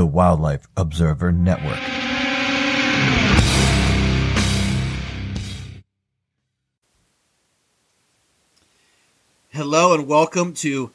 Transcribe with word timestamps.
the 0.00 0.06
Wildlife 0.06 0.66
Observer 0.78 1.30
Network. 1.30 1.76
Hello 9.50 9.92
and 9.92 10.08
welcome 10.08 10.54
to 10.54 10.90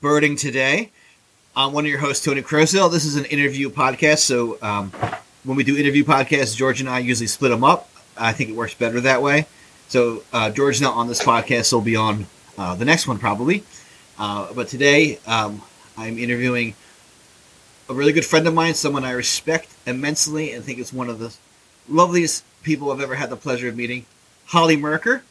Birding 0.00 0.34
Today. 0.34 0.90
I'm 1.54 1.72
one 1.72 1.84
of 1.84 1.88
your 1.88 2.00
hosts, 2.00 2.24
Tony 2.24 2.42
Croasdale. 2.42 2.90
This 2.90 3.04
is 3.04 3.14
an 3.14 3.26
interview 3.26 3.70
podcast, 3.70 4.18
so 4.18 4.58
um, 4.60 4.90
when 5.44 5.56
we 5.56 5.62
do 5.62 5.76
interview 5.76 6.02
podcasts, 6.02 6.56
George 6.56 6.80
and 6.80 6.90
I 6.90 6.98
usually 6.98 7.28
split 7.28 7.52
them 7.52 7.62
up. 7.62 7.90
I 8.18 8.32
think 8.32 8.50
it 8.50 8.56
works 8.56 8.74
better 8.74 9.00
that 9.02 9.22
way. 9.22 9.46
So 9.86 10.24
uh, 10.32 10.50
George's 10.50 10.80
not 10.80 10.96
on 10.96 11.06
this 11.06 11.22
podcast; 11.22 11.70
he'll 11.70 11.80
be 11.80 11.94
on 11.94 12.26
uh, 12.58 12.74
the 12.74 12.84
next 12.84 13.06
one 13.06 13.20
probably. 13.20 13.62
Uh, 14.18 14.52
but 14.52 14.66
today, 14.66 15.20
um, 15.28 15.62
I'm 15.96 16.18
interviewing 16.18 16.74
a 17.92 17.94
really 17.94 18.12
good 18.12 18.24
friend 18.24 18.48
of 18.48 18.54
mine, 18.54 18.72
someone 18.72 19.04
I 19.04 19.10
respect 19.10 19.68
immensely, 19.86 20.52
and 20.52 20.64
think 20.64 20.78
is 20.78 20.92
one 20.94 21.10
of 21.10 21.18
the 21.18 21.34
loveliest 21.88 22.42
people 22.62 22.90
I've 22.90 23.02
ever 23.02 23.16
had 23.16 23.28
the 23.28 23.36
pleasure 23.36 23.68
of 23.68 23.76
meeting, 23.76 24.06
Holly 24.46 24.76
Merker. 24.76 25.22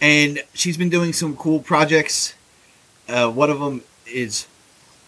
And 0.00 0.42
she's 0.52 0.76
been 0.76 0.90
doing 0.90 1.12
some 1.12 1.36
cool 1.36 1.60
projects. 1.60 2.34
Uh, 3.08 3.30
one 3.30 3.50
of 3.50 3.60
them 3.60 3.84
is 4.04 4.48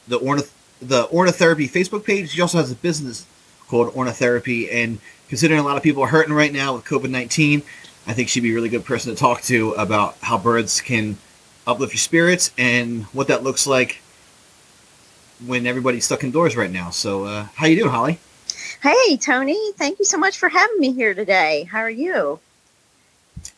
the 0.07 0.21
ornith- 0.21 0.53
the 0.81 1.09
ornithotherapy 1.09 1.69
Facebook 1.69 2.05
page. 2.05 2.31
She 2.31 2.41
also 2.41 2.59
has 2.59 2.71
a 2.71 2.77
business 2.77 3.27
called 3.67 3.93
Ornithotherapy, 3.93 4.73
and 4.73 5.01
considering 5.29 5.59
a 5.59 5.65
lot 5.65 5.77
of 5.77 5.83
people 5.83 6.05
are 6.05 6.09
hurting 6.09 6.33
right 6.33 6.53
now 6.53 6.75
with 6.75 6.85
COVID 6.85 7.11
nineteen, 7.11 7.63
I 8.07 8.13
think 8.13 8.29
she'd 8.29 8.45
be 8.45 8.53
a 8.53 8.55
really 8.55 8.69
good 8.69 8.85
person 8.85 9.13
to 9.13 9.19
talk 9.19 9.43
to 9.43 9.73
about 9.73 10.17
how 10.21 10.39
birds 10.39 10.81
can 10.81 11.19
uplift 11.67 11.93
your 11.93 11.99
spirits 11.99 12.53
and 12.57 13.03
what 13.07 13.27
that 13.27 13.43
looks 13.43 13.67
like 13.67 14.01
when 15.47 15.67
everybody's 15.67 16.05
stuck 16.05 16.25
indoors 16.25 16.57
right 16.57 16.71
now. 16.71 16.91
So, 16.91 17.25
uh, 17.25 17.47
how 17.55 17.67
you 17.67 17.77
doing, 17.77 17.91
Holly? 17.91 18.19
Hey, 18.83 19.17
Tony. 19.17 19.73
Thank 19.73 19.99
you 19.99 20.05
so 20.05 20.19
much 20.19 20.39
for 20.39 20.49
having 20.49 20.79
me 20.79 20.93
here 20.93 21.15
today. 21.15 21.69
How 21.71 21.81
are 21.81 21.91
you? 21.91 22.41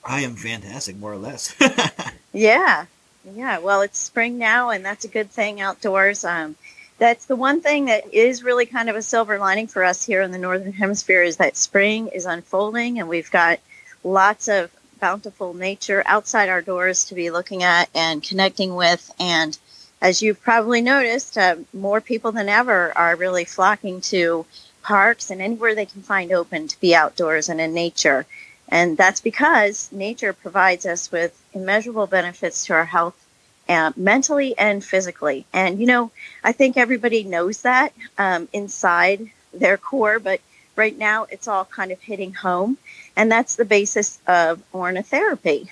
I 0.04 0.20
am 0.20 0.34
fantastic, 0.34 0.96
more 0.96 1.12
or 1.12 1.18
less. 1.18 1.54
yeah, 2.32 2.86
yeah. 3.34 3.58
Well, 3.58 3.82
it's 3.82 3.98
spring 3.98 4.38
now, 4.38 4.70
and 4.70 4.84
that's 4.84 5.04
a 5.04 5.08
good 5.08 5.30
thing 5.30 5.60
outdoors. 5.60 6.24
Um, 6.24 6.56
that's 6.98 7.26
the 7.26 7.36
one 7.36 7.60
thing 7.60 7.86
that 7.86 8.12
is 8.12 8.42
really 8.42 8.66
kind 8.66 8.90
of 8.90 8.96
a 8.96 9.02
silver 9.02 9.38
lining 9.38 9.66
for 9.66 9.84
us 9.84 10.04
here 10.04 10.22
in 10.22 10.32
the 10.32 10.38
northern 10.38 10.72
hemisphere 10.72 11.22
is 11.22 11.36
that 11.38 11.56
spring 11.56 12.08
is 12.08 12.26
unfolding, 12.26 12.98
and 12.98 13.08
we've 13.08 13.30
got 13.30 13.60
lots 14.04 14.48
of 14.48 14.70
bountiful 15.00 15.54
nature 15.54 16.02
outside 16.06 16.48
our 16.48 16.60
doors 16.60 17.06
to 17.06 17.14
be 17.14 17.30
looking 17.30 17.62
at 17.62 17.88
and 17.94 18.22
connecting 18.22 18.74
with 18.74 19.10
and 19.18 19.58
as 20.00 20.22
you've 20.22 20.40
probably 20.42 20.80
noticed, 20.80 21.36
uh, 21.36 21.56
more 21.72 22.00
people 22.00 22.32
than 22.32 22.48
ever 22.48 22.96
are 22.96 23.16
really 23.16 23.44
flocking 23.44 24.00
to 24.00 24.46
parks 24.82 25.30
and 25.30 25.42
anywhere 25.42 25.74
they 25.74 25.86
can 25.86 26.02
find 26.02 26.32
open 26.32 26.68
to 26.68 26.80
be 26.80 26.94
outdoors 26.94 27.48
and 27.48 27.60
in 27.60 27.74
nature. 27.74 28.26
And 28.68 28.96
that's 28.96 29.20
because 29.20 29.90
nature 29.92 30.32
provides 30.32 30.86
us 30.86 31.12
with 31.12 31.40
immeasurable 31.52 32.06
benefits 32.06 32.64
to 32.66 32.74
our 32.74 32.86
health, 32.86 33.26
uh, 33.68 33.92
mentally 33.96 34.56
and 34.56 34.82
physically. 34.82 35.44
And, 35.52 35.80
you 35.80 35.86
know, 35.86 36.12
I 36.42 36.52
think 36.52 36.76
everybody 36.76 37.24
knows 37.24 37.62
that 37.62 37.92
um, 38.16 38.48
inside 38.52 39.30
their 39.52 39.76
core, 39.76 40.18
but 40.18 40.40
right 40.76 40.96
now 40.96 41.26
it's 41.30 41.48
all 41.48 41.64
kind 41.64 41.90
of 41.90 42.00
hitting 42.00 42.32
home. 42.32 42.78
And 43.16 43.30
that's 43.30 43.56
the 43.56 43.64
basis 43.64 44.18
of 44.26 44.62
ornithotherapy 44.72 45.70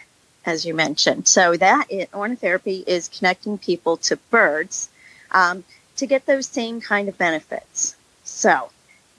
as 0.49 0.65
you 0.65 0.75
mentioned. 0.75 1.29
So 1.29 1.57
that 1.57 1.87
it, 1.91 2.11
ornithotherapy 2.13 2.85
is 2.87 3.09
connecting 3.09 3.59
people 3.59 3.97
to 4.09 4.17
birds 4.31 4.89
um, 5.31 5.65
to 5.97 6.07
get 6.07 6.27
those 6.27 6.47
same 6.47 6.81
kind 6.81 7.09
of 7.09 7.19
benefits. 7.19 7.97
So 8.25 8.71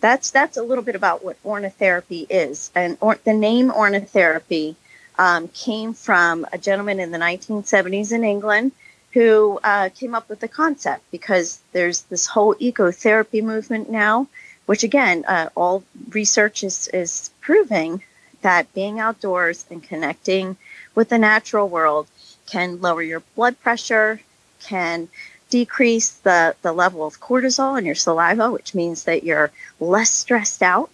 that's 0.02 0.31
that's 0.31 0.58
a 0.58 0.63
little 0.63 0.83
bit 0.83 0.95
about 0.95 1.23
what 1.23 1.41
ornithotherapy 1.44 2.25
is. 2.30 2.71
And 2.73 2.97
or, 2.99 3.19
the 3.23 3.33
name 3.33 3.69
ornithotherapy 3.69 4.75
um, 5.17 5.49
came 5.49 5.94
from 5.94 6.45
a 6.52 6.58
gentleman 6.58 6.99
in 6.99 7.11
the 7.11 7.17
1970s 7.17 8.11
in 8.11 8.23
England 8.23 8.71
who 9.14 9.59
uh, 9.64 9.89
came 9.89 10.15
up 10.15 10.30
with 10.30 10.39
the 10.39 10.48
concept 10.48 11.04
because 11.11 11.59
there's 11.73 12.04
this 12.04 12.25
whole 12.27 12.55
ecotherapy 12.55 13.43
movement 13.43 13.89
now, 13.89 14.27
which 14.65 14.83
again, 14.83 15.25
uh, 15.27 15.49
all 15.55 15.83
research 16.09 16.64
is, 16.64 16.87
is 16.93 17.31
proving 17.42 18.04
that 18.42 18.73
being 18.73 18.99
outdoors 18.99 19.65
and 19.70 19.83
connecting 19.83 20.55
with 20.99 21.08
the 21.08 21.17
natural 21.17 21.70
world 21.70 22.08
can 22.45 22.82
lower 22.82 23.02
your 23.02 23.21
blood 23.33 23.58
pressure, 23.61 24.20
can 24.61 25.08
decrease 25.49 26.10
the, 26.10 26.54
the 26.61 26.73
level 26.73 27.08
of 27.08 27.21
cortisol 27.21 27.80
in 27.80 27.86
your 27.86 27.95
saliva, 27.95 28.52
which 28.52 28.76
means 28.76 29.05
that 29.05 29.23
you're 29.23 29.49
less 29.80 30.11
stressed 30.11 30.61
out. 30.61 30.89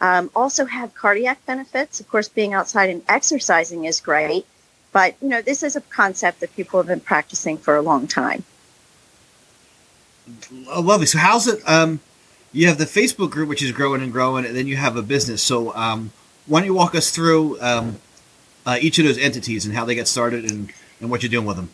Um, 0.00 0.30
also 0.36 0.64
have 0.66 0.94
cardiac 0.94 1.44
benefits. 1.44 1.98
Of 1.98 2.08
course, 2.08 2.28
being 2.28 2.54
outside 2.54 2.88
and 2.88 3.02
exercising 3.08 3.84
is 3.84 4.00
great, 4.00 4.46
but 4.92 5.16
you 5.20 5.28
know 5.28 5.42
this 5.42 5.64
is 5.64 5.74
a 5.74 5.80
concept 5.80 6.38
that 6.38 6.54
people 6.54 6.78
have 6.78 6.86
been 6.86 7.00
practicing 7.00 7.58
for 7.58 7.74
a 7.74 7.82
long 7.82 8.06
time. 8.06 8.44
Oh, 10.68 10.82
lovely. 10.82 11.06
So 11.06 11.18
how's 11.18 11.48
it? 11.48 11.68
Um, 11.68 11.98
you 12.52 12.68
have 12.68 12.78
the 12.78 12.84
Facebook 12.84 13.30
group, 13.30 13.48
which 13.48 13.64
is 13.64 13.72
growing 13.72 14.02
and 14.04 14.12
growing, 14.12 14.44
and 14.44 14.54
then 14.54 14.68
you 14.68 14.76
have 14.76 14.96
a 14.96 15.02
business. 15.02 15.42
So 15.42 15.74
um, 15.74 16.12
why 16.46 16.60
don't 16.60 16.68
you 16.68 16.74
walk 16.74 16.94
us 16.94 17.10
through 17.10 17.60
um, 17.60 17.96
uh, 18.68 18.76
each 18.82 18.98
of 18.98 19.06
those 19.06 19.16
entities 19.16 19.64
and 19.64 19.74
how 19.74 19.86
they 19.86 19.94
get 19.94 20.06
started 20.06 20.44
and, 20.44 20.70
and 21.00 21.10
what 21.10 21.22
you're 21.22 21.30
doing 21.30 21.46
with 21.46 21.56
them. 21.56 21.70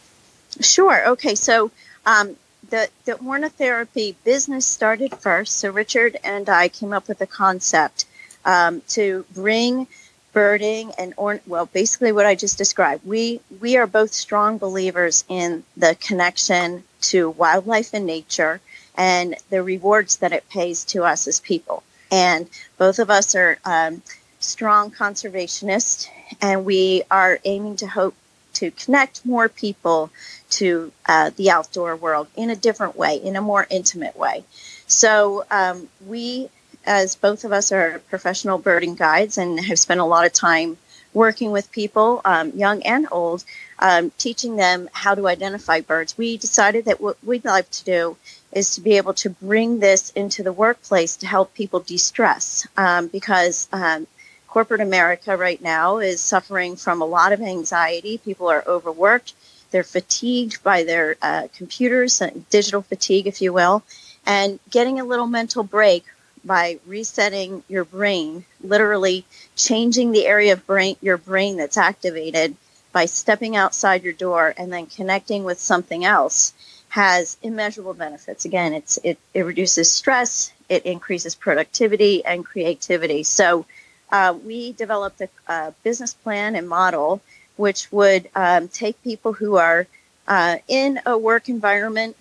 Sure. 0.60 1.09
Okay. 1.09 1.34
So 1.34 1.72
um, 2.06 2.37
the 2.71 2.88
the 3.05 3.15
ornithotherapy 3.15 4.15
business 4.22 4.65
started 4.65 5.12
first. 5.16 5.56
So 5.56 5.71
Richard 5.71 6.16
and 6.22 6.49
I 6.49 6.69
came 6.69 6.93
up 6.93 7.09
with 7.09 7.21
a 7.21 7.27
concept 7.27 8.04
um, 8.44 8.81
to 8.91 9.27
bring 9.34 9.88
birding 10.33 10.93
and 10.97 11.15
or 11.16 11.41
well 11.49 11.66
basically 11.66 12.12
what 12.12 12.27
I 12.27 12.37
just 12.37 12.59
described. 12.59 13.04
We 13.04 13.41
we 13.60 13.77
are 13.77 13.88
both 13.88 14.12
strong 14.12 14.59
believers 14.59 15.25
in 15.28 15.65
the 15.77 15.97
connection 15.97 16.84
to 17.10 17.31
wildlife 17.31 17.93
and 17.93 18.06
nature 18.06 18.60
and 18.94 19.34
the 19.50 19.65
rewards 19.65 20.19
that 20.19 20.33
it 20.33 20.49
pays 20.49 20.84
to 20.84 21.03
us 21.03 21.27
as 21.27 21.41
people. 21.41 21.83
And 22.12 22.49
both 22.78 23.00
of 23.00 23.10
us 23.10 23.34
are 23.34 23.59
um, 23.65 24.03
strong 24.44 24.91
conservationist, 24.91 26.09
and 26.41 26.65
we 26.65 27.03
are 27.10 27.38
aiming 27.44 27.77
to 27.77 27.87
hope 27.87 28.15
to 28.55 28.71
connect 28.71 29.27
more 29.27 29.49
people 29.49 30.10
to 30.49 30.93
uh, 31.06 31.31
the 31.37 31.50
outdoor 31.50 31.97
world 31.97 32.28
in 32.37 32.50
a 32.50 32.56
different 32.56 32.97
way, 32.97 33.16
in 33.16 33.37
a 33.37 33.41
more 33.41 33.66
intimate 33.71 34.16
way. 34.16 34.44
So 34.87 35.44
um, 35.50 35.88
we, 36.06 36.50
as 36.87 37.16
both 37.16 37.44
of 37.44 37.53
us 37.53 37.72
are 37.72 38.00
professional 38.10 38.59
birding 38.59 38.94
guides 38.94 39.38
and 39.38 39.59
have 39.59 39.78
spent 39.78 40.00
a 40.00 40.04
lot 40.04 40.27
of 40.27 40.33
time 40.33 40.77
working 41.12 41.50
with 41.53 41.71
people, 41.71 42.21
um, 42.25 42.50
young 42.54 42.83
and 42.83 43.06
old, 43.10 43.44
um, 43.78 44.10
teaching 44.19 44.56
them 44.56 44.88
how 44.93 45.15
to 45.15 45.28
identify 45.28 45.81
birds, 45.81 46.19
we 46.19 46.37
decided 46.37 46.84
that 46.84 47.00
what 47.00 47.16
we'd 47.25 47.44
like 47.44 47.71
to 47.71 47.84
do 47.84 48.16
is 48.53 48.75
to 48.75 48.81
be 48.81 48.97
able 48.97 49.15
to 49.15 49.31
bring 49.31 49.81
this 49.81 50.10
into 50.10 50.43
the 50.43 50.53
workplace 50.53 51.16
to 51.16 51.27
help 51.27 51.54
people 51.54 51.81
de-stress 51.81 52.66
um, 52.77 53.09
because 53.09 53.69
um, 53.72 54.06
corporate 54.54 54.81
America 54.81 55.37
right 55.37 55.60
now 55.60 55.98
is 55.98 56.20
suffering 56.20 56.76
from 56.76 57.03
a 57.03 57.04
lot 57.04 57.32
of 57.32 57.41
anxiety. 57.41 58.19
People 58.19 58.47
are 58.47 58.62
overworked. 58.69 59.34
They're 59.72 59.82
fatigued 59.82 60.62
by 60.62 60.84
their 60.84 61.16
uh, 61.20 61.48
computers, 61.56 62.22
uh, 62.22 62.31
digital 62.50 62.81
fatigue, 62.81 63.26
if 63.26 63.42
you 63.42 63.53
will. 63.53 63.82
And 64.25 64.60
getting 64.70 65.00
a 65.00 65.04
little 65.04 65.26
mental 65.26 65.65
break 65.65 66.04
by 66.44 66.78
resetting 66.87 67.65
your 67.69 67.84
brain, 67.84 68.44
literally 68.62 69.25
changing 69.56 70.12
the 70.12 70.25
area 70.25 70.53
of 70.53 70.65
brain, 70.69 70.94
your 71.03 71.19
brain 71.19 71.56
that's 71.56 71.76
activated 71.76 72.54
by 72.92 73.06
stepping 73.06 73.56
outside 73.56 74.04
your 74.04 74.12
door 74.12 74.54
and 74.56 74.72
then 74.72 74.86
connecting 74.86 75.42
with 75.42 75.59
something 75.59 76.04
else 76.04 76.54
has 76.91 77.36
immeasurable 77.42 77.94
benefits. 77.94 78.44
Again, 78.44 78.72
it's 78.72 79.00
it, 79.03 79.19
it 79.34 79.42
reduces 79.42 79.91
stress, 79.91 80.53
it 80.69 80.86
increases 80.86 81.34
productivity 81.34 82.24
and 82.24 82.47
creativity. 82.47 83.24
So 83.24 83.66
uh, 84.15 84.33
we 84.45 84.72
developed 84.72 85.21
a, 85.21 85.28
a, 85.49 85.75
business 85.83 86.15
plan 86.15 86.55
and 86.55 86.69
model 86.69 87.21
which 87.57 87.91
would 87.93 88.28
um, 88.37 88.69
take 88.69 89.01
people 89.03 89.33
who 89.33 89.57
are 89.57 89.87
uh, 90.28 90.57
in 90.69 91.01
a 91.05 91.19
work 91.19 91.49
environment 91.49 92.16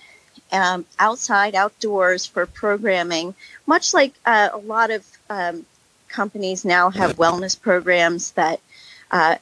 um, 0.51 0.85
outside, 0.99 1.55
outdoors 1.55 2.25
for 2.25 2.45
programming, 2.45 3.33
much 3.65 3.93
like 3.93 4.13
uh, 4.25 4.49
a 4.53 4.57
lot 4.57 4.91
of 4.91 5.05
um, 5.29 5.65
companies 6.07 6.63
now 6.63 6.89
have 6.89 7.17
wellness 7.17 7.59
programs 7.59 8.31
that 8.31 8.59
uh, 9.09 9.35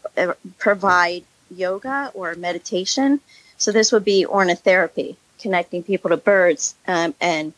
provide 0.58 1.24
yoga 1.54 2.12
or 2.14 2.36
meditation. 2.36 3.20
So 3.58 3.72
this 3.72 3.92
would 3.92 4.06
be 4.06 4.26
ornithotherapy, 4.26 5.18
connecting 5.40 5.84
people 5.84 6.10
to 6.10 6.18
birds 6.18 6.76
um, 6.88 7.14
and 7.20 7.54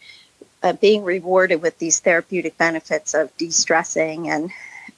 uh, 0.63 0.73
being 0.73 1.03
rewarded 1.03 1.61
with 1.61 1.77
these 1.77 1.99
therapeutic 1.99 2.57
benefits 2.57 3.13
of 3.13 3.35
de-stressing 3.37 4.29
and 4.29 4.49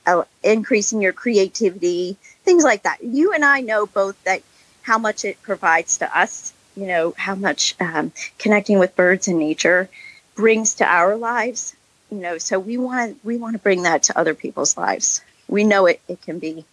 uh, 0.06 0.24
increasing 0.44 1.02
your 1.02 1.14
creativity, 1.14 2.18
things 2.44 2.64
like 2.64 2.84
that. 2.84 3.04
You 3.04 3.34
and 3.34 3.44
I 3.44 3.62
know 3.62 3.86
both 3.86 4.22
that 4.24 4.42
how 4.84 4.98
much 4.98 5.26
it 5.26 5.42
provides 5.42 5.98
to 5.98 6.18
us, 6.18 6.54
you 6.76 6.86
know, 6.86 7.14
how 7.18 7.36
much 7.36 7.76
um, 7.80 8.12
connecting 8.38 8.80
with 8.80 8.96
birds 8.96 9.28
and 9.28 9.40
nature 9.40 9.90
brings 10.36 10.76
to 10.76 10.86
our 10.86 11.16
lives, 11.16 11.76
you 12.12 12.18
know, 12.18 12.38
so 12.38 12.60
we 12.60 12.78
want 12.78 13.18
we 13.24 13.38
want 13.38 13.54
to 13.54 13.60
bring 13.60 13.84
that 13.84 14.04
to 14.04 14.18
other 14.18 14.34
people's 14.34 14.78
lives. 14.78 15.22
We 15.48 15.64
know 15.64 15.86
it 15.88 16.02
it 16.08 16.22
can 16.22 16.40
be 16.40 16.66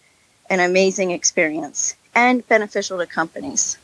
an 0.49 0.59
amazing 0.59 1.11
experience 1.11 1.95
and 2.13 2.47
beneficial 2.47 2.99
to 2.99 3.07
companies. 3.07 3.77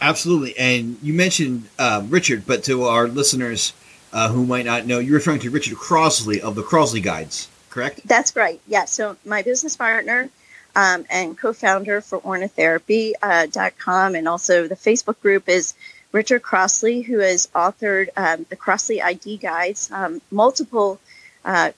Absolutely. 0.00 0.56
And 0.58 0.98
you 1.02 1.14
mentioned 1.14 1.68
um, 1.78 2.10
Richard, 2.10 2.46
but 2.46 2.64
to 2.64 2.84
our 2.84 3.08
listeners 3.08 3.72
uh, 4.12 4.28
who 4.28 4.46
might 4.46 4.64
not 4.64 4.86
know, 4.86 4.98
you're 4.98 5.14
referring 5.14 5.40
to 5.40 5.50
Richard 5.50 5.76
Crossley 5.76 6.40
of 6.40 6.54
the 6.54 6.62
Crossley 6.62 7.00
Guides, 7.00 7.48
correct? 7.74 8.00
That's 8.06 8.34
right. 8.36 8.60
Yeah. 8.66 8.84
So 8.84 9.16
my 9.26 9.42
business 9.42 9.76
partner 9.76 10.30
um, 10.76 11.04
and 11.10 11.36
co-founder 11.36 12.00
for 12.00 12.20
ornitherapy.com 12.20 14.14
uh, 14.14 14.18
and 14.18 14.28
also 14.28 14.68
the 14.68 14.76
Facebook 14.76 15.20
group 15.20 15.48
is 15.48 15.74
Richard 16.12 16.42
Crossley, 16.42 17.02
who 17.02 17.18
has 17.18 17.48
authored 17.54 18.08
um, 18.16 18.46
the 18.48 18.56
Crossley 18.56 19.02
ID 19.02 19.38
guides, 19.38 19.90
um, 19.90 20.22
multiple 20.30 21.00
uh, 21.44 21.72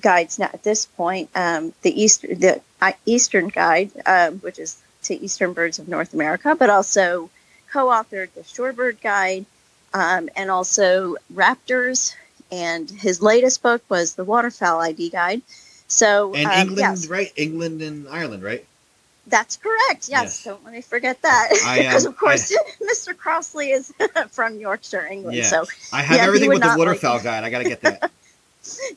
guides 0.00 0.38
now 0.38 0.48
at 0.52 0.62
this 0.62 0.86
point. 0.86 1.28
Um, 1.34 1.74
the 1.82 2.02
East, 2.02 2.22
the 2.22 2.62
Eastern 3.04 3.48
Guide, 3.48 3.90
um, 4.06 4.38
which 4.38 4.58
is 4.58 4.80
to 5.02 5.14
Eastern 5.22 5.52
birds 5.52 5.78
of 5.78 5.86
North 5.86 6.14
America, 6.14 6.56
but 6.58 6.70
also 6.70 7.28
co-authored 7.70 8.32
the 8.34 8.40
Shorebird 8.40 9.02
Guide 9.02 9.44
um, 9.92 10.30
and 10.34 10.50
also 10.50 11.16
Raptors. 11.32 12.14
And 12.52 12.90
his 12.90 13.22
latest 13.22 13.62
book 13.62 13.82
was 13.88 14.14
the 14.14 14.24
Waterfowl 14.24 14.80
ID 14.80 15.10
Guide. 15.10 15.42
So 15.88 16.34
and 16.34 16.46
um, 16.46 16.52
England, 16.52 16.78
yes. 16.78 17.06
right? 17.08 17.32
England 17.36 17.82
and 17.82 18.08
Ireland, 18.08 18.42
right? 18.42 18.64
That's 19.26 19.56
correct. 19.56 20.08
Yes, 20.08 20.10
yes. 20.10 20.44
don't 20.44 20.62
let 20.64 20.74
me 20.74 20.82
forget 20.82 21.20
that. 21.22 21.48
because 21.50 22.06
um, 22.06 22.12
of 22.12 22.18
course, 22.18 22.54
I, 22.82 22.84
Mr. 22.84 23.16
Crossley 23.16 23.70
is 23.70 23.92
from 24.30 24.58
Yorkshire, 24.58 25.06
England. 25.06 25.36
Yeah. 25.36 25.44
So 25.44 25.64
I 25.92 26.02
have 26.02 26.18
yeah, 26.18 26.24
everything 26.24 26.50
with 26.50 26.62
the 26.62 26.74
waterfowl 26.76 27.14
like 27.14 27.24
guide. 27.24 27.44
I 27.44 27.50
got 27.50 27.58
to 27.58 27.68
get 27.68 27.80
that. 27.82 28.10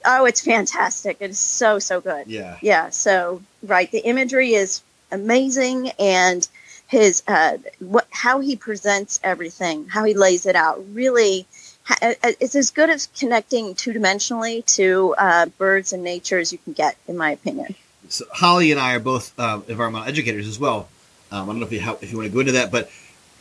oh, 0.06 0.26
it's 0.26 0.42
fantastic! 0.42 1.18
It's 1.20 1.40
so 1.40 1.80
so 1.80 2.02
good. 2.02 2.28
Yeah. 2.28 2.58
Yeah. 2.62 2.90
So 2.90 3.42
right, 3.64 3.90
the 3.92 4.00
imagery 4.00 4.54
is 4.54 4.82
amazing, 5.12 5.92
and 6.00 6.48
his 6.88 7.24
uh, 7.28 7.58
what 7.80 8.08
how 8.12 8.40
he 8.40 8.56
presents 8.56 9.20
everything, 9.24 9.88
how 9.88 10.04
he 10.04 10.14
lays 10.14 10.46
it 10.46 10.56
out, 10.56 10.84
really. 10.94 11.46
Uh, 11.90 12.14
uh, 12.24 12.32
it's 12.40 12.56
as 12.56 12.72
good 12.72 12.90
as 12.90 13.08
connecting 13.18 13.74
two 13.76 13.94
dimensionally 13.94 14.66
to 14.66 15.16
uh, 15.18 15.46
birds 15.58 15.94
and 15.94 16.04
nature 16.04 16.38
as 16.38 16.52
you 16.52 16.58
can 16.60 16.74
get, 16.74 16.98
in 17.08 17.16
my 17.18 17.32
opinion 17.32 17.76
so 18.10 18.26
Holly 18.32 18.72
and 18.72 18.80
I 18.80 18.96
are 18.96 19.00
both 19.00 19.38
uh, 19.40 19.62
environmental 19.68 20.08
educators 20.08 20.48
as 20.48 20.60
well. 20.60 20.88
Um, 21.32 21.44
I 21.44 21.46
don't 21.48 21.60
know 21.60 21.66
if 21.66 21.72
you 21.72 21.80
have, 21.80 22.02
if 22.02 22.12
you 22.12 22.18
want 22.18 22.30
to 22.30 22.34
go 22.34 22.40
into 22.40 22.54
that, 22.54 22.72
but 22.72 22.90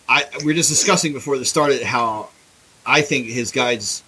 I 0.08 0.24
we 0.44 0.52
are 0.52 0.54
just 0.54 0.68
discussing 0.68 1.12
before 1.12 1.38
this 1.38 1.48
started 1.48 1.82
how 1.82 2.30
I 2.84 3.02
think 3.02 3.26
his 3.26 3.50
guides 3.52 4.02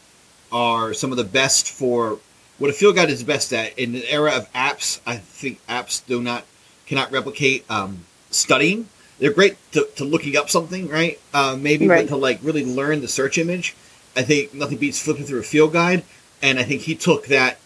are 0.50 0.94
some 0.94 1.10
of 1.10 1.16
the 1.16 1.24
best 1.24 1.70
for 1.70 2.18
what 2.58 2.70
a 2.70 2.72
field 2.72 2.96
guide 2.96 3.10
is 3.10 3.22
best 3.22 3.52
at 3.52 3.78
in 3.78 3.94
an 3.94 4.02
era 4.08 4.32
of 4.32 4.52
apps. 4.52 5.00
I 5.06 5.16
think 5.16 5.64
apps 5.66 6.04
do 6.04 6.22
not 6.22 6.44
cannot 6.86 7.12
replicate 7.12 7.64
um, 7.70 8.04
studying. 8.30 8.88
They're 9.18 9.32
great 9.32 9.56
to, 9.72 9.88
to 9.96 10.04
looking 10.04 10.36
up 10.36 10.48
something, 10.48 10.88
right? 10.88 11.20
Uh, 11.34 11.56
maybe, 11.58 11.88
right. 11.88 12.08
but 12.08 12.14
to 12.14 12.16
like 12.16 12.38
really 12.42 12.64
learn 12.64 13.00
the 13.00 13.08
search 13.08 13.36
image. 13.36 13.74
I 14.18 14.22
think 14.22 14.52
nothing 14.52 14.78
beats 14.78 15.00
flipping 15.00 15.24
through 15.24 15.38
a 15.38 15.44
field 15.44 15.72
guide, 15.72 16.02
and 16.42 16.58
I 16.58 16.64
think 16.64 16.82
he 16.82 16.96
took 16.96 17.26
that 17.26 17.58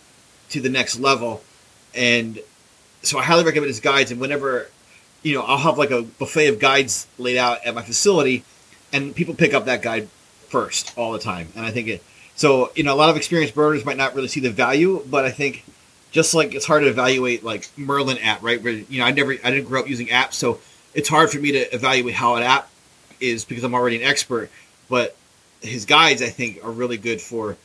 to 0.50 0.60
the 0.60 0.68
next 0.68 1.00
level. 1.00 1.42
And 1.94 2.40
so 3.00 3.18
I 3.18 3.22
highly 3.22 3.42
recommend 3.42 3.68
his 3.68 3.80
guides. 3.80 4.10
And 4.10 4.20
whenever, 4.20 4.68
you 5.22 5.34
know, 5.34 5.40
I'll 5.40 5.56
have 5.56 5.78
like 5.78 5.90
a 5.90 6.02
buffet 6.02 6.48
of 6.48 6.58
guides 6.58 7.06
laid 7.16 7.38
out 7.38 7.64
at 7.64 7.74
my 7.74 7.80
facility, 7.80 8.44
and 8.92 9.14
people 9.14 9.34
pick 9.34 9.54
up 9.54 9.64
that 9.64 9.80
guide 9.80 10.08
first 10.48 10.92
all 10.98 11.12
the 11.12 11.18
time. 11.18 11.48
And 11.56 11.64
I 11.64 11.70
think 11.70 11.88
it, 11.88 12.04
so, 12.34 12.70
you 12.76 12.82
know, 12.82 12.92
a 12.92 12.96
lot 12.96 13.08
of 13.08 13.16
experienced 13.16 13.54
birders 13.54 13.86
might 13.86 13.96
not 13.96 14.14
really 14.14 14.28
see 14.28 14.40
the 14.40 14.50
value, 14.50 15.02
but 15.08 15.24
I 15.24 15.30
think 15.30 15.64
just 16.10 16.34
like 16.34 16.54
it's 16.54 16.66
hard 16.66 16.82
to 16.82 16.88
evaluate 16.90 17.42
like 17.42 17.70
Merlin 17.78 18.18
app, 18.18 18.42
right? 18.42 18.62
Where, 18.62 18.74
you 18.74 18.98
know, 18.98 19.06
I 19.06 19.10
never, 19.12 19.32
I 19.32 19.50
didn't 19.50 19.68
grow 19.68 19.80
up 19.80 19.88
using 19.88 20.08
apps, 20.08 20.34
so 20.34 20.60
it's 20.92 21.08
hard 21.08 21.30
for 21.30 21.38
me 21.38 21.52
to 21.52 21.74
evaluate 21.74 22.14
how 22.14 22.36
an 22.36 22.42
app 22.42 22.68
is 23.20 23.46
because 23.46 23.64
I'm 23.64 23.72
already 23.72 23.96
an 23.96 24.02
expert. 24.02 24.50
But 24.90 25.16
his 25.62 25.84
guides, 25.84 26.22
I 26.22 26.28
think, 26.28 26.62
are 26.64 26.70
really 26.70 26.96
good 26.96 27.20
for 27.20 27.56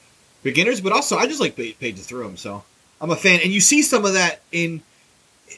beginners, 0.44 0.82
but 0.82 0.92
also 0.92 1.18
I 1.18 1.28
just 1.28 1.42
like 1.42 1.56
pages 1.56 2.06
through 2.06 2.24
them. 2.24 2.38
So 2.38 2.64
I'm 3.02 3.12
a 3.12 3.16
fan. 3.16 3.40
And 3.44 3.52
you 3.52 3.60
see 3.60 3.82
some 3.82 4.06
of 4.06 4.14
that 4.14 4.42
in 4.52 4.82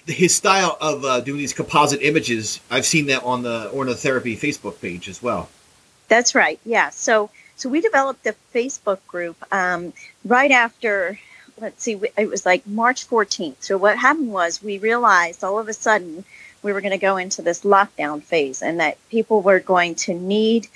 his 0.06 0.36
style 0.36 0.77
of 0.81 1.06
uh, 1.06 1.19
doing 1.21 1.38
these 1.38 1.53
composite 1.53 2.01
images, 2.01 2.59
I've 2.69 2.86
seen 2.86 3.07
that 3.07 3.24
on 3.24 3.44
the 3.44 3.69
Ornitherapy 3.74 4.38
Facebook 4.38 4.81
page 4.81 5.09
as 5.09 5.21
well. 5.21 5.50
That's 6.07 6.33
right. 6.33 6.59
Yeah. 6.65 6.89
So 6.89 7.30
so 7.56 7.68
we 7.68 7.81
developed 7.81 8.24
the 8.24 8.36
Facebook 8.53 9.06
group 9.06 9.36
um, 9.51 9.94
right 10.24 10.51
after. 10.51 11.19
Let's 11.59 11.83
see, 11.83 12.00
it 12.18 12.30
was 12.30 12.45
like 12.45 12.65
March 12.65 13.06
14th. 13.07 13.57
So 13.59 13.77
what 13.77 13.97
happened 13.97 14.31
was 14.31 14.63
we 14.63 14.77
realized 14.77 15.44
all 15.44 15.59
of 15.59 15.68
a 15.68 15.74
sudden 15.74 16.24
we 16.63 16.71
were 16.71 16.80
going 16.80 16.91
to 16.91 16.97
go 16.97 17.18
into 17.18 17.41
this 17.41 17.63
lockdown 17.63 18.24
phase, 18.24 18.62
and 18.62 18.80
that 18.80 18.97
people 19.09 19.41
were 19.41 19.59
going 19.59 19.95
to 19.95 20.13
need 20.13 20.68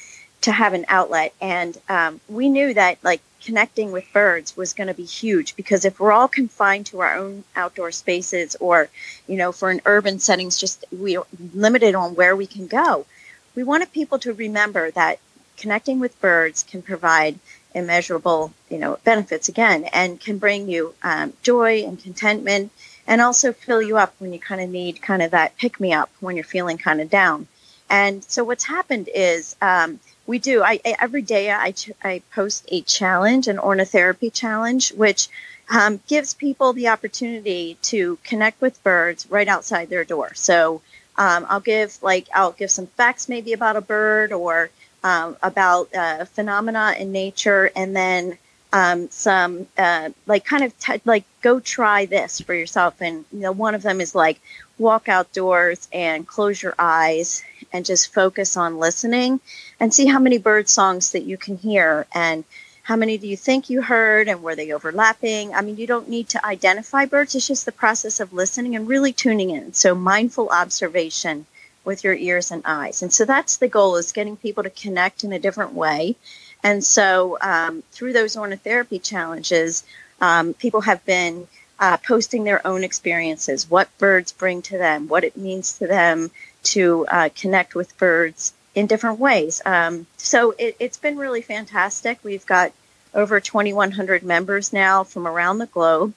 to 0.43 0.51
have 0.51 0.73
an 0.73 0.85
outlet. 0.87 1.33
And 1.41 1.77
um, 1.89 2.19
we 2.27 2.49
knew 2.49 2.73
that 2.73 3.03
like 3.03 3.21
connecting 3.43 3.91
with 3.91 4.05
birds 4.13 4.55
was 4.55 4.73
going 4.73 4.87
to 4.87 4.93
be 4.93 5.03
huge 5.03 5.55
because 5.55 5.83
if 5.83 5.99
we're 5.99 6.11
all 6.11 6.27
confined 6.27 6.85
to 6.85 6.99
our 6.99 7.15
own 7.15 7.43
outdoor 7.55 7.91
spaces 7.91 8.55
or 8.59 8.89
you 9.27 9.35
know 9.35 9.51
for 9.51 9.69
an 9.69 9.81
urban 9.85 10.17
settings 10.17 10.57
just 10.57 10.85
we're 10.93 11.23
limited 11.53 11.93
on 11.93 12.15
where 12.15 12.37
we 12.37 12.47
can 12.47 12.67
go 12.67 13.05
we 13.53 13.61
wanted 13.61 13.91
people 13.91 14.17
to 14.17 14.31
remember 14.31 14.91
that 14.91 15.19
connecting 15.57 15.99
with 15.99 16.21
birds 16.21 16.63
can 16.63 16.81
provide 16.81 17.37
immeasurable 17.75 18.53
you 18.69 18.77
know 18.77 18.97
benefits 19.03 19.49
again 19.49 19.83
and 19.91 20.21
can 20.21 20.37
bring 20.37 20.69
you 20.69 20.93
um, 21.03 21.33
joy 21.41 21.83
and 21.83 22.01
contentment 22.01 22.71
and 23.07 23.19
also 23.19 23.51
fill 23.51 23.81
you 23.81 23.97
up 23.97 24.13
when 24.19 24.31
you 24.31 24.39
kind 24.39 24.61
of 24.61 24.69
need 24.69 25.01
kind 25.01 25.21
of 25.21 25.31
that 25.31 25.57
pick 25.57 25.81
me 25.81 25.91
up 25.91 26.09
when 26.21 26.37
you're 26.37 26.45
feeling 26.45 26.77
kind 26.77 27.01
of 27.01 27.09
down 27.09 27.45
and 27.89 28.23
so 28.23 28.43
what's 28.43 28.63
happened 28.63 29.09
is 29.13 29.55
um, 29.61 29.99
we 30.25 30.39
do. 30.39 30.63
I, 30.63 30.79
I 30.85 30.95
every 31.01 31.21
day 31.21 31.51
I, 31.51 31.73
I 32.03 32.21
post 32.33 32.65
a 32.69 32.81
challenge, 32.81 33.47
an 33.47 33.57
ornitherapy 33.57 34.31
challenge, 34.31 34.93
which 34.93 35.29
um, 35.69 35.99
gives 36.07 36.33
people 36.33 36.73
the 36.73 36.87
opportunity 36.87 37.77
to 37.83 38.17
connect 38.23 38.61
with 38.61 38.83
birds 38.83 39.27
right 39.29 39.47
outside 39.47 39.89
their 39.89 40.03
door. 40.03 40.33
So 40.33 40.81
um, 41.17 41.45
I'll 41.49 41.59
give 41.59 42.01
like 42.01 42.27
I'll 42.33 42.51
give 42.51 42.71
some 42.71 42.87
facts 42.87 43.29
maybe 43.29 43.53
about 43.53 43.75
a 43.75 43.81
bird 43.81 44.31
or 44.31 44.69
um, 45.03 45.35
about 45.43 45.93
uh, 45.93 46.25
phenomena 46.25 46.95
in 46.97 47.11
nature, 47.11 47.71
and 47.75 47.95
then 47.95 48.37
um, 48.71 49.09
some 49.09 49.67
uh, 49.77 50.09
like 50.25 50.45
kind 50.45 50.63
of 50.63 50.73
like 51.05 51.25
go 51.41 51.59
try 51.59 52.05
this 52.05 52.41
for 52.41 52.53
yourself. 52.53 53.01
And 53.01 53.25
you 53.31 53.39
know, 53.39 53.51
one 53.51 53.75
of 53.75 53.83
them 53.83 54.01
is 54.01 54.15
like 54.15 54.41
walk 54.77 55.07
outdoors 55.07 55.87
and 55.93 56.27
close 56.27 56.61
your 56.61 56.75
eyes 56.79 57.43
and 57.71 57.85
just 57.85 58.13
focus 58.13 58.57
on 58.57 58.79
listening 58.79 59.39
and 59.79 59.93
see 59.93 60.05
how 60.07 60.19
many 60.19 60.37
bird 60.37 60.69
songs 60.69 61.11
that 61.11 61.23
you 61.23 61.37
can 61.37 61.57
hear 61.57 62.05
and 62.13 62.43
how 62.83 62.97
many 62.97 63.17
do 63.17 63.27
you 63.27 63.37
think 63.37 63.69
you 63.69 63.81
heard 63.81 64.27
and 64.27 64.43
were 64.43 64.55
they 64.55 64.73
overlapping? 64.73 65.55
I 65.55 65.61
mean, 65.61 65.77
you 65.77 65.87
don't 65.87 66.09
need 66.09 66.27
to 66.29 66.45
identify 66.45 67.05
birds, 67.05 67.33
it's 67.33 67.47
just 67.47 67.65
the 67.65 67.71
process 67.71 68.19
of 68.19 68.33
listening 68.33 68.75
and 68.75 68.87
really 68.87 69.13
tuning 69.13 69.51
in. 69.51 69.73
So, 69.73 69.95
mindful 69.95 70.49
observation 70.49 71.45
with 71.85 72.03
your 72.03 72.13
ears 72.13 72.51
and 72.51 72.61
eyes. 72.65 73.01
And 73.01 73.13
so, 73.13 73.23
that's 73.23 73.55
the 73.55 73.69
goal 73.69 73.95
is 73.95 74.11
getting 74.11 74.35
people 74.35 74.63
to 74.63 74.69
connect 74.69 75.23
in 75.23 75.31
a 75.31 75.39
different 75.39 75.73
way. 75.73 76.17
And 76.61 76.83
so, 76.83 77.37
um, 77.39 77.83
through 77.93 78.11
those 78.11 78.35
ornitherapy 78.35 79.01
challenges, 79.01 79.85
um, 80.19 80.53
people 80.53 80.81
have 80.81 81.05
been 81.05 81.47
uh, 81.79 81.97
posting 81.97 82.43
their 82.43 82.65
own 82.65 82.83
experiences, 82.83 83.69
what 83.69 83.95
birds 83.97 84.31
bring 84.31 84.61
to 84.63 84.77
them, 84.77 85.07
what 85.07 85.23
it 85.23 85.35
means 85.35 85.77
to 85.79 85.87
them 85.87 86.31
to 86.63 87.05
uh, 87.07 87.29
connect 87.35 87.75
with 87.75 87.97
birds 87.97 88.53
in 88.75 88.87
different 88.87 89.19
ways. 89.19 89.61
Um, 89.65 90.07
so 90.17 90.55
it, 90.57 90.75
has 90.79 90.97
been 90.97 91.17
really 91.17 91.41
fantastic. 91.41 92.19
We've 92.23 92.45
got 92.45 92.71
over 93.13 93.39
2,100 93.39 94.23
members 94.23 94.73
now 94.73 95.03
from 95.03 95.27
around 95.27 95.59
the 95.59 95.67
globe 95.67 96.13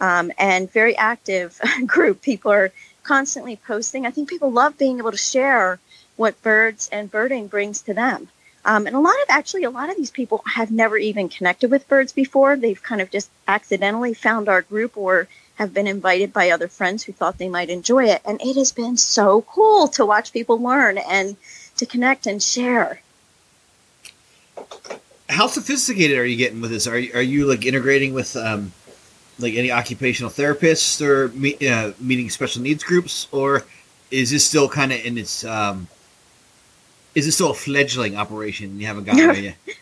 um, 0.00 0.32
and 0.38 0.70
very 0.70 0.96
active 0.96 1.60
group. 1.86 2.22
People 2.22 2.52
are 2.52 2.72
constantly 3.02 3.56
posting. 3.56 4.06
I 4.06 4.10
think 4.10 4.28
people 4.28 4.50
love 4.50 4.78
being 4.78 4.98
able 4.98 5.12
to 5.12 5.16
share 5.16 5.78
what 6.16 6.42
birds 6.42 6.88
and 6.92 7.10
birding 7.10 7.46
brings 7.46 7.80
to 7.82 7.94
them. 7.94 8.28
Um, 8.64 8.86
and 8.86 8.94
a 8.94 9.00
lot 9.00 9.14
of 9.14 9.26
actually, 9.28 9.64
a 9.64 9.70
lot 9.70 9.90
of 9.90 9.96
these 9.96 10.10
people 10.10 10.42
have 10.46 10.70
never 10.70 10.98
even 10.98 11.28
connected 11.28 11.70
with 11.70 11.88
birds 11.88 12.12
before. 12.12 12.56
They've 12.56 12.82
kind 12.82 13.00
of 13.00 13.10
just 13.10 13.30
accidentally 13.48 14.14
found 14.14 14.48
our 14.48 14.62
group 14.62 14.96
or 14.96 15.28
have 15.54 15.72
been 15.72 15.86
invited 15.86 16.32
by 16.32 16.50
other 16.50 16.68
friends 16.68 17.04
who 17.04 17.12
thought 17.12 17.38
they 17.38 17.48
might 17.48 17.70
enjoy 17.70 18.04
it. 18.04 18.22
And 18.24 18.40
it 18.40 18.56
has 18.56 18.72
been 18.72 18.96
so 18.96 19.42
cool 19.42 19.88
to 19.88 20.04
watch 20.04 20.32
people 20.32 20.60
learn 20.60 20.98
and 20.98 21.36
to 21.76 21.86
connect 21.86 22.26
and 22.26 22.42
share. 22.42 23.00
How 25.28 25.46
sophisticated 25.46 26.18
are 26.18 26.24
you 26.24 26.36
getting 26.36 26.60
with 26.60 26.70
this? 26.70 26.86
Are 26.86 26.98
you, 26.98 27.12
are 27.14 27.22
you 27.22 27.46
like 27.46 27.64
integrating 27.64 28.12
with 28.12 28.36
um, 28.36 28.72
like 29.38 29.54
any 29.54 29.70
occupational 29.70 30.30
therapists 30.30 31.00
or 31.00 31.28
me, 31.28 31.56
uh, 31.66 31.92
meeting 31.98 32.28
special 32.30 32.62
needs 32.62 32.84
groups, 32.84 33.28
or 33.32 33.64
is 34.10 34.30
this 34.30 34.46
still 34.46 34.68
kind 34.68 34.92
of 34.92 35.04
in 35.04 35.16
its 35.16 35.44
um, 35.44 35.88
is 37.14 37.26
this 37.26 37.34
still 37.34 37.50
a 37.50 37.54
fledgling 37.54 38.16
operation? 38.16 38.78
You 38.80 38.86
haven't 38.86 39.04
gotten 39.04 39.26
there 39.26 39.34
yet. 39.36 39.56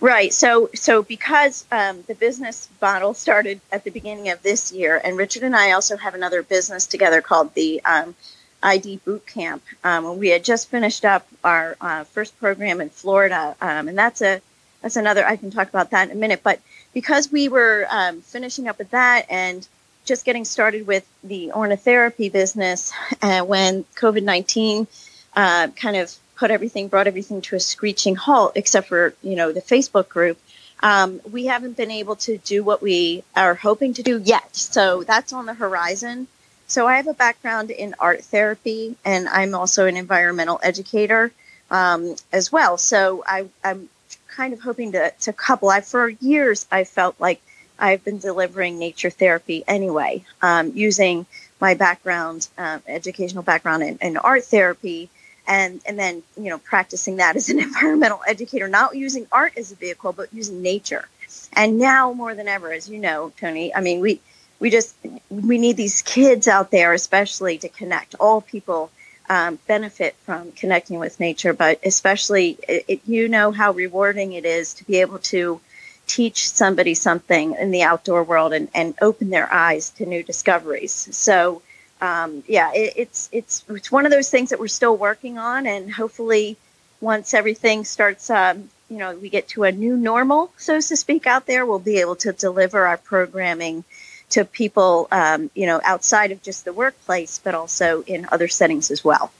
Right. 0.00 0.32
So, 0.32 0.70
so 0.74 1.02
because 1.02 1.66
um, 1.72 2.04
the 2.06 2.14
business 2.14 2.68
model 2.80 3.14
started 3.14 3.60
at 3.72 3.84
the 3.84 3.90
beginning 3.90 4.28
of 4.30 4.42
this 4.42 4.72
year, 4.72 5.00
and 5.02 5.16
Richard 5.16 5.42
and 5.42 5.56
I 5.56 5.72
also 5.72 5.96
have 5.96 6.14
another 6.14 6.42
business 6.42 6.86
together 6.86 7.20
called 7.20 7.52
the 7.54 7.82
um, 7.84 8.14
ID 8.62 9.00
Boot 9.04 9.26
Camp. 9.26 9.62
Um, 9.84 10.18
we 10.18 10.28
had 10.28 10.44
just 10.44 10.70
finished 10.70 11.04
up 11.04 11.26
our 11.42 11.76
uh, 11.80 12.04
first 12.04 12.38
program 12.38 12.80
in 12.80 12.90
Florida, 12.90 13.56
um, 13.60 13.88
and 13.88 13.98
that's 13.98 14.22
a 14.22 14.40
that's 14.80 14.96
another. 14.96 15.26
I 15.26 15.36
can 15.36 15.50
talk 15.50 15.68
about 15.68 15.90
that 15.90 16.10
in 16.10 16.16
a 16.16 16.20
minute. 16.20 16.42
But 16.42 16.60
because 16.94 17.30
we 17.30 17.48
were 17.48 17.86
um, 17.90 18.20
finishing 18.20 18.68
up 18.68 18.78
with 18.78 18.90
that 18.90 19.26
and 19.28 19.66
just 20.04 20.24
getting 20.24 20.44
started 20.44 20.86
with 20.86 21.06
the 21.22 21.50
ornithotherapy 21.54 22.32
business, 22.32 22.92
uh, 23.20 23.42
when 23.42 23.84
COVID 23.96 24.22
nineteen 24.22 24.86
uh, 25.34 25.68
kind 25.68 25.96
of 25.96 26.16
put 26.36 26.50
everything, 26.50 26.88
brought 26.88 27.06
everything 27.06 27.40
to 27.42 27.56
a 27.56 27.60
screeching 27.60 28.16
halt, 28.16 28.52
except 28.54 28.88
for 28.88 29.14
you 29.22 29.36
know 29.36 29.52
the 29.52 29.62
Facebook 29.62 30.08
group. 30.08 30.38
Um, 30.82 31.20
we 31.30 31.46
haven't 31.46 31.76
been 31.76 31.92
able 31.92 32.16
to 32.16 32.38
do 32.38 32.64
what 32.64 32.82
we 32.82 33.22
are 33.36 33.54
hoping 33.54 33.94
to 33.94 34.02
do 34.02 34.20
yet. 34.24 34.56
So 34.56 35.04
that's 35.04 35.32
on 35.32 35.46
the 35.46 35.54
horizon. 35.54 36.26
So 36.66 36.88
I 36.88 36.96
have 36.96 37.06
a 37.06 37.14
background 37.14 37.70
in 37.70 37.94
art 38.00 38.24
therapy, 38.24 38.96
and 39.04 39.28
I'm 39.28 39.54
also 39.54 39.86
an 39.86 39.96
environmental 39.96 40.58
educator 40.62 41.30
um, 41.70 42.16
as 42.32 42.50
well. 42.50 42.78
So 42.78 43.22
I, 43.26 43.46
am 43.62 43.88
kind 44.26 44.52
of 44.52 44.60
hoping 44.60 44.92
to, 44.92 45.12
to 45.20 45.32
couple. 45.32 45.70
I 45.70 45.82
for 45.82 46.08
years 46.08 46.66
I 46.72 46.84
felt 46.84 47.20
like 47.20 47.40
I've 47.78 48.04
been 48.04 48.18
delivering 48.18 48.78
nature 48.78 49.10
therapy 49.10 49.64
anyway, 49.68 50.24
um, 50.40 50.72
using 50.74 51.26
my 51.60 51.74
background, 51.74 52.48
uh, 52.58 52.78
educational 52.86 53.42
background 53.42 53.82
in, 53.82 53.98
in 54.00 54.16
art 54.16 54.44
therapy 54.44 55.10
and 55.46 55.80
and 55.86 55.98
then 55.98 56.22
you 56.36 56.48
know 56.50 56.58
practicing 56.58 57.16
that 57.16 57.36
as 57.36 57.48
an 57.48 57.58
environmental 57.68 58.20
educator 58.26 58.68
not 58.68 58.94
using 58.96 59.26
art 59.32 59.52
as 59.56 59.72
a 59.72 59.76
vehicle 59.76 60.12
but 60.12 60.32
using 60.32 60.62
nature. 60.62 61.08
And 61.54 61.78
now 61.78 62.12
more 62.12 62.34
than 62.34 62.48
ever 62.48 62.72
as 62.72 62.88
you 62.88 62.98
know 62.98 63.32
tony 63.38 63.74
i 63.74 63.80
mean 63.80 64.00
we 64.00 64.20
we 64.58 64.70
just 64.70 64.94
we 65.28 65.58
need 65.58 65.76
these 65.76 66.02
kids 66.02 66.46
out 66.46 66.70
there 66.70 66.92
especially 66.92 67.58
to 67.58 67.68
connect. 67.68 68.14
All 68.20 68.40
people 68.40 68.90
um, 69.28 69.58
benefit 69.66 70.14
from 70.24 70.52
connecting 70.52 70.98
with 70.98 71.18
nature 71.18 71.52
but 71.52 71.80
especially 71.84 72.58
it, 72.68 72.84
it, 72.88 73.00
you 73.06 73.28
know 73.28 73.50
how 73.50 73.72
rewarding 73.72 74.32
it 74.32 74.44
is 74.44 74.74
to 74.74 74.84
be 74.84 75.00
able 75.00 75.18
to 75.18 75.60
teach 76.06 76.50
somebody 76.50 76.94
something 76.94 77.54
in 77.54 77.70
the 77.70 77.82
outdoor 77.82 78.22
world 78.22 78.52
and, 78.52 78.68
and 78.74 78.94
open 79.00 79.30
their 79.30 79.52
eyes 79.52 79.90
to 79.90 80.04
new 80.04 80.22
discoveries. 80.22 80.92
So 80.92 81.62
um, 82.02 82.42
yeah, 82.48 82.72
it, 82.74 82.94
it's 82.96 83.28
it's 83.30 83.64
it's 83.68 83.92
one 83.92 84.04
of 84.04 84.10
those 84.10 84.28
things 84.28 84.50
that 84.50 84.58
we're 84.58 84.66
still 84.66 84.96
working 84.96 85.38
on, 85.38 85.66
and 85.66 85.90
hopefully, 85.90 86.56
once 87.00 87.32
everything 87.32 87.84
starts, 87.84 88.28
um, 88.28 88.68
you 88.90 88.98
know, 88.98 89.14
we 89.14 89.28
get 89.28 89.46
to 89.48 89.62
a 89.62 89.70
new 89.70 89.96
normal, 89.96 90.52
so 90.56 90.80
to 90.80 90.96
speak, 90.96 91.28
out 91.28 91.46
there, 91.46 91.64
we'll 91.64 91.78
be 91.78 91.98
able 91.98 92.16
to 92.16 92.32
deliver 92.32 92.86
our 92.86 92.96
programming 92.96 93.84
to 94.30 94.44
people, 94.44 95.06
um, 95.12 95.48
you 95.54 95.66
know, 95.66 95.80
outside 95.84 96.32
of 96.32 96.42
just 96.42 96.64
the 96.64 96.72
workplace, 96.72 97.38
but 97.38 97.54
also 97.54 98.02
in 98.02 98.26
other 98.32 98.48
settings 98.48 98.90
as 98.90 99.04
well. 99.04 99.30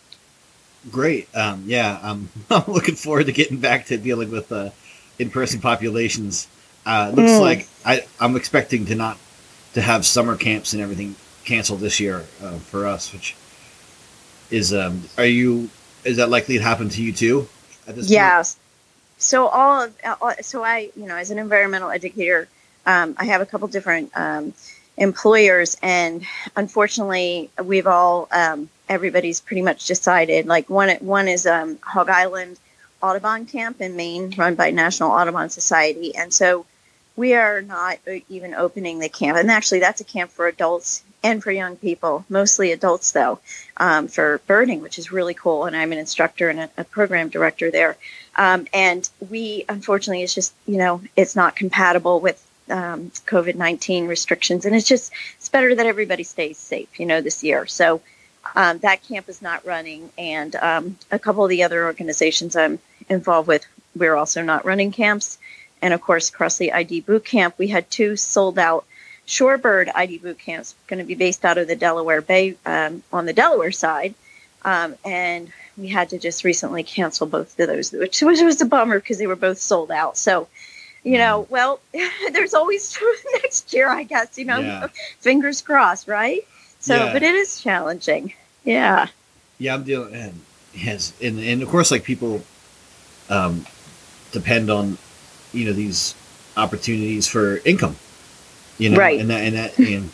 Great. 0.91 1.35
Um, 1.35 1.65
yeah, 1.67 1.99
I'm, 2.01 2.29
I'm 2.51 2.73
looking 2.73 2.95
forward 2.95 3.27
to 3.27 3.33
getting 3.33 3.59
back 3.59 3.87
to 3.87 3.99
dealing 3.99 4.31
with 4.31 4.53
uh, 4.53 4.71
in-person 5.19 5.61
populations. 5.61 6.47
Uh, 6.87 7.13
looks 7.15 7.33
mm. 7.33 7.41
like 7.41 7.69
I, 7.85 8.07
I'm 8.21 8.37
expecting 8.37 8.87
to 8.87 8.95
not 8.95 9.19
to 9.75 9.81
have 9.81 10.07
summer 10.07 10.37
camps 10.37 10.75
and 10.75 10.83
everything 10.83 11.17
canceled 11.45 11.81
this 11.81 12.01
year 12.01 12.25
uh, 12.43 12.59
for 12.59 12.87
us, 12.87 13.13
which 13.13 13.37
is 14.51 14.73
um, 14.73 15.03
are 15.19 15.25
you 15.25 15.71
is 16.05 16.17
that 16.17 16.29
likely 16.29 16.59
to 16.59 16.63
happen 16.63 16.89
to 16.91 17.03
you 17.03 17.13
too? 17.13 17.49
At 17.87 17.97
this 17.97 18.11
yes. 18.11 18.55
Point? 18.55 18.63
So 19.19 19.47
all 19.47 19.83
of 19.83 19.95
all, 20.21 20.33
so 20.41 20.65
I 20.65 20.91
you 20.97 21.07
know 21.07 21.17
as 21.17 21.31
an 21.31 21.39
environmental 21.39 21.91
educator, 21.91 22.49
um, 22.87 23.15
I 23.19 23.25
have 23.27 23.41
a 23.41 23.47
couple 23.47 23.69
different 23.69 24.11
um, 24.17 24.53
employers, 24.97 25.77
and 25.83 26.25
unfortunately, 26.57 27.51
we've 27.63 27.87
all 27.87 28.29
um, 28.33 28.69
everybody's 28.89 29.41
pretty 29.41 29.63
much 29.63 29.87
decided. 29.87 30.47
Like 30.47 30.69
one 30.69 30.91
one 30.97 31.29
is 31.29 31.47
um, 31.47 31.79
Hog 31.83 32.09
Island 32.09 32.59
Audubon 33.03 33.47
Camp 33.47 33.81
in 33.81 33.97
Maine, 33.97 34.35
run 34.37 34.55
by 34.55 34.71
National 34.71 35.11
Audubon 35.11 35.51
Society, 35.51 36.15
and 36.15 36.33
so 36.33 36.67
we 37.17 37.35
are 37.35 37.61
not 37.63 37.99
even 38.29 38.55
opening 38.55 38.99
the 38.99 39.09
camp. 39.09 39.39
And 39.39 39.51
actually, 39.51 39.81
that's 39.81 40.01
a 40.01 40.05
camp 40.05 40.31
for 40.31 40.47
adults 40.47 41.03
and 41.23 41.43
for 41.43 41.53
young 41.53 41.77
people, 41.77 42.25
mostly 42.29 42.73
adults 42.73 43.13
though, 43.13 43.39
um, 43.77 44.09
for 44.09 44.41
birding, 44.47 44.81
which 44.81 44.99
is 44.99 45.13
really 45.13 45.35
cool. 45.35 45.65
And 45.65 45.77
I'm 45.77 45.93
an 45.93 45.99
instructor 45.99 46.49
and 46.49 46.61
a, 46.61 46.71
a 46.79 46.85
program 46.85 47.29
director 47.29 47.71
there. 47.71 47.97
Um, 48.37 48.67
and 48.73 49.09
we, 49.31 49.65
unfortunately, 49.69 50.23
it's 50.23 50.35
just, 50.35 50.55
you 50.67 50.79
know, 50.79 51.03
it's 51.17 51.37
not 51.37 51.55
compatible 51.55 52.21
with 52.21 52.45
um, 52.71 53.11
COVID 53.27 53.55
19 53.55 54.07
restrictions. 54.07 54.65
And 54.65 54.75
it's 54.75 54.89
just, 54.89 55.13
it's 55.37 55.49
better 55.49 55.75
that 55.75 55.87
everybody 55.87 56.25
stays 56.25 56.59
safe, 56.59 56.99
you 56.99 57.07
know, 57.07 57.21
this 57.21 57.45
year. 57.45 57.67
So 57.67 58.01
um, 58.57 58.79
that 58.79 59.03
camp 59.05 59.29
is 59.29 59.43
not 59.43 59.65
running. 59.65 60.11
And 60.19 60.57
um, 60.57 60.99
a 61.11 61.19
couple 61.19 61.45
of 61.45 61.51
the 61.51 61.63
other 61.63 61.85
organizations 61.85 62.57
I'm 62.57 62.79
involved 63.09 63.49
with, 63.49 63.65
we're 63.95 64.17
also 64.17 64.43
not 64.43 64.65
running 64.65 64.91
camps. 64.91 65.39
And 65.83 65.93
of 65.93 66.01
course, 66.01 66.31
Crossley 66.31 66.73
ID 66.73 67.01
boot 67.01 67.25
camp, 67.25 67.59
we 67.59 67.67
had 67.69 67.91
two 67.91 68.17
sold 68.17 68.59
out 68.59 68.87
Shorebird 69.27 69.91
ID 69.95 70.19
boot 70.19 70.39
camps 70.39 70.75
going 70.87 70.99
to 70.99 71.05
be 71.05 71.15
based 71.15 71.45
out 71.45 71.59
of 71.59 71.69
the 71.69 71.77
Delaware 71.77 72.23
Bay 72.23 72.57
um, 72.65 73.03
on 73.13 73.27
the 73.27 73.33
Delaware 73.33 73.73
side. 73.73 74.15
Um, 74.65 74.95
and 75.05 75.53
we 75.77 75.89
had 75.89 76.11
to 76.11 76.19
just 76.19 76.45
recently 76.45 76.83
cancel 76.83 77.27
both 77.27 77.59
of 77.59 77.67
those, 77.67 77.93
which 77.93 78.23
was, 78.23 78.41
was 78.43 78.61
a 78.61 78.65
bummer 78.65 79.01
because 79.01 79.19
they 79.19 79.27
were 79.27 79.37
both 79.37 79.59
sold 79.59 79.91
out. 79.91 80.17
So, 80.17 80.49
you 81.03 81.19
know, 81.19 81.45
mm. 81.45 81.51
well, 81.51 81.81
there's 82.33 82.55
always 82.55 82.97
next 83.33 83.73
year, 83.73 83.89
I 83.89 84.05
guess, 84.05 84.39
you 84.39 84.45
know, 84.45 84.59
yeah. 84.59 84.87
fingers 85.19 85.63
crossed, 85.63 86.07
right? 86.07 86.47
So, 86.79 86.97
yeah. 86.97 87.13
but 87.13 87.23
it 87.23 87.35
is 87.35 87.61
challenging. 87.61 88.35
Yeah. 88.65 89.09
Yeah, 89.59 89.75
I'm 89.75 89.85
dealing, 89.85 90.15
and 90.15 90.41
and, 91.21 91.39
and 91.39 91.63
of 91.63 91.69
course, 91.69 91.91
like 91.91 92.03
people 92.03 92.43
um, 93.29 93.67
depend 94.33 94.71
on, 94.71 94.99
you 95.53 95.67
know, 95.67 95.73
these 95.73 96.15
opportunities 96.57 97.27
for 97.27 97.59
income 97.65 97.97
you 98.79 98.91
know, 98.91 98.97
right. 98.97 99.21
and 99.21 99.31
that, 99.31 99.43
and 99.45 99.57
that, 99.57 99.79
and 99.79 100.11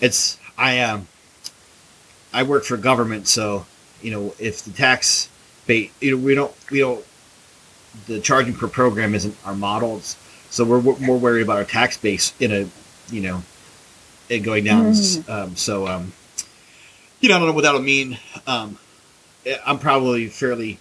it's, 0.00 0.38
I, 0.56 0.80
um, 0.80 1.06
I 2.32 2.44
work 2.44 2.64
for 2.64 2.76
government, 2.76 3.26
so, 3.26 3.66
you 4.00 4.10
know, 4.10 4.34
if 4.38 4.62
the 4.62 4.70
tax 4.70 5.28
bait, 5.66 5.92
you 6.00 6.12
know, 6.12 6.22
we 6.22 6.34
don't, 6.34 6.54
we 6.70 6.78
don't, 6.78 7.04
the 8.06 8.20
charging 8.20 8.54
per 8.54 8.68
program 8.68 9.14
isn't 9.14 9.36
our 9.44 9.54
models, 9.54 10.16
so 10.50 10.64
we're, 10.64 10.80
more 10.80 11.18
worried 11.18 11.42
about 11.42 11.56
our 11.56 11.64
tax 11.64 11.96
base 11.96 12.32
in 12.40 12.52
a, 12.52 12.68
you 13.10 13.22
know, 13.22 13.42
it 14.28 14.40
going 14.40 14.64
down. 14.64 14.92
Mm. 14.92 15.28
Um, 15.28 15.56
so, 15.56 15.86
um, 15.86 16.12
you 17.20 17.28
know, 17.28 17.36
I 17.36 17.38
don't 17.38 17.48
know 17.48 17.54
what 17.54 17.62
that'll 17.62 17.82
mean. 17.82 18.18
Um, 18.46 18.78
I'm 19.66 19.78
probably 19.78 20.28
fairly 20.28 20.78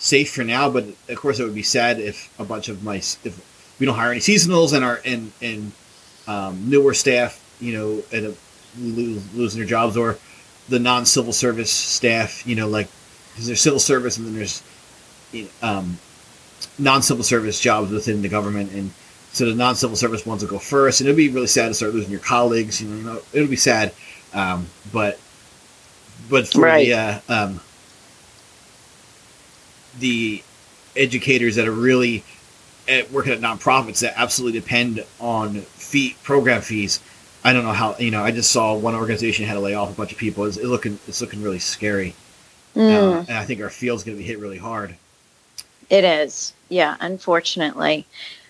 safe 0.00 0.32
for 0.32 0.42
now, 0.42 0.68
but 0.68 0.86
of 1.08 1.16
course 1.16 1.38
it 1.38 1.44
would 1.44 1.54
be 1.54 1.62
sad 1.62 2.00
if 2.00 2.34
a 2.40 2.44
bunch 2.44 2.68
of 2.68 2.82
my 2.82 2.96
if 2.96 3.76
we 3.78 3.86
don't 3.86 3.94
hire 3.94 4.10
any 4.10 4.20
seasonals 4.20 4.72
and 4.72 4.84
our 4.84 5.00
and 5.04 5.30
and 5.40 5.72
um, 6.26 6.68
newer 6.68 6.94
staff, 6.94 7.40
you 7.60 7.72
know, 7.72 8.02
and 8.12 8.36
losing 8.78 9.60
their 9.60 9.68
jobs, 9.68 9.96
or 9.96 10.18
the 10.68 10.78
non-civil 10.78 11.32
service 11.32 11.70
staff, 11.70 12.46
you 12.46 12.56
know, 12.56 12.66
like 12.66 12.88
because 13.30 13.46
there's 13.46 13.60
civil 13.60 13.78
service 13.78 14.16
and 14.16 14.26
then 14.26 14.34
there's 14.34 14.62
um, 15.62 15.98
non-civil 16.78 17.22
service 17.22 17.60
jobs 17.60 17.90
within 17.90 18.22
the 18.22 18.28
government, 18.28 18.72
and 18.72 18.90
so 19.32 19.44
the 19.44 19.54
non-civil 19.54 19.96
service 19.96 20.24
ones 20.24 20.42
will 20.42 20.50
go 20.50 20.58
first, 20.58 21.00
and 21.00 21.08
it'll 21.08 21.16
be 21.16 21.28
really 21.28 21.46
sad 21.46 21.68
to 21.68 21.74
start 21.74 21.92
losing 21.92 22.10
your 22.10 22.20
colleagues. 22.20 22.80
You 22.80 22.88
know, 22.88 23.20
it'll 23.32 23.48
be 23.48 23.56
sad, 23.56 23.92
um, 24.32 24.66
but 24.92 25.20
but 26.30 26.48
for 26.48 26.62
right. 26.62 26.86
the 26.86 26.94
uh, 26.94 27.20
um, 27.28 27.60
the 29.98 30.42
educators 30.96 31.56
that 31.56 31.66
are 31.66 31.72
really 31.72 32.24
at 32.88 33.10
working 33.10 33.32
at 33.32 33.40
nonprofits 33.40 34.00
that 34.00 34.14
absolutely 34.16 34.58
depend 34.58 35.04
on 35.20 35.60
fee 35.60 36.16
program 36.22 36.60
fees. 36.60 37.00
I 37.42 37.52
don't 37.52 37.64
know 37.64 37.72
how 37.72 37.96
you 37.98 38.10
know. 38.10 38.22
I 38.22 38.32
just 38.32 38.50
saw 38.50 38.74
one 38.74 38.94
organization 38.94 39.46
had 39.46 39.54
to 39.54 39.60
lay 39.60 39.74
off 39.74 39.90
a 39.90 39.94
bunch 39.94 40.12
of 40.12 40.18
people. 40.18 40.44
It's, 40.44 40.58
looking 40.58 40.98
it's 41.06 41.20
looking 41.20 41.42
really 41.42 41.58
scary, 41.58 42.14
mm. 42.76 42.90
uh, 42.90 43.18
and 43.20 43.30
I 43.30 43.44
think 43.44 43.62
our 43.62 43.70
field's 43.70 44.04
going 44.04 44.16
to 44.16 44.22
be 44.22 44.26
hit 44.26 44.38
really 44.38 44.58
hard. 44.58 44.96
It 45.88 46.04
is, 46.04 46.52
yeah. 46.68 46.96
Unfortunately, 47.00 48.06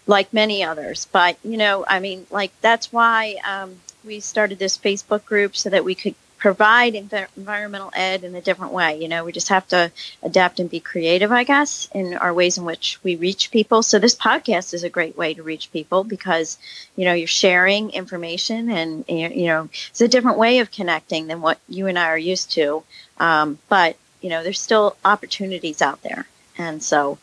like 0.07 0.33
many 0.33 0.65
others, 0.65 1.07
but 1.13 1.37
you 1.45 1.57
know, 1.57 1.85
I 1.87 2.01
mean, 2.01 2.27
like 2.31 2.51
that's 2.63 2.93
why 2.93 3.37
um, 3.49 3.77
we 4.05 4.19
started 4.19 4.59
this 4.59 4.77
Facebook 4.77 5.25
group 5.25 5.57
so 5.57 5.71
that 5.71 5.85
we 5.85 5.95
could 5.95 6.17
provide 6.41 6.95
environmental 6.95 7.93
ed 7.95 8.25
in 8.25 8.35
a 8.35 8.41
different 8.41 8.73
way. 8.73 9.01
You 9.01 9.09
know, 9.09 9.25
we 9.25 9.31
just 9.31 9.51
have 9.51 9.69
to 9.69 9.93
adapt 10.23 10.59
and 10.59 10.71
be 10.71 10.81
creative, 10.81 11.31
I 11.31 11.45
guess, 11.45 11.89
in 11.95 12.15
our 12.15 12.33
ways 12.35 12.57
in 12.59 12.65
which 12.65 12.99
we 13.05 13.15
reach 13.15 13.51
people. 13.51 13.83
So 13.83 13.99
this 13.99 14.17
podcast 14.17 14.73
is 14.75 14.83
a 14.83 14.89
great 14.89 15.17
way 15.17 15.35
to 15.35 15.43
reach 15.43 15.71
people 15.71 16.03
because, 16.03 16.59
you 16.97 17.05
know, 17.05 17.13
you're 17.13 17.29
sharing 17.29 17.91
information 17.91 18.71
and, 18.71 19.05
you 19.07 19.47
know, 19.47 19.69
it's 19.91 20.01
a 20.01 20.09
different 20.09 20.39
way 20.39 20.59
of 20.59 20.71
connecting 20.71 21.27
than 21.27 21.43
what 21.43 21.59
you 21.69 21.87
and 21.87 21.99
I 21.99 22.07
are 22.07 22.19
used 22.19 22.51
to. 22.53 22.83
Um, 23.19 23.59
but, 23.69 23.97
you 24.23 24.31
know, 24.31 24.43
there's 24.43 24.61
still 24.61 24.97
opportunities 25.05 25.83
out 25.83 26.03
there. 26.03 26.27
And 26.57 26.83
so, 26.83 27.19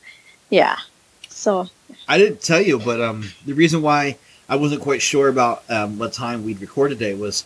yeah. 0.51 0.77
So 1.27 1.69
I 2.07 2.19
didn't 2.19 2.41
tell 2.41 2.61
you, 2.61 2.77
but 2.77 3.01
um, 3.01 3.31
the 3.45 3.53
reason 3.53 3.81
why 3.81 4.17
I 4.47 4.57
wasn't 4.57 4.83
quite 4.83 5.01
sure 5.01 5.27
about 5.27 5.63
um, 5.69 5.97
what 5.97 6.13
time 6.13 6.45
we'd 6.45 6.61
record 6.61 6.89
today 6.89 7.15
was, 7.15 7.45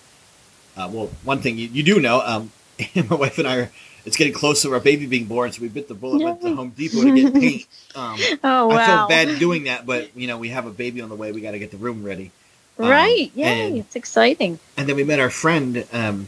uh, 0.81 0.89
well, 0.89 1.07
one 1.23 1.39
thing 1.39 1.57
you, 1.57 1.67
you 1.67 1.83
do 1.83 1.99
know, 1.99 2.21
um, 2.21 2.51
my 2.95 3.15
wife 3.15 3.37
and 3.37 3.47
I 3.47 3.57
are. 3.57 3.71
It's 4.03 4.17
getting 4.17 4.33
close 4.33 4.63
to 4.63 4.73
our 4.73 4.79
baby 4.79 5.05
being 5.05 5.25
born, 5.25 5.51
so 5.51 5.61
we 5.61 5.67
bit 5.67 5.87
the 5.87 5.93
bullet, 5.93 6.23
went 6.23 6.41
to 6.41 6.55
Home 6.55 6.71
Depot 6.71 7.03
to 7.03 7.15
get 7.21 7.33
paint. 7.39 7.67
Um, 7.93 8.17
Oh 8.43 8.67
wow! 8.67 8.75
I 8.75 8.85
felt 8.87 9.09
bad 9.09 9.37
doing 9.37 9.65
that, 9.65 9.85
but 9.85 10.17
you 10.17 10.25
know 10.25 10.39
we 10.39 10.49
have 10.49 10.65
a 10.65 10.71
baby 10.71 11.01
on 11.01 11.09
the 11.09 11.15
way. 11.15 11.31
We 11.31 11.39
got 11.41 11.51
to 11.51 11.59
get 11.59 11.69
the 11.69 11.77
room 11.77 12.03
ready. 12.03 12.31
Um, 12.79 12.89
Right? 12.89 13.31
Yay! 13.35 13.67
and- 13.67 13.77
it's 13.77 13.95
exciting. 13.95 14.57
And 14.75 14.89
then 14.89 14.95
we 14.95 15.03
met 15.03 15.19
our 15.19 15.29
friend 15.29 15.85
um, 15.93 16.25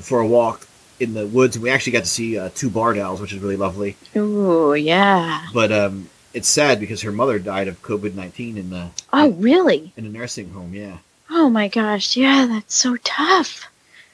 for 0.00 0.20
a 0.20 0.26
walk 0.26 0.66
in 0.98 1.12
the 1.12 1.26
woods, 1.26 1.56
and 1.56 1.62
we 1.62 1.68
actually 1.68 1.92
got 1.92 2.04
to 2.04 2.08
see 2.10 2.38
uh, 2.38 2.48
two 2.54 2.70
barred 2.70 2.96
owls, 2.96 3.20
which 3.20 3.34
is 3.34 3.40
really 3.40 3.56
lovely. 3.56 3.96
Ooh, 4.16 4.72
yeah. 4.74 5.46
But 5.52 5.70
um, 5.70 6.08
it's 6.32 6.48
sad 6.48 6.80
because 6.80 7.02
her 7.02 7.12
mother 7.12 7.38
died 7.38 7.68
of 7.68 7.82
COVID 7.82 8.14
nineteen 8.14 8.56
in 8.56 8.70
the 8.70 8.88
Oh, 9.12 9.28
really? 9.32 9.92
in 9.98 10.06
a 10.06 10.08
nursing 10.08 10.50
home. 10.52 10.72
Yeah, 10.72 10.96
Oh 11.36 11.50
my 11.50 11.66
gosh! 11.68 12.16
Yeah, 12.16 12.46
that's 12.46 12.74
so 12.74 12.96
tough. 13.02 13.66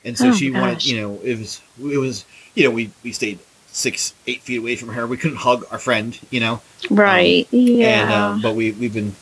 and 0.05 0.17
so 0.17 0.29
Oh, 0.29 0.33
she 0.33 0.50
wanted, 0.50 0.75
gosh. 0.77 0.87
you 0.87 1.00
know, 1.00 1.21
it 1.23 1.39
was 1.39 1.61
it 1.79 1.99
was 1.99 2.25
you 2.55 2.65
know 2.65 2.71
we 2.71 2.91
we 3.05 3.12
stayed 3.12 3.39
six 3.73 4.15
eight 4.27 4.41
feet 4.43 4.57
away 4.59 4.75
from 4.77 4.89
her. 4.91 5.07
We 5.07 5.17
couldn't 5.19 5.37
hug 5.39 5.65
our 5.71 5.79
friend, 5.79 6.19
you 6.31 6.41
know. 6.41 6.62
Right? 6.91 7.47
yeah. 7.50 7.87
And 7.87 8.12
um, 8.12 8.41
but 8.43 8.55
we 8.55 8.73
we've 8.73 8.95
been, 8.95 9.15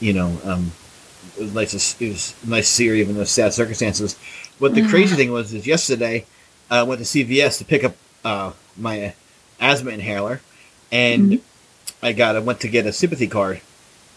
you 0.00 0.12
know, 0.12 0.36
um, 0.44 0.72
it 1.38 1.42
was 1.42 1.54
nice. 1.54 1.94
To, 1.94 2.04
it 2.04 2.08
was 2.10 2.34
nice 2.44 2.66
to 2.68 2.74
see 2.74 2.88
her 2.88 2.94
even 2.94 3.14
those 3.16 3.30
sad 3.30 3.52
circumstances. 3.54 4.18
But 4.60 4.74
the 4.74 4.82
Mhm. 4.82 4.88
crazy 4.90 5.14
thing 5.16 5.30
was, 5.32 5.54
is 5.54 5.66
yesterday 5.66 6.26
I 6.70 6.82
went 6.82 6.98
to 7.00 7.04
CVS 7.06 7.58
to 7.58 7.64
pick 7.64 7.84
up 7.84 7.94
uh, 8.24 8.52
my 8.76 9.14
asthma 9.60 9.92
inhaler, 9.92 10.40
and 10.90 11.32
Mhm. 11.32 11.40
I 12.02 12.12
got 12.12 12.34
I 12.36 12.40
went 12.40 12.58
to 12.60 12.68
get 12.68 12.84
a 12.84 12.92
sympathy 12.92 13.28
card, 13.28 13.60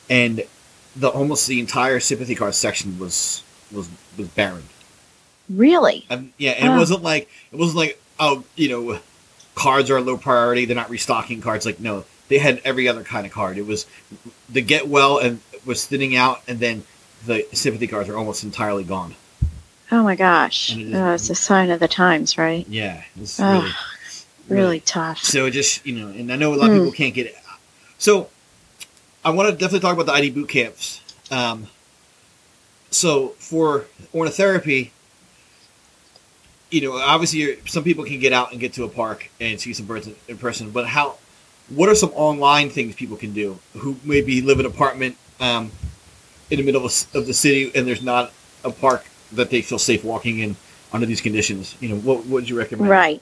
and 0.10 0.44
the 0.98 1.10
almost 1.10 1.48
the 1.48 1.60
entire 1.60 2.00
sympathy 2.00 2.36
card 2.36 2.56
section 2.56 2.98
was 3.00 3.44
was 3.72 3.88
was 4.18 4.28
barren. 4.30 4.64
really? 5.50 6.06
Um, 6.10 6.34
yeah, 6.38 6.52
and 6.52 6.70
Oh. 6.70 6.76
it 6.76 6.78
wasn't 6.80 7.04
like 7.04 7.30
it 7.52 7.58
wasn't 7.58 7.78
like 7.78 8.02
oh 8.20 8.44
you 8.56 8.70
know, 8.70 9.00
cards 9.56 9.90
are 9.90 9.98
a 9.98 10.02
low 10.02 10.18
priority. 10.18 10.66
They're 10.66 10.76
not 10.76 10.90
restocking 10.90 11.42
cards. 11.42 11.66
Like 11.66 11.80
no, 11.80 12.06
they 12.30 12.38
had 12.40 12.62
every 12.66 12.88
other 12.88 13.04
kind 13.04 13.26
of 13.26 13.32
card. 13.32 13.58
It 13.58 13.66
was 13.68 13.86
the 14.50 14.62
get 14.62 14.88
well 14.88 15.18
and 15.18 15.40
was 15.66 15.86
thinning 15.86 16.16
out, 16.16 16.42
and 16.48 16.60
then 16.60 16.84
the 17.26 17.46
sympathy 17.54 17.88
cards 17.88 18.10
are 18.10 18.18
almost 18.18 18.44
entirely 18.44 18.84
gone. 18.84 19.16
Oh 19.92 20.04
my 20.04 20.16
gosh! 20.16 20.76
It 20.76 20.88
is- 20.88 20.96
Oh, 20.96 21.14
it's 21.14 21.30
a 21.30 21.36
sign 21.36 21.70
of 21.70 21.80
the 21.80 21.88
times, 21.88 22.38
right? 22.38 22.66
Yeah, 22.68 23.04
it's 23.20 23.40
Oh, 23.40 23.62
really, 24.50 24.62
Really 24.62 24.80
tough. 24.80 25.24
So 25.24 25.50
just 25.50 25.86
you 25.86 25.94
know, 25.94 26.08
and 26.08 26.32
I 26.32 26.36
know 26.38 26.54
a 26.54 26.56
lot 26.56 26.70
of 26.70 26.76
Hmm. 26.76 26.84
people 26.84 26.92
can't 26.94 27.14
get 27.14 27.26
it. 27.28 27.36
So 27.98 28.30
I 29.28 29.32
want 29.32 29.50
to 29.50 29.52
definitely 29.52 29.82
talk 29.82 29.94
about 29.94 30.06
the 30.06 30.14
ID 30.14 30.30
boot 30.30 30.48
camps. 30.48 31.02
Um, 31.30 31.68
so 32.92 33.30
for 33.40 33.84
ornithotherapy, 34.14 34.92
you 36.72 36.82
know, 36.82 36.94
obviously 36.94 37.58
some 37.66 37.84
people 37.84 38.06
can 38.06 38.22
get 38.22 38.32
out 38.32 38.54
and 38.54 38.62
get 38.62 38.72
to 38.76 38.86
a 38.86 38.88
park 38.88 39.30
and 39.42 39.60
see 39.60 39.74
some 39.74 39.86
birds 39.86 40.10
in, 40.30 40.38
person, 40.38 40.72
but 40.72 40.88
how? 40.88 41.18
What 41.68 41.90
are 41.90 41.96
some 41.96 42.12
online 42.12 42.70
things 42.70 42.96
people 42.96 43.18
can 43.18 43.34
do 43.34 43.60
who 43.74 43.98
maybe 44.06 44.42
live 44.42 44.62
in 44.62 44.66
an 44.66 44.72
apartment 44.72 45.18
um, 45.42 45.74
in 46.50 46.60
the 46.60 46.64
middle 46.64 46.86
of, 46.86 46.94
of 47.14 47.28
the 47.28 47.34
city 47.34 47.70
and 47.76 47.86
there's 47.86 48.02
not 48.02 48.32
a 48.64 48.72
park 48.72 49.04
that 49.34 49.50
they 49.50 49.62
feel 49.62 49.78
safe 49.78 50.06
walking 50.06 50.40
in 50.40 50.56
under 50.94 51.06
these 51.06 51.20
conditions? 51.20 51.76
You 51.82 51.90
know, 51.90 51.96
what 51.98 52.26
would 52.28 52.48
you 52.48 52.58
recommend? 52.58 52.90
Right. 52.90 53.22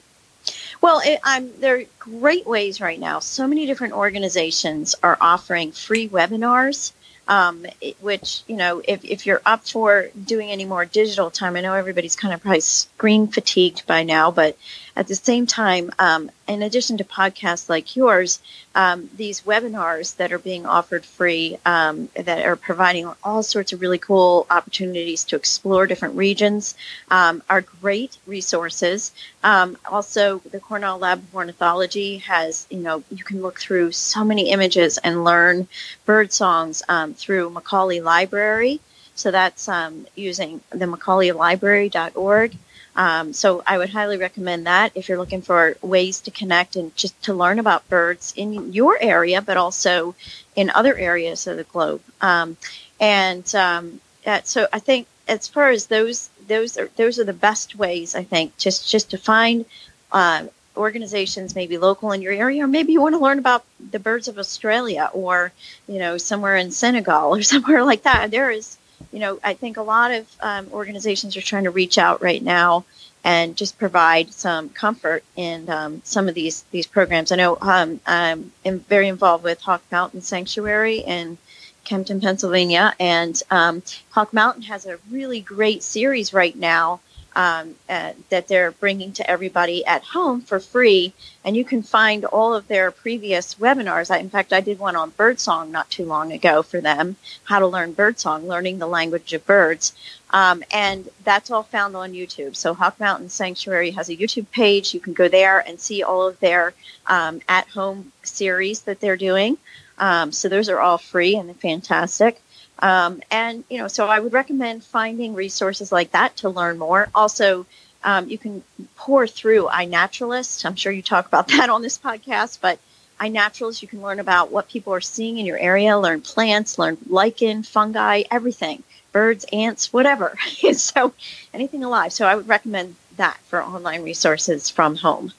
Well, 0.80 1.00
it, 1.04 1.20
there 1.60 1.78
are 1.78 1.84
great 1.98 2.46
ways 2.46 2.80
right 2.80 2.98
now. 2.98 3.18
So 3.18 3.46
many 3.46 3.66
different 3.66 3.94
organizations 3.94 4.94
are 5.02 5.18
offering 5.20 5.72
free 5.72 6.08
webinars, 6.08 6.92
um, 7.28 7.66
which, 8.00 8.42
you 8.46 8.56
know, 8.56 8.82
if, 8.86 9.04
if 9.04 9.26
you're 9.26 9.42
up 9.44 9.66
for 9.66 10.08
doing 10.24 10.50
any 10.50 10.64
more 10.64 10.84
digital 10.84 11.30
time, 11.30 11.56
I 11.56 11.60
know 11.60 11.74
everybody's 11.74 12.16
kind 12.16 12.32
of 12.32 12.40
probably 12.40 12.60
screen 12.60 13.26
fatigued 13.26 13.86
by 13.86 14.04
now, 14.04 14.30
but 14.30 14.56
at 14.96 15.08
the 15.08 15.14
same 15.14 15.46
time, 15.46 15.92
um, 15.98 16.30
in 16.48 16.62
addition 16.62 16.96
to 16.96 17.04
podcasts 17.04 17.68
like 17.68 17.96
yours, 17.96 18.40
um, 18.74 19.10
these 19.14 19.42
webinars 19.42 20.16
that 20.16 20.32
are 20.32 20.38
being 20.38 20.64
offered 20.64 21.04
free 21.04 21.58
um, 21.66 22.08
that 22.14 22.46
are 22.46 22.56
providing 22.56 23.12
all 23.22 23.42
sorts 23.42 23.74
of 23.74 23.82
really 23.82 23.98
cool 23.98 24.46
opportunities 24.48 25.22
to 25.24 25.36
explore 25.36 25.86
different 25.86 26.16
regions 26.16 26.74
um, 27.10 27.42
are 27.50 27.60
great 27.60 28.16
resources. 28.26 29.12
Um, 29.44 29.76
also, 29.84 30.38
the 30.50 30.60
Cornell 30.60 30.98
Lab 30.98 31.18
of 31.18 31.34
Ornithology 31.34 32.18
has, 32.18 32.66
you 32.70 32.78
know, 32.78 33.04
you 33.10 33.22
can 33.22 33.42
look 33.42 33.60
through 33.60 33.92
so 33.92 34.24
many 34.24 34.50
images 34.50 34.96
and 34.98 35.24
learn 35.24 35.68
bird 36.06 36.32
songs 36.32 36.82
um, 36.88 37.12
through 37.12 37.50
Macaulay 37.50 38.00
Library. 38.00 38.80
So 39.14 39.30
that's 39.30 39.68
um, 39.68 40.06
using 40.14 40.60
the 40.70 40.86
MacaulayLibrary.org. 40.86 42.56
Um, 42.96 43.34
so 43.34 43.62
I 43.66 43.76
would 43.76 43.90
highly 43.90 44.16
recommend 44.16 44.66
that 44.66 44.92
if 44.94 45.08
you're 45.08 45.18
looking 45.18 45.42
for 45.42 45.76
ways 45.82 46.20
to 46.22 46.30
connect 46.30 46.76
and 46.76 46.96
just 46.96 47.20
to 47.24 47.34
learn 47.34 47.58
about 47.58 47.88
birds 47.90 48.32
in 48.36 48.72
your 48.72 48.98
area, 49.00 49.42
but 49.42 49.58
also 49.58 50.14
in 50.54 50.70
other 50.70 50.96
areas 50.96 51.46
of 51.46 51.58
the 51.58 51.64
globe. 51.64 52.00
Um, 52.22 52.56
and 52.98 53.54
um, 53.54 54.00
so 54.44 54.66
I 54.72 54.78
think 54.78 55.06
as 55.28 55.46
far 55.46 55.70
as 55.70 55.86
those 55.86 56.30
those 56.48 56.78
are 56.78 56.88
those 56.96 57.18
are 57.18 57.24
the 57.24 57.32
best 57.32 57.76
ways 57.76 58.14
I 58.14 58.24
think 58.24 58.56
just 58.56 58.88
just 58.88 59.10
to 59.10 59.18
find 59.18 59.66
uh, 60.12 60.46
organizations 60.76 61.54
maybe 61.54 61.78
local 61.78 62.12
in 62.12 62.22
your 62.22 62.32
area, 62.32 62.64
or 62.64 62.66
maybe 62.66 62.92
you 62.92 63.00
want 63.00 63.14
to 63.14 63.20
learn 63.20 63.38
about 63.38 63.64
the 63.90 63.98
birds 63.98 64.28
of 64.28 64.38
Australia 64.38 65.10
or 65.12 65.52
you 65.88 65.98
know 65.98 66.16
somewhere 66.16 66.56
in 66.56 66.70
Senegal 66.70 67.34
or 67.34 67.42
somewhere 67.54 67.84
like 67.84 68.02
that. 68.02 68.30
There 68.30 68.50
is 68.50 68.78
you 69.12 69.18
know 69.18 69.38
I 69.42 69.54
think 69.54 69.76
a 69.76 69.82
lot 69.82 70.12
of 70.12 70.36
um, 70.40 70.68
organizations 70.72 71.36
are 71.36 71.42
trying 71.42 71.64
to 71.64 71.70
reach 71.70 71.98
out 71.98 72.22
right 72.22 72.42
now 72.42 72.84
and 73.24 73.56
just 73.56 73.76
provide 73.76 74.32
some 74.32 74.68
comfort 74.68 75.24
in 75.34 75.68
um, 75.68 76.00
some 76.04 76.28
of 76.28 76.34
these 76.34 76.62
these 76.70 76.86
programs. 76.86 77.32
I 77.32 77.36
know 77.36 77.58
um, 77.60 78.00
I'm 78.06 78.52
very 78.64 79.08
involved 79.08 79.44
with 79.44 79.60
Hawk 79.60 79.82
Mountain 79.90 80.22
Sanctuary 80.22 80.98
in 80.98 81.38
Kempton, 81.84 82.20
Pennsylvania, 82.20 82.94
and 83.00 83.40
um, 83.50 83.82
Hawk 84.10 84.32
Mountain 84.32 84.62
has 84.62 84.86
a 84.86 84.98
really 85.10 85.40
great 85.40 85.82
series 85.82 86.32
right 86.32 86.56
now 86.56 87.00
um, 87.36 87.74
uh, 87.88 88.12
that 88.30 88.48
they're 88.48 88.72
bringing 88.72 89.12
to 89.12 89.30
everybody 89.30 89.84
at 89.84 90.02
home 90.02 90.40
for 90.40 90.58
free. 90.58 91.12
And 91.44 91.54
you 91.54 91.64
can 91.64 91.82
find 91.82 92.24
all 92.24 92.54
of 92.54 92.66
their 92.66 92.90
previous 92.90 93.56
webinars. 93.56 94.10
I, 94.10 94.18
in 94.18 94.30
fact, 94.30 94.54
I 94.54 94.62
did 94.62 94.78
one 94.78 94.96
on 94.96 95.10
birdsong 95.10 95.70
not 95.70 95.90
too 95.90 96.06
long 96.06 96.32
ago 96.32 96.62
for 96.62 96.80
them, 96.80 97.16
how 97.44 97.58
to 97.58 97.66
learn 97.66 97.92
birdsong, 97.92 98.48
learning 98.48 98.78
the 98.78 98.86
language 98.86 99.34
of 99.34 99.46
birds. 99.46 99.92
Um, 100.30 100.64
and 100.72 101.10
that's 101.24 101.50
all 101.50 101.62
found 101.62 101.94
on 101.94 102.14
YouTube. 102.14 102.56
So 102.56 102.72
Hawk 102.72 102.98
Mountain 102.98 103.28
Sanctuary 103.28 103.90
has 103.90 104.08
a 104.08 104.16
YouTube 104.16 104.50
page. 104.50 104.94
You 104.94 105.00
can 105.00 105.12
go 105.12 105.28
there 105.28 105.60
and 105.60 105.78
see 105.78 106.02
all 106.02 106.26
of 106.26 106.40
their 106.40 106.72
um, 107.06 107.42
at-home 107.48 108.12
series 108.22 108.80
that 108.82 109.00
they're 109.00 109.16
doing. 109.18 109.58
Um, 109.98 110.32
so 110.32 110.48
those 110.48 110.68
are 110.70 110.80
all 110.80 110.98
free 110.98 111.36
and 111.36 111.54
fantastic. 111.60 112.42
Um, 112.78 113.22
and 113.30 113.64
you 113.70 113.78
know, 113.78 113.88
so 113.88 114.06
I 114.06 114.20
would 114.20 114.32
recommend 114.32 114.84
finding 114.84 115.34
resources 115.34 115.90
like 115.90 116.12
that 116.12 116.36
to 116.38 116.50
learn 116.50 116.78
more. 116.78 117.08
Also, 117.14 117.66
um, 118.04 118.28
you 118.28 118.38
can 118.38 118.62
pour 118.96 119.26
through 119.26 119.66
iNaturalist. 119.66 120.64
I'm 120.64 120.76
sure 120.76 120.92
you 120.92 121.02
talk 121.02 121.26
about 121.26 121.48
that 121.48 121.70
on 121.70 121.82
this 121.82 121.98
podcast, 121.98 122.60
but 122.60 122.78
iNaturalist, 123.20 123.82
you 123.82 123.88
can 123.88 124.02
learn 124.02 124.20
about 124.20 124.50
what 124.50 124.68
people 124.68 124.92
are 124.92 125.00
seeing 125.00 125.38
in 125.38 125.46
your 125.46 125.58
area, 125.58 125.98
learn 125.98 126.20
plants, 126.20 126.78
learn 126.78 126.98
lichen, 127.08 127.62
fungi, 127.62 128.22
everything, 128.30 128.82
birds, 129.12 129.46
ants, 129.52 129.92
whatever. 129.92 130.36
so 130.72 131.14
anything 131.54 131.82
alive. 131.82 132.12
So 132.12 132.26
I 132.26 132.34
would 132.34 132.48
recommend 132.48 132.96
that 133.16 133.38
for 133.48 133.62
online 133.62 134.02
resources 134.02 134.68
from 134.68 134.96
home. 134.96 135.32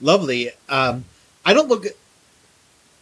Lovely. 0.00 0.50
Um, 0.68 1.04
I 1.44 1.54
don't 1.54 1.68
look. 1.68 1.86
At, 1.86 1.92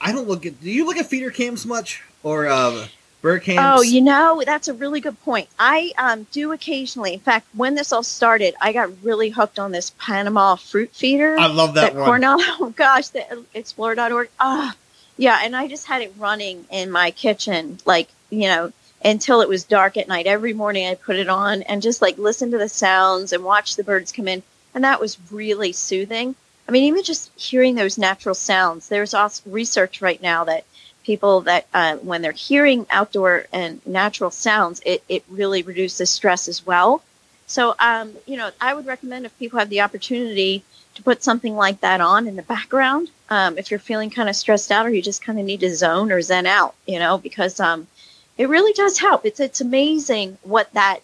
I 0.01 0.13
don't 0.13 0.29
look 0.29 0.47
at. 0.47 0.63
Do 0.63 0.71
you 0.71 0.87
look 0.87 0.97
at 0.97 1.07
feeder 1.07 1.31
cams 1.31 1.67
much 1.67 2.03
or 2.23 2.47
uh, 2.47 2.87
bird 3.27 3.43
cams? 3.43 3.61
Oh, 3.61 3.83
you 3.83 4.01
know, 4.01 4.43
that's 4.47 4.69
a 4.69 4.75
really 4.75 5.01
good 5.01 5.21
point. 5.25 5.49
I 5.59 5.93
um, 5.99 6.27
do 6.31 6.53
occasionally. 6.53 7.15
In 7.15 7.21
fact, 7.21 7.49
when 7.55 7.75
this 7.75 7.93
all 7.93 8.05
started, 8.05 8.55
I 8.61 8.73
got 8.73 8.91
really 9.03 9.31
hooked 9.31 9.59
on 9.59 9.73
this 9.73 9.93
Panama 9.99 10.55
fruit 10.55 10.95
feeder. 10.95 11.37
I 11.37 11.49
love 11.49 11.75
that, 11.75 11.93
that 11.93 11.99
one. 11.99 12.07
Cornell, 12.07 12.37
oh 12.41 12.73
gosh, 12.77 13.09
the 13.09 13.45
explore.org. 13.53 14.31
Ah, 14.39 14.77
yeah, 15.17 15.41
and 15.43 15.57
I 15.57 15.67
just 15.67 15.87
had 15.87 16.03
it 16.03 16.15
running 16.19 16.67
in 16.71 16.91
my 16.91 17.11
kitchen, 17.11 17.79
like, 17.85 18.09
you 18.31 18.49
know, 18.49 18.73
until 19.05 19.41
it 19.41 19.49
was 19.49 19.65
dark 19.65 19.97
at 19.97 20.07
night. 20.07 20.27
Every 20.27 20.53
morning 20.53 20.87
I 20.87 20.95
put 20.95 21.17
it 21.17 21.29
on 21.29 21.63
and 21.63 21.83
just 21.83 22.01
like 22.01 22.19
listen 22.19 22.53
to 22.53 22.59
the 22.59 22.69
sounds 22.69 23.33
and 23.33 23.43
watch 23.43 23.75
the 23.75 23.85
birds 23.85 24.13
come 24.13 24.29
in. 24.29 24.45
And 24.73 24.85
that 24.85 25.01
was 25.01 25.19
really 25.33 25.73
soothing. 25.73 26.37
I 26.69 26.73
mean, 26.73 26.85
even 26.85 27.03
just 27.03 27.31
hearing 27.39 27.75
those 27.75 27.99
natural 27.99 28.35
sounds, 28.35 28.89
there's 28.89 29.15
also 29.15 29.49
research 29.51 30.03
right 30.03 30.21
now 30.21 30.45
that 30.45 30.65
people 31.07 31.41
that 31.43 31.67
uh, 31.73 31.97
when 31.99 32.21
they're 32.21 32.33
hearing 32.33 32.87
outdoor 32.91 33.47
and 33.53 33.81
natural 33.87 34.31
sounds, 34.31 34.83
it, 34.85 35.03
it 35.09 35.23
really 35.29 35.63
reduces 35.63 36.11
stress 36.11 36.49
as 36.49 36.67
well. 36.67 37.03
So, 37.47 37.77
um, 37.79 38.13
you 38.27 38.37
know, 38.37 38.51
I 38.61 38.75
would 38.75 38.87
recommend 38.87 39.25
if 39.25 39.39
people 39.39 39.59
have 39.61 39.71
the 39.71 39.81
opportunity 39.81 40.65
to 40.97 41.03
put 41.03 41.23
something 41.23 41.55
like 41.55 41.81
that 41.81 42.01
on 42.01 42.27
in 42.27 42.35
the 42.37 42.43
background 42.43 43.09
um, 43.29 43.59
if 43.59 43.71
you're 43.71 43.81
feeling 43.81 44.11
kind 44.11 44.29
of 44.29 44.37
stressed 44.37 44.71
out 44.71 44.87
or 44.87 44.91
you 44.91 45.03
just 45.03 45.23
kind 45.23 45.39
of 45.39 45.45
need 45.45 45.61
to 45.61 45.75
zone 45.75 46.13
or 46.13 46.23
zen 46.23 46.47
out, 46.47 46.75
you 46.87 46.99
know, 46.99 47.19
because 47.19 47.59
um, 47.61 47.87
it 48.39 48.49
really 48.49 48.73
does 48.73 48.99
help. 48.99 49.25
It's 49.25 49.41
it's 49.41 49.61
amazing 49.61 50.39
what 50.43 50.73
that 50.75 51.01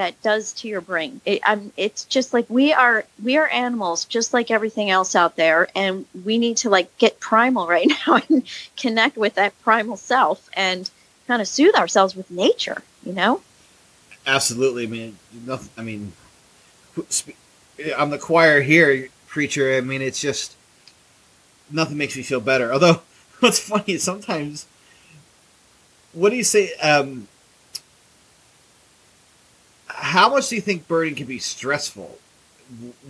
that 0.00 0.20
does 0.22 0.54
to 0.54 0.66
your 0.66 0.80
brain. 0.80 1.20
It, 1.26 1.42
it's 1.76 2.06
just 2.06 2.32
like 2.32 2.48
we 2.48 2.72
are 2.72 3.04
we 3.22 3.36
are 3.36 3.46
animals, 3.48 4.06
just 4.06 4.32
like 4.32 4.50
everything 4.50 4.88
else 4.88 5.14
out 5.14 5.36
there, 5.36 5.68
and 5.76 6.06
we 6.24 6.38
need 6.38 6.56
to 6.58 6.70
like 6.70 6.96
get 6.96 7.20
primal 7.20 7.68
right 7.68 7.86
now 8.06 8.18
and 8.28 8.42
connect 8.78 9.18
with 9.18 9.34
that 9.34 9.52
primal 9.62 9.98
self 9.98 10.48
and 10.54 10.90
kind 11.26 11.42
of 11.42 11.48
soothe 11.48 11.74
ourselves 11.74 12.16
with 12.16 12.30
nature. 12.30 12.82
You 13.04 13.12
know. 13.12 13.42
Absolutely, 14.26 14.84
I 14.84 14.86
mean, 14.86 15.18
nothing. 15.44 15.70
I 15.76 15.82
mean, 15.82 16.12
I'm 17.96 18.08
the 18.08 18.18
choir 18.18 18.62
here, 18.62 19.08
preacher. 19.26 19.74
I 19.74 19.82
mean, 19.82 20.00
it's 20.00 20.20
just 20.20 20.56
nothing 21.70 21.98
makes 21.98 22.16
me 22.16 22.22
feel 22.22 22.40
better. 22.40 22.72
Although, 22.72 23.02
what's 23.40 23.58
funny 23.58 23.94
is 23.94 24.02
sometimes, 24.02 24.64
what 26.14 26.30
do 26.30 26.36
you 26.36 26.44
say? 26.44 26.72
Um, 26.76 27.28
how 30.00 30.30
much 30.30 30.48
do 30.48 30.56
you 30.56 30.60
think 30.60 30.88
birding 30.88 31.14
can 31.14 31.26
be 31.26 31.38
stressful 31.38 32.18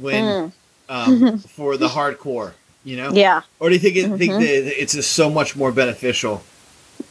when 0.00 0.24
mm. 0.24 0.52
um, 0.88 1.38
for 1.38 1.76
the 1.76 1.88
hardcore? 1.88 2.52
You 2.84 2.96
know, 2.96 3.12
yeah. 3.12 3.42
Or 3.58 3.68
do 3.68 3.74
you 3.74 3.80
think, 3.80 3.96
it, 3.96 4.06
mm-hmm. 4.06 4.16
think 4.16 4.32
that 4.32 4.82
it's 4.82 4.94
just 4.94 5.12
so 5.12 5.28
much 5.28 5.54
more 5.54 5.70
beneficial? 5.70 6.42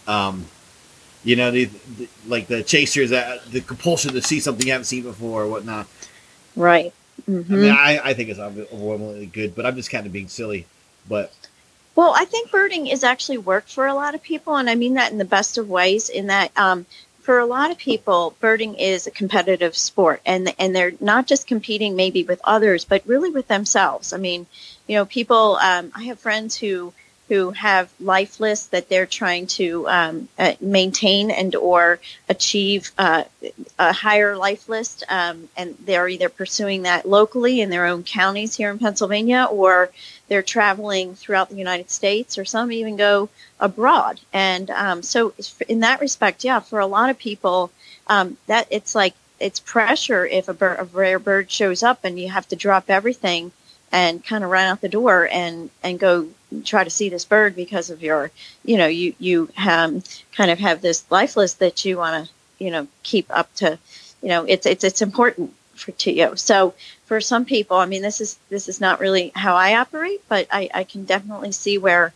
Um, 0.07 0.45
you 1.23 1.35
know, 1.35 1.51
the, 1.51 1.65
the, 1.65 2.07
like 2.27 2.47
the 2.47 2.63
chasers, 2.63 3.11
the 3.11 3.63
compulsion 3.65 4.13
to 4.13 4.21
see 4.21 4.39
something 4.39 4.65
you 4.65 4.71
haven't 4.71 4.85
seen 4.85 5.03
before 5.03 5.43
or 5.43 5.47
whatnot. 5.47 5.87
Right. 6.55 6.93
Mm-hmm. 7.29 7.53
I 7.53 7.57
mean, 7.57 7.71
I, 7.71 7.99
I 8.03 8.13
think 8.13 8.29
it's 8.29 8.39
overwhelmingly 8.39 9.27
good, 9.27 9.53
but 9.53 9.65
I'm 9.65 9.75
just 9.75 9.91
kind 9.91 10.05
of 10.05 10.13
being 10.13 10.27
silly. 10.27 10.65
But 11.07 11.33
well, 11.95 12.13
I 12.15 12.25
think 12.25 12.49
birding 12.49 12.87
is 12.87 13.03
actually 13.03 13.37
worked 13.37 13.73
for 13.73 13.85
a 13.85 13.93
lot 13.93 14.15
of 14.15 14.23
people, 14.23 14.55
and 14.55 14.69
I 14.69 14.75
mean 14.75 14.93
that 14.93 15.11
in 15.11 15.17
the 15.17 15.25
best 15.25 15.57
of 15.57 15.69
ways. 15.69 16.09
In 16.09 16.27
that, 16.27 16.51
um, 16.57 16.85
for 17.29 17.37
a 17.37 17.45
lot 17.45 17.69
of 17.69 17.77
people, 17.77 18.35
birding 18.39 18.73
is 18.73 19.05
a 19.05 19.11
competitive 19.11 19.77
sport, 19.77 20.19
and 20.25 20.51
and 20.57 20.75
they're 20.75 20.93
not 20.99 21.27
just 21.27 21.45
competing 21.45 21.95
maybe 21.95 22.23
with 22.23 22.41
others, 22.43 22.85
but 22.85 23.03
really 23.05 23.29
with 23.29 23.47
themselves. 23.47 24.13
I 24.13 24.17
mean, 24.17 24.47
you 24.87 24.95
know, 24.95 25.05
people. 25.05 25.57
Um, 25.57 25.91
I 25.93 26.05
have 26.05 26.17
friends 26.17 26.55
who 26.55 26.91
who 27.27 27.51
have 27.51 27.93
life 27.99 28.39
lists 28.39 28.65
that 28.69 28.89
they're 28.89 29.05
trying 29.05 29.45
to 29.45 29.87
um, 29.87 30.27
uh, 30.39 30.53
maintain 30.59 31.29
and 31.29 31.53
or 31.55 31.99
achieve 32.27 32.91
uh, 32.97 33.25
a 33.77 33.93
higher 33.93 34.35
life 34.35 34.67
list 34.67 35.03
um, 35.09 35.47
and 35.55 35.75
they're 35.85 36.07
either 36.07 36.29
pursuing 36.29 36.81
that 36.81 37.07
locally 37.07 37.61
in 37.61 37.69
their 37.69 37.85
own 37.85 38.01
counties 38.01 38.55
here 38.55 38.71
in 38.71 38.79
pennsylvania 38.79 39.47
or 39.51 39.91
they're 40.29 40.43
traveling 40.43 41.15
throughout 41.15 41.49
the 41.49 41.55
united 41.55 41.89
states 41.89 42.37
or 42.37 42.45
some 42.45 42.71
even 42.71 42.95
go 42.95 43.29
abroad. 43.59 44.21
And 44.31 44.69
um, 44.69 45.03
so 45.03 45.33
in 45.67 45.81
that 45.81 45.99
respect 45.99 46.43
yeah 46.43 46.59
for 46.59 46.79
a 46.79 46.87
lot 46.87 47.09
of 47.09 47.17
people 47.17 47.71
um, 48.07 48.37
that 48.47 48.67
it's 48.69 48.95
like 48.95 49.15
it's 49.39 49.59
pressure 49.59 50.25
if 50.25 50.47
a, 50.47 50.55
a 50.79 50.83
rare 50.85 51.19
bird 51.19 51.51
shows 51.51 51.83
up 51.83 51.99
and 52.03 52.19
you 52.19 52.29
have 52.29 52.47
to 52.49 52.55
drop 52.55 52.89
everything 52.89 53.51
and 53.91 54.23
kind 54.23 54.43
of 54.43 54.49
run 54.49 54.67
out 54.67 54.81
the 54.81 54.89
door 54.89 55.27
and 55.31 55.69
and 55.83 55.99
go 55.99 56.27
try 56.63 56.83
to 56.83 56.89
see 56.89 57.09
this 57.09 57.25
bird 57.25 57.55
because 57.55 57.89
of 57.89 58.03
your 58.03 58.31
you 58.63 58.77
know 58.77 58.87
you 58.87 59.13
you 59.19 59.49
um, 59.57 60.03
kind 60.35 60.51
of 60.51 60.59
have 60.59 60.81
this 60.81 61.09
life 61.11 61.35
list 61.35 61.59
that 61.59 61.85
you 61.85 61.97
want 61.97 62.25
to 62.25 62.63
you 62.63 62.71
know 62.71 62.87
keep 63.03 63.25
up 63.29 63.53
to 63.55 63.77
you 64.21 64.29
know 64.29 64.45
it's 64.45 64.65
it's 64.65 64.83
it's 64.83 65.01
important 65.01 65.53
for 65.79 65.91
to 65.91 66.11
you 66.11 66.35
so 66.35 66.73
for 67.05 67.19
some 67.21 67.45
people 67.45 67.77
i 67.77 67.85
mean 67.85 68.01
this 68.01 68.21
is 68.21 68.37
this 68.49 68.67
is 68.67 68.79
not 68.79 68.99
really 68.99 69.31
how 69.35 69.55
i 69.55 69.75
operate 69.75 70.21
but 70.27 70.47
i 70.51 70.69
i 70.73 70.83
can 70.83 71.05
definitely 71.05 71.51
see 71.51 71.77
where 71.77 72.13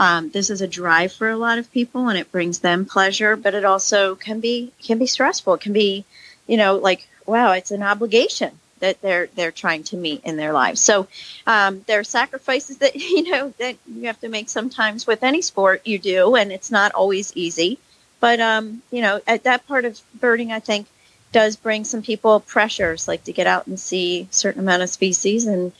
um, 0.00 0.30
this 0.30 0.48
is 0.48 0.60
a 0.60 0.68
drive 0.68 1.12
for 1.12 1.28
a 1.28 1.36
lot 1.36 1.58
of 1.58 1.72
people 1.72 2.08
and 2.08 2.16
it 2.16 2.30
brings 2.30 2.60
them 2.60 2.86
pleasure 2.86 3.34
but 3.34 3.54
it 3.54 3.64
also 3.64 4.14
can 4.14 4.38
be 4.38 4.72
can 4.80 4.98
be 4.98 5.06
stressful 5.06 5.54
it 5.54 5.60
can 5.60 5.72
be 5.72 6.04
you 6.46 6.56
know 6.56 6.76
like 6.76 7.08
wow 7.26 7.50
it's 7.52 7.72
an 7.72 7.82
obligation 7.82 8.60
that 8.80 9.00
they're 9.00 9.28
they're 9.34 9.52
trying 9.52 9.82
to 9.84 9.96
meet 9.96 10.22
in 10.24 10.36
their 10.36 10.52
lives. 10.52 10.80
So 10.80 11.08
um, 11.46 11.84
there 11.86 12.00
are 12.00 12.04
sacrifices 12.04 12.78
that 12.78 12.94
you 12.96 13.30
know 13.30 13.52
that 13.58 13.76
you 13.86 14.06
have 14.06 14.20
to 14.20 14.28
make 14.28 14.48
sometimes 14.48 15.06
with 15.06 15.22
any 15.22 15.42
sport 15.42 15.86
you 15.86 15.98
do, 15.98 16.34
and 16.36 16.52
it's 16.52 16.70
not 16.70 16.92
always 16.92 17.32
easy. 17.36 17.78
But 18.20 18.40
um, 18.40 18.82
you 18.90 19.02
know, 19.02 19.20
at 19.26 19.44
that 19.44 19.66
part 19.66 19.84
of 19.84 20.00
birding, 20.20 20.52
I 20.52 20.60
think 20.60 20.86
does 21.32 21.56
bring 21.56 21.84
some 21.84 22.02
people 22.02 22.40
pressures, 22.40 23.08
like 23.08 23.24
to 23.24 23.32
get 23.32 23.46
out 23.46 23.66
and 23.66 23.78
see 23.78 24.28
certain 24.30 24.60
amount 24.60 24.82
of 24.82 24.90
species 24.90 25.46
and. 25.46 25.72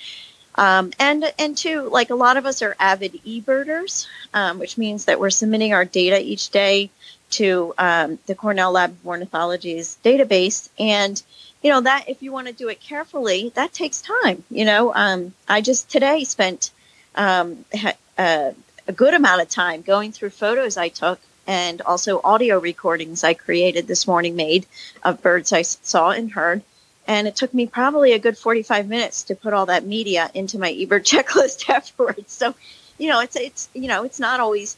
Um, 0.55 0.91
and 0.99 1.33
and 1.39 1.57
two, 1.57 1.89
like 1.89 2.11
a 2.11 2.17
lot 2.17 2.37
of 2.37 2.45
us 2.45 2.63
are 2.63 2.75
avid 2.81 3.21
e-birders, 3.23 4.09
um, 4.35 4.59
which 4.59 4.77
means 4.77 5.05
that 5.05 5.21
we're 5.21 5.31
submitting 5.31 5.73
our 5.73 5.85
data 5.85 6.21
each 6.21 6.51
day 6.51 6.91
to 7.31 7.75
um, 7.79 8.19
the 8.27 8.35
Cornell 8.35 8.73
Lab 8.73 8.91
of 8.91 9.07
Ornithology's 9.07 9.99
database, 10.03 10.69
and 10.77 11.23
you 11.63 11.71
know 11.71 11.81
that 11.81 12.09
if 12.09 12.23
you 12.23 12.33
want 12.33 12.47
to 12.47 12.53
do 12.53 12.69
it 12.69 12.81
carefully 12.81 13.53
that 13.55 13.73
takes 13.73 14.01
time 14.01 14.45
you 14.51 14.65
know 14.65 14.93
um, 14.95 15.35
i 15.49 15.61
just 15.61 15.91
today 15.91 16.25
spent 16.25 16.71
um, 17.15 17.65
a, 17.75 17.95
uh, 18.19 18.53
a 18.87 18.93
good 18.93 19.15
amount 19.15 19.43
of 19.43 19.49
time 19.49 19.83
going 19.83 20.13
through 20.13 20.31
photos 20.31 20.77
i 20.77 20.89
took 20.89 21.21
and 21.49 21.83
also 21.83 22.21
audio 22.23 22.61
recordings 22.61 23.25
i 23.25 23.35
created 23.35 23.89
this 23.89 24.07
morning 24.07 24.37
made 24.37 24.67
of 25.03 25.21
birds 25.23 25.53
i 25.53 25.63
saw 25.63 26.11
and 26.11 26.33
heard 26.33 26.63
and 27.09 27.27
it 27.27 27.35
took 27.35 27.53
me 27.53 27.67
probably 27.67 28.13
a 28.13 28.19
good 28.19 28.39
45 28.39 28.87
minutes 28.87 29.25
to 29.25 29.35
put 29.35 29.53
all 29.53 29.67
that 29.67 29.85
media 29.85 30.31
into 30.35 30.59
my 30.59 30.73
ebird 30.73 31.05
checklist 31.13 31.69
afterwards 31.69 32.33
so 32.33 32.55
you 32.99 33.09
know 33.09 33.21
it's 33.21 33.35
it's 33.35 33.69
you 33.75 33.89
know 33.89 34.05
it's 34.05 34.21
not 34.21 34.39
always 34.39 34.77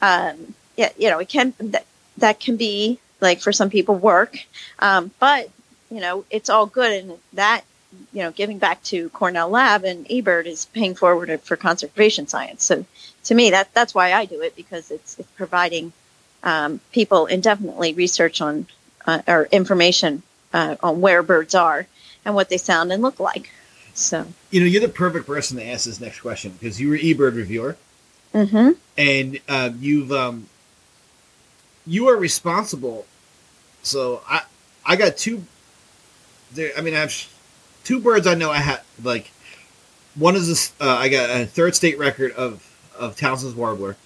um, 0.00 0.54
yeah 0.76 0.90
you 0.96 1.10
know 1.10 1.18
it 1.18 1.28
can 1.28 1.52
that, 1.58 1.84
that 2.16 2.40
can 2.40 2.56
be 2.56 2.98
like 3.20 3.40
for 3.40 3.52
some 3.52 3.68
people 3.68 3.96
work 3.96 4.38
um, 4.78 5.10
but 5.18 5.50
you 5.94 6.00
know, 6.00 6.24
it's 6.28 6.50
all 6.50 6.66
good. 6.66 6.92
And 6.92 7.18
that, 7.34 7.62
you 8.12 8.22
know, 8.22 8.32
giving 8.32 8.58
back 8.58 8.82
to 8.84 9.08
Cornell 9.10 9.48
Lab 9.48 9.84
and 9.84 10.04
eBird 10.08 10.46
is 10.46 10.66
paying 10.66 10.96
forward 10.96 11.40
for 11.42 11.56
conservation 11.56 12.26
science. 12.26 12.64
So 12.64 12.84
to 13.24 13.34
me, 13.34 13.50
that 13.50 13.72
that's 13.72 13.94
why 13.94 14.12
I 14.12 14.24
do 14.24 14.42
it 14.42 14.56
because 14.56 14.90
it's, 14.90 15.18
it's 15.20 15.30
providing 15.32 15.92
um, 16.44 16.80
people 16.92 17.26
indefinitely 17.26 17.92
research 17.92 18.40
on 18.40 18.66
uh, 19.06 19.22
or 19.26 19.48
information 19.50 20.22
uh, 20.52 20.76
on 20.82 21.00
where 21.00 21.22
birds 21.22 21.54
are 21.54 21.86
and 22.24 22.34
what 22.34 22.48
they 22.48 22.56
sound 22.56 22.92
and 22.92 23.02
look 23.02 23.18
like. 23.18 23.50
So 23.94 24.26
you 24.50 24.60
know, 24.60 24.66
you're 24.66 24.80
the 24.80 24.88
perfect 24.88 25.26
person 25.26 25.56
to 25.56 25.66
ask 25.66 25.86
this 25.86 26.00
next 26.00 26.20
question 26.20 26.52
because 26.52 26.80
you 26.80 26.90
were 26.90 26.96
eBird 26.96 27.36
reviewer, 27.36 27.76
mm-hmm. 28.32 28.72
and 28.96 29.40
uh, 29.48 29.70
you've 29.78 30.12
um, 30.12 30.48
you 31.86 32.08
are 32.08 32.16
responsible. 32.16 33.06
So 33.82 34.22
I 34.28 34.42
I 34.84 34.96
got 34.96 35.16
two 35.16 35.44
there. 36.52 36.72
I 36.76 36.80
mean, 36.80 36.94
I 36.94 36.98
have 36.98 37.14
two 37.84 38.00
birds. 38.00 38.26
I 38.26 38.34
know 38.34 38.50
I 38.50 38.58
had 38.58 38.80
like 39.02 39.30
one 40.14 40.34
is 40.36 40.48
this. 40.48 40.72
Uh, 40.80 40.96
I 40.96 41.08
got 41.08 41.30
a 41.30 41.46
third 41.46 41.74
state 41.74 41.98
record 41.98 42.32
of 42.32 42.68
of 42.98 43.16
Townsend's 43.16 43.54
warbler. 43.54 43.96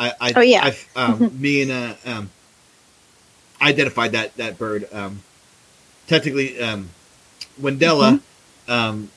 I, 0.00 0.14
I 0.18 0.32
oh 0.34 0.40
yeah. 0.40 0.64
I've, 0.64 0.88
um, 0.96 1.40
me 1.40 1.60
and 1.60 1.70
uh, 1.70 1.94
um, 2.06 2.30
identified 3.60 4.12
that 4.12 4.34
that 4.38 4.58
bird. 4.58 4.88
Um, 4.92 5.20
technically, 6.06 6.58
um, 6.58 6.88
Wendella, 7.60 8.22
mm-hmm. 8.66 8.72
um, 8.72 9.10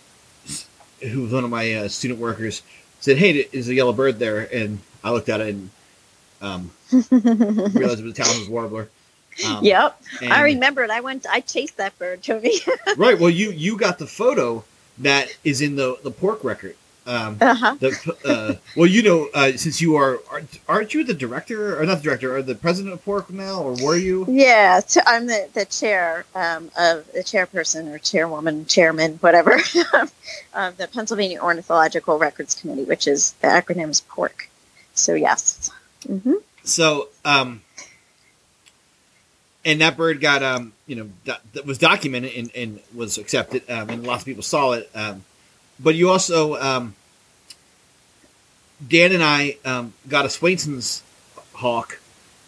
who 1.00 1.22
was 1.22 1.32
one 1.32 1.46
of 1.46 1.50
my 1.50 1.74
uh, 1.74 1.88
student 1.88 2.20
workers, 2.20 2.64
said, 3.00 3.18
"Hey, 3.18 3.48
is 3.54 3.70
a 3.70 3.74
yellow 3.74 3.94
bird 3.94 4.20
there?" 4.20 4.42
And 4.54 4.80
I 5.06 5.12
looked 5.12 5.30
at 5.30 5.40
it 5.40 5.56
and 5.56 5.70
um, 6.42 6.72
realized 6.92 8.00
it 8.00 8.04
was 8.04 8.12
a 8.12 8.14
Townsend's 8.14 8.50
warbler. 8.50 8.90
Um, 9.48 9.64
yep, 9.64 10.00
I 10.22 10.42
remember 10.44 10.84
it. 10.84 10.92
I 10.92 11.00
went. 11.00 11.26
I 11.28 11.40
chased 11.40 11.78
that 11.78 11.98
bird, 11.98 12.22
Tony. 12.22 12.56
right. 12.98 13.18
Well, 13.18 13.30
you 13.30 13.52
you 13.52 13.78
got 13.78 14.00
the 14.00 14.06
photo 14.06 14.66
that 14.98 15.36
is 15.46 15.62
in 15.62 15.78
the 15.78 15.98
the 16.04 16.12
PORC 16.12 16.44
record. 16.44 16.76
Um, 17.06 17.38
uh-huh. 17.42 17.76
The, 17.80 18.16
uh, 18.26 18.56
well, 18.78 18.88
you 18.88 19.04
know, 19.04 19.30
uh, 19.34 19.52
since 19.54 19.82
you 19.82 19.96
are, 19.96 20.22
aren't, 20.32 20.60
aren't 20.70 20.94
you 20.94 21.04
the 21.04 21.14
director 21.14 21.80
or 21.80 21.86
not 21.86 21.98
the 21.98 22.04
director, 22.04 22.36
or 22.36 22.42
the 22.42 22.56
president 22.56 22.94
of 22.94 23.04
PORC 23.04 23.30
now, 23.30 23.62
or 23.62 23.76
were 23.84 23.98
you? 23.98 24.26
Yeah, 24.30 24.80
t- 24.80 25.02
I'm 25.06 25.28
the 25.28 25.50
the 25.54 25.66
chair 25.66 26.26
um, 26.34 26.72
of 26.78 27.12
the 27.12 27.20
chairperson 27.20 27.94
or 27.94 28.00
chairwoman, 28.00 28.66
chairman, 28.66 29.16
whatever, 29.16 29.54
of 30.54 30.78
the 30.78 30.88
Pennsylvania 30.92 31.42
Ornithological 31.42 32.18
Records 32.18 32.56
Committee, 32.56 32.86
which 32.86 33.08
is 33.08 33.34
the 33.42 33.48
acronym 33.48 33.90
is 33.90 34.02
PORC. 34.02 34.50
So 34.94 35.14
yes. 35.14 35.72
Mm-hmm. 36.08 36.36
So 36.64 37.10
um, 37.26 37.62
and 39.66 39.82
that 39.82 39.98
bird 39.98 40.22
got 40.22 40.44
um 40.44 40.74
you 40.88 40.96
know 40.96 41.10
that 41.26 41.66
was 41.66 41.78
documented 41.78 42.34
and, 42.36 42.52
and 42.56 42.80
was 42.94 43.18
accepted 43.18 43.70
um, 43.70 43.90
and 43.90 44.06
lots 44.06 44.22
of 44.22 44.26
people 44.26 44.44
saw 44.44 44.74
it 44.74 44.90
um, 44.96 45.24
but 45.84 45.96
you 45.96 46.10
also 46.10 46.56
um, 46.56 46.96
Dan 48.88 49.12
and 49.12 49.24
I 49.24 49.58
um, 49.66 49.94
got 50.08 50.26
a 50.26 50.30
Swainson's 50.30 51.04
hawk 51.54 52.00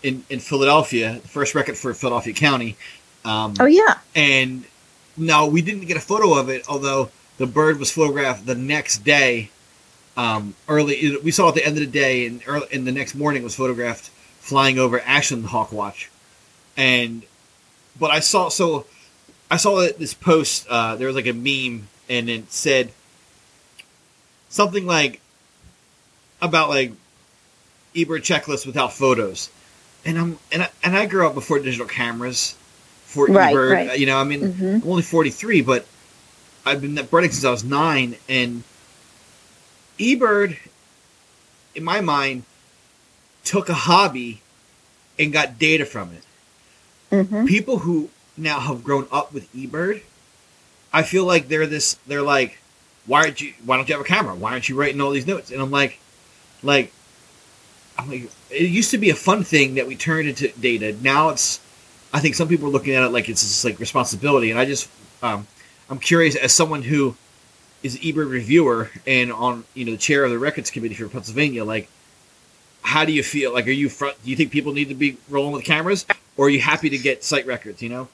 in 0.03 0.23
in 0.29 0.39
Philadelphia 0.39 1.19
the 1.21 1.27
first 1.27 1.55
record 1.55 1.77
for 1.77 1.93
Philadelphia 1.93 2.33
County 2.33 2.75
um, 3.23 3.53
oh 3.59 3.65
yeah 3.65 3.99
and 4.15 4.65
no 5.17 5.47
we 5.47 5.61
didn't 5.61 5.85
get 5.85 5.97
a 5.97 6.01
photo 6.01 6.33
of 6.33 6.49
it 6.49 6.63
although 6.67 7.09
the 7.37 7.45
bird 7.45 7.79
was 7.79 7.91
photographed 7.91 8.45
the 8.45 8.55
next 8.55 8.99
day 8.99 9.49
um, 10.17 10.55
early. 10.67 11.17
We 11.23 11.31
saw 11.31 11.49
at 11.49 11.55
the 11.55 11.65
end 11.65 11.77
of 11.77 11.81
the 11.81 11.91
day, 11.91 12.25
and 12.25 12.41
early, 12.47 12.67
and 12.71 12.87
the 12.87 12.91
next 12.91 13.15
morning 13.15 13.43
was 13.43 13.55
photographed 13.55 14.09
flying 14.39 14.79
over 14.79 14.99
Ashland 15.01 15.47
Hawk 15.47 15.71
Watch, 15.71 16.09
and 16.77 17.23
but 17.99 18.11
I 18.11 18.19
saw 18.19 18.49
so 18.49 18.85
I 19.49 19.57
saw 19.57 19.87
this 19.97 20.13
post. 20.13 20.67
Uh, 20.69 20.95
there 20.95 21.07
was 21.07 21.15
like 21.15 21.27
a 21.27 21.33
meme, 21.33 21.87
and 22.09 22.29
it 22.29 22.51
said 22.51 22.91
something 24.55 24.85
like 24.85 25.19
about 26.41 26.69
like 26.69 26.93
eBird 27.93 28.21
checklist 28.23 28.65
without 28.65 28.93
photos, 28.93 29.49
and 30.05 30.17
I'm 30.17 30.39
and 30.51 30.63
I, 30.63 30.69
and 30.83 30.95
I 30.97 31.05
grew 31.05 31.27
up 31.27 31.33
before 31.33 31.59
digital 31.59 31.85
cameras 31.87 32.55
for 33.05 33.27
Right, 33.27 33.53
eBird. 33.53 33.73
right. 33.73 33.99
You 33.99 34.05
know, 34.05 34.17
I 34.17 34.23
mean, 34.23 34.53
Mhm. 34.53 34.83
I'm 34.83 34.89
only 34.89 35.03
43, 35.03 35.61
but 35.61 35.85
I've 36.65 36.81
been 36.81 36.95
birding 37.11 37.31
since 37.31 37.43
I 37.45 37.51
was 37.51 37.63
nine, 37.63 38.15
and 38.27 38.63
eBird, 39.99 40.57
in 41.75 41.83
my 41.83 42.01
mind, 42.01 42.43
took 43.43 43.69
a 43.69 43.73
hobby 43.73 44.41
and 45.19 45.31
got 45.31 45.59
data 45.59 45.85
from 45.85 46.11
it. 46.11 46.23
Mhm. 47.11 47.47
People 47.47 47.79
who 47.79 48.09
now 48.37 48.59
have 48.59 48.83
grown 48.83 49.07
up 49.11 49.31
with 49.33 49.53
eBird, 49.53 50.01
I 50.91 51.03
feel 51.03 51.25
like 51.25 51.47
they're 51.47 51.67
this. 51.67 51.97
They're 52.07 52.21
like, 52.21 52.57
why 53.05 53.21
aren't 53.21 53.41
you? 53.41 53.53
Why 53.63 53.77
don't 53.77 53.87
you 53.87 53.95
have 53.95 54.03
a 54.03 54.07
camera? 54.07 54.35
Why 54.35 54.51
aren't 54.51 54.69
you 54.69 54.75
writing 54.75 55.01
all 55.01 55.11
these 55.11 55.27
notes? 55.27 55.51
And 55.51 55.61
I'm 55.61 55.71
like, 55.71 55.99
like, 56.63 56.91
I'm 57.97 58.09
like, 58.09 58.29
it 58.49 58.69
used 58.69 58.91
to 58.91 58.97
be 58.97 59.09
a 59.09 59.15
fun 59.15 59.43
thing 59.43 59.75
that 59.75 59.87
we 59.87 59.95
turned 59.95 60.27
into 60.27 60.47
data. 60.59 60.95
Now 61.01 61.29
it's, 61.29 61.59
I 62.13 62.19
think 62.19 62.35
some 62.35 62.47
people 62.47 62.67
are 62.67 62.71
looking 62.71 62.95
at 62.95 63.03
it 63.03 63.09
like 63.09 63.29
it's 63.29 63.41
just 63.41 63.63
like 63.63 63.79
responsibility. 63.79 64.51
And 64.51 64.59
I 64.59 64.65
just, 64.65 64.89
um, 65.21 65.47
I'm 65.89 65.99
curious 65.99 66.35
as 66.35 66.51
someone 66.51 66.81
who 66.81 67.15
is 67.83 67.99
eBird 67.99 68.31
reviewer 68.31 68.89
and 69.05 69.31
on 69.31 69.63
you 69.75 69.85
know 69.85 69.91
the 69.91 69.97
chair 69.97 70.23
of 70.23 70.31
the 70.31 70.39
records 70.39 70.71
committee 70.71 70.95
for 70.95 71.07
Pennsylvania, 71.07 71.63
like, 71.63 71.87
how 72.81 73.05
do 73.05 73.11
you 73.11 73.21
feel? 73.21 73.53
Like, 73.53 73.67
are 73.67 73.71
you 73.71 73.89
front? 73.89 74.21
Do 74.23 74.29
you 74.29 74.35
think 74.35 74.51
people 74.51 74.73
need 74.73 74.89
to 74.89 74.95
be 74.95 75.17
rolling 75.29 75.53
with 75.53 75.63
cameras, 75.63 76.05
or 76.35 76.47
are 76.47 76.49
you 76.49 76.59
happy 76.61 76.89
to 76.89 76.97
get 76.97 77.23
sight 77.23 77.45
records? 77.45 77.83
You 77.83 77.89
know. 77.89 78.07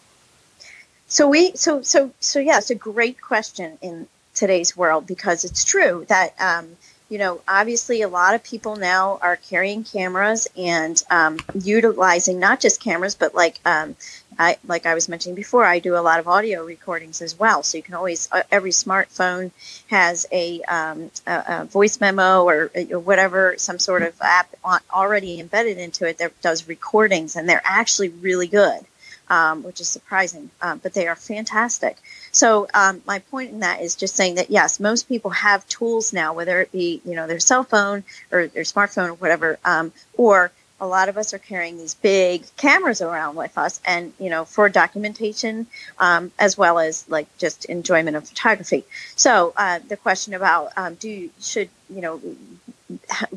So 1.08 1.28
we 1.30 1.54
so 1.56 1.82
so 1.82 2.12
so 2.20 2.40
yeah, 2.40 2.58
it's 2.58 2.70
a 2.70 2.76
great 2.76 3.22
question 3.22 3.78
in 3.82 4.08
today's 4.34 4.76
world 4.76 5.06
because 5.08 5.44
it's 5.44 5.64
true 5.64 6.06
that 6.08 6.34
um, 6.40 6.68
you 7.10 7.18
know 7.18 7.42
obviously 7.48 8.02
a 8.02 8.08
lot 8.08 8.34
of 8.34 8.44
people 8.44 8.76
now 8.76 9.20
are 9.22 9.36
carrying 9.36 9.84
cameras 9.84 10.48
and 10.58 11.04
um, 11.10 11.40
utilizing 11.54 12.40
not 12.40 12.60
just 12.60 12.82
cameras 12.82 13.16
but 13.16 13.36
like 13.36 13.60
um, 13.66 13.96
I 14.40 14.58
like 14.66 14.86
I 14.86 14.94
was 14.94 15.10
mentioning 15.10 15.36
before, 15.36 15.66
I 15.66 15.80
do 15.80 15.96
a 15.96 16.02
lot 16.02 16.20
of 16.20 16.28
audio 16.28 16.66
recordings 16.66 17.22
as 17.22 17.38
well. 17.38 17.64
So 17.64 17.78
you 17.78 17.84
can 17.84 17.94
always 17.94 18.30
uh, 18.32 18.44
every 18.52 18.72
smartphone 18.72 19.52
has 19.88 20.26
a, 20.32 20.62
um, 20.64 21.12
a, 21.28 21.44
a 21.48 21.66
voice 21.66 22.00
memo 22.00 22.44
or, 22.44 22.72
uh, 22.76 23.00
whatever 23.00 23.56
some 23.58 23.78
sort 23.78 24.02
of 24.02 24.20
app 24.22 24.54
on, 24.64 24.80
already 24.92 25.40
embedded 25.40 25.78
into 25.78 26.08
it 26.08 26.18
that 26.20 26.40
does 26.42 26.68
recordings, 26.68 27.36
and 27.36 27.48
they're 27.48 27.62
actually 27.64 28.10
really 28.10 28.48
good 28.48 28.86
um, 29.32 29.64
which 29.64 29.80
is 29.80 29.88
surprising, 29.88 30.52
um, 30.62 30.80
but 30.84 30.94
they 30.94 31.08
are 31.08 31.16
fantastic. 31.16 31.98
So 32.34 32.68
um, 32.74 33.02
my 33.08 33.20
point 33.20 33.52
in 33.52 33.62
that 33.62 33.82
is 33.82 33.96
just 33.96 34.16
saying 34.16 34.36
that 34.36 34.52
yes, 34.52 34.80
most 34.80 35.08
people 35.08 35.32
have 35.32 35.66
tools 35.70 36.12
now, 36.12 36.34
whether 36.34 36.60
it 36.60 36.72
be 36.74 37.02
you 37.06 37.16
know 37.16 37.26
their 37.28 37.40
cell 37.40 37.64
phone 37.64 38.04
or 38.30 38.48
their 38.48 38.64
smartphone 38.64 39.08
or 39.08 39.14
whatever, 39.14 39.58
um, 39.64 39.94
or 40.16 40.52
a 40.82 40.86
lot 40.86 41.08
of 41.08 41.18
us 41.18 41.34
are 41.34 41.40
carrying 41.40 41.78
these 41.78 41.94
big 41.94 42.44
cameras 42.58 43.02
around 43.02 43.38
with 43.38 43.58
us, 43.58 43.80
and 43.86 44.12
you 44.20 44.30
know 44.30 44.44
for 44.44 44.68
documentation 44.68 45.66
um, 45.98 46.34
as 46.38 46.58
well 46.58 46.78
as 46.78 47.08
like 47.08 47.28
just 47.38 47.64
enjoyment 47.66 48.18
of 48.18 48.28
photography. 48.28 48.84
So 49.16 49.54
uh, 49.56 49.80
the 49.88 49.96
question 49.96 50.34
about 50.34 50.74
um, 50.76 50.96
do 50.96 51.10
you, 51.10 51.30
should 51.40 51.70
you 51.90 52.02
know 52.02 52.18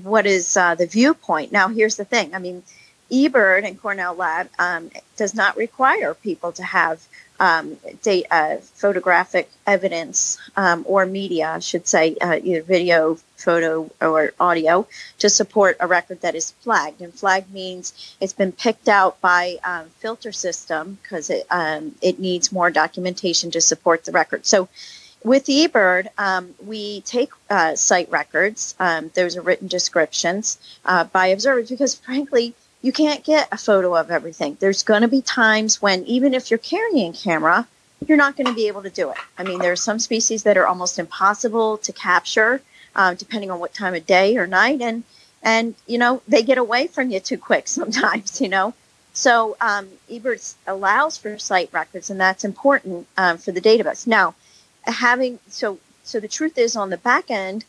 what 0.02 0.26
is 0.26 0.56
uh, 0.56 0.74
the 0.74 0.86
viewpoint? 0.86 1.52
Now 1.52 1.68
here's 1.68 1.94
the 1.94 2.04
thing. 2.04 2.34
I 2.34 2.40
mean 2.40 2.64
eBird 3.10 3.64
and 3.64 3.80
Cornell 3.80 4.14
Lab 4.14 4.48
um, 4.58 4.90
does 5.16 5.34
not 5.34 5.56
require 5.56 6.14
people 6.14 6.52
to 6.52 6.62
have 6.62 7.06
um, 7.40 7.76
data, 8.02 8.26
uh, 8.30 8.56
photographic 8.58 9.50
evidence 9.66 10.38
um, 10.56 10.84
or 10.86 11.04
media, 11.04 11.52
I 11.56 11.58
should 11.58 11.86
say, 11.86 12.16
uh, 12.20 12.38
either 12.42 12.62
video, 12.62 13.18
photo, 13.36 13.90
or 14.00 14.32
audio, 14.38 14.86
to 15.18 15.28
support 15.28 15.76
a 15.80 15.86
record 15.86 16.20
that 16.20 16.34
is 16.34 16.52
flagged. 16.52 17.00
And 17.02 17.12
flagged 17.12 17.52
means 17.52 18.16
it's 18.20 18.32
been 18.32 18.52
picked 18.52 18.88
out 18.88 19.20
by 19.20 19.56
um, 19.64 19.86
filter 19.98 20.32
system 20.32 20.98
because 21.02 21.28
it 21.28 21.46
um, 21.50 21.96
it 22.00 22.18
needs 22.18 22.52
more 22.52 22.70
documentation 22.70 23.50
to 23.50 23.60
support 23.60 24.04
the 24.04 24.12
record. 24.12 24.46
So 24.46 24.68
with 25.24 25.46
eBird, 25.46 26.08
um, 26.18 26.54
we 26.64 27.00
take 27.00 27.30
uh, 27.48 27.74
sight 27.74 28.10
records. 28.10 28.74
Um, 28.78 29.10
those 29.14 29.36
are 29.36 29.42
written 29.42 29.68
descriptions 29.68 30.58
uh, 30.84 31.04
by 31.04 31.28
observers 31.28 31.70
because, 31.70 31.94
frankly, 31.94 32.54
you 32.84 32.92
can't 32.92 33.24
get 33.24 33.48
a 33.50 33.56
photo 33.56 33.96
of 33.96 34.10
everything. 34.10 34.58
There's 34.60 34.82
going 34.82 35.00
to 35.00 35.08
be 35.08 35.22
times 35.22 35.80
when, 35.80 36.04
even 36.04 36.34
if 36.34 36.50
you're 36.50 36.58
carrying 36.58 37.14
camera, 37.14 37.66
you're 38.06 38.18
not 38.18 38.36
going 38.36 38.46
to 38.46 38.52
be 38.52 38.68
able 38.68 38.82
to 38.82 38.90
do 38.90 39.08
it. 39.08 39.16
I 39.38 39.42
mean, 39.42 39.58
there 39.60 39.72
are 39.72 39.86
some 39.88 39.98
species 39.98 40.42
that 40.42 40.58
are 40.58 40.66
almost 40.66 40.98
impossible 40.98 41.78
to 41.78 41.92
capture, 41.94 42.60
uh, 42.94 43.14
depending 43.14 43.50
on 43.50 43.58
what 43.58 43.72
time 43.72 43.94
of 43.94 44.04
day 44.04 44.36
or 44.36 44.46
night, 44.46 44.82
and 44.82 45.02
and 45.42 45.74
you 45.86 45.96
know 45.96 46.20
they 46.28 46.42
get 46.42 46.58
away 46.58 46.86
from 46.86 47.08
you 47.08 47.20
too 47.20 47.38
quick 47.38 47.68
sometimes. 47.78 48.38
You 48.42 48.50
know, 48.50 48.74
so 49.14 49.56
um, 49.62 49.88
eBird 50.10 50.54
allows 50.66 51.16
for 51.16 51.38
sight 51.38 51.70
records, 51.72 52.10
and 52.10 52.20
that's 52.20 52.44
important 52.44 53.06
um, 53.16 53.38
for 53.38 53.50
the 53.50 53.62
database. 53.62 54.06
Now, 54.06 54.34
having 54.82 55.38
so 55.48 55.78
so 56.02 56.20
the 56.20 56.28
truth 56.28 56.58
is 56.58 56.76
on 56.76 56.90
the 56.90 56.98
back 56.98 57.30
end, 57.30 57.64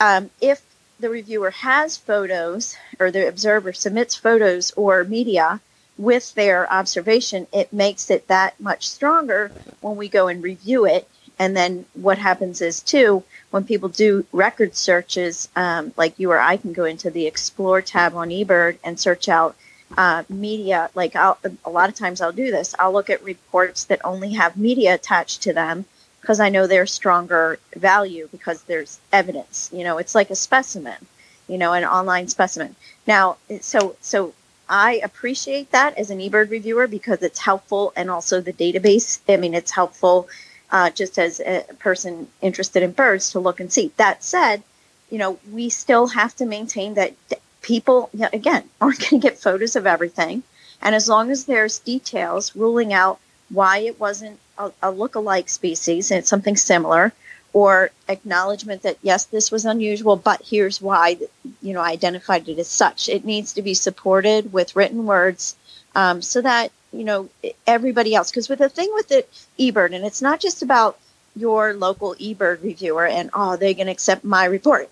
um, 0.00 0.30
if 0.40 0.60
the 0.98 1.10
reviewer 1.10 1.50
has 1.50 1.96
photos 1.96 2.76
or 2.98 3.10
the 3.10 3.28
observer 3.28 3.72
submits 3.72 4.14
photos 4.14 4.72
or 4.72 5.04
media 5.04 5.60
with 5.98 6.34
their 6.34 6.70
observation, 6.70 7.46
it 7.52 7.72
makes 7.72 8.10
it 8.10 8.28
that 8.28 8.58
much 8.60 8.88
stronger 8.88 9.50
when 9.80 9.96
we 9.96 10.08
go 10.08 10.28
and 10.28 10.42
review 10.42 10.84
it. 10.86 11.08
And 11.38 11.56
then 11.56 11.84
what 11.94 12.18
happens 12.18 12.62
is, 12.62 12.80
too, 12.80 13.22
when 13.50 13.64
people 13.64 13.90
do 13.90 14.26
record 14.32 14.74
searches, 14.74 15.48
um, 15.54 15.92
like 15.96 16.18
you 16.18 16.32
or 16.32 16.40
I 16.40 16.56
can 16.56 16.72
go 16.72 16.84
into 16.84 17.10
the 17.10 17.26
Explore 17.26 17.82
tab 17.82 18.14
on 18.14 18.30
eBird 18.30 18.78
and 18.82 18.98
search 18.98 19.28
out 19.28 19.54
uh, 19.96 20.24
media. 20.28 20.90
Like 20.94 21.14
I'll, 21.14 21.38
a 21.64 21.70
lot 21.70 21.88
of 21.90 21.94
times 21.94 22.20
I'll 22.20 22.32
do 22.32 22.50
this. 22.50 22.74
I'll 22.78 22.92
look 22.92 23.10
at 23.10 23.22
reports 23.22 23.84
that 23.84 24.00
only 24.04 24.32
have 24.32 24.56
media 24.56 24.94
attached 24.94 25.42
to 25.42 25.52
them 25.52 25.84
because 26.26 26.40
I 26.40 26.48
know 26.48 26.66
they're 26.66 26.86
stronger 26.86 27.60
value 27.76 28.28
because 28.32 28.62
there's 28.62 28.98
evidence. 29.12 29.70
You 29.72 29.84
know, 29.84 29.98
it's 29.98 30.12
like 30.12 30.28
a 30.28 30.34
specimen, 30.34 31.06
you 31.46 31.56
know, 31.56 31.72
an 31.72 31.84
online 31.84 32.26
specimen. 32.26 32.74
Now, 33.06 33.36
so 33.60 33.94
so 34.00 34.34
I 34.68 35.00
appreciate 35.04 35.70
that 35.70 35.96
as 35.96 36.10
an 36.10 36.18
eBird 36.18 36.50
reviewer 36.50 36.88
because 36.88 37.22
it's 37.22 37.38
helpful 37.38 37.92
and 37.94 38.10
also 38.10 38.40
the 38.40 38.52
database. 38.52 39.20
I 39.28 39.36
mean, 39.36 39.54
it's 39.54 39.70
helpful 39.70 40.28
uh, 40.72 40.90
just 40.90 41.16
as 41.16 41.38
a 41.38 41.64
person 41.78 42.26
interested 42.40 42.82
in 42.82 42.90
birds 42.90 43.30
to 43.30 43.38
look 43.38 43.60
and 43.60 43.72
see. 43.72 43.92
That 43.96 44.24
said, 44.24 44.64
you 45.10 45.18
know, 45.18 45.38
we 45.52 45.68
still 45.68 46.08
have 46.08 46.34
to 46.36 46.44
maintain 46.44 46.94
that 46.94 47.14
people, 47.62 48.10
you 48.12 48.22
know, 48.22 48.30
again, 48.32 48.64
aren't 48.80 48.98
going 48.98 49.20
to 49.20 49.28
get 49.28 49.38
photos 49.38 49.76
of 49.76 49.86
everything. 49.86 50.42
And 50.82 50.96
as 50.96 51.08
long 51.08 51.30
as 51.30 51.44
there's 51.44 51.78
details 51.78 52.56
ruling 52.56 52.92
out 52.92 53.20
why 53.48 53.78
it 53.78 54.00
wasn't 54.00 54.40
a, 54.58 54.72
a 54.82 54.90
look-alike 54.90 55.48
species 55.48 56.10
and 56.10 56.18
it's 56.18 56.28
something 56.28 56.56
similar, 56.56 57.12
or 57.52 57.90
acknowledgement 58.08 58.82
that 58.82 58.98
yes, 59.02 59.24
this 59.24 59.50
was 59.50 59.64
unusual, 59.64 60.16
but 60.16 60.42
here's 60.44 60.80
why 60.82 61.16
you 61.62 61.72
know 61.72 61.80
I 61.80 61.90
identified 61.90 62.48
it 62.48 62.58
as 62.58 62.68
such. 62.68 63.08
It 63.08 63.24
needs 63.24 63.54
to 63.54 63.62
be 63.62 63.72
supported 63.72 64.52
with 64.52 64.76
written 64.76 65.06
words 65.06 65.56
um, 65.94 66.20
so 66.20 66.42
that 66.42 66.70
you 66.92 67.04
know 67.04 67.30
everybody 67.66 68.14
else. 68.14 68.30
Because 68.30 68.48
with 68.48 68.58
the 68.58 68.68
thing 68.68 68.90
with 68.94 69.10
it, 69.10 69.30
eBird, 69.58 69.94
and 69.94 70.04
it's 70.04 70.20
not 70.20 70.38
just 70.38 70.62
about 70.62 70.98
your 71.34 71.74
local 71.74 72.14
eBird 72.16 72.62
reviewer 72.62 73.06
and 73.06 73.30
oh 73.34 73.56
they're 73.56 73.74
going 73.74 73.86
to 73.86 73.92
accept 73.92 74.24
my 74.24 74.44
report. 74.44 74.90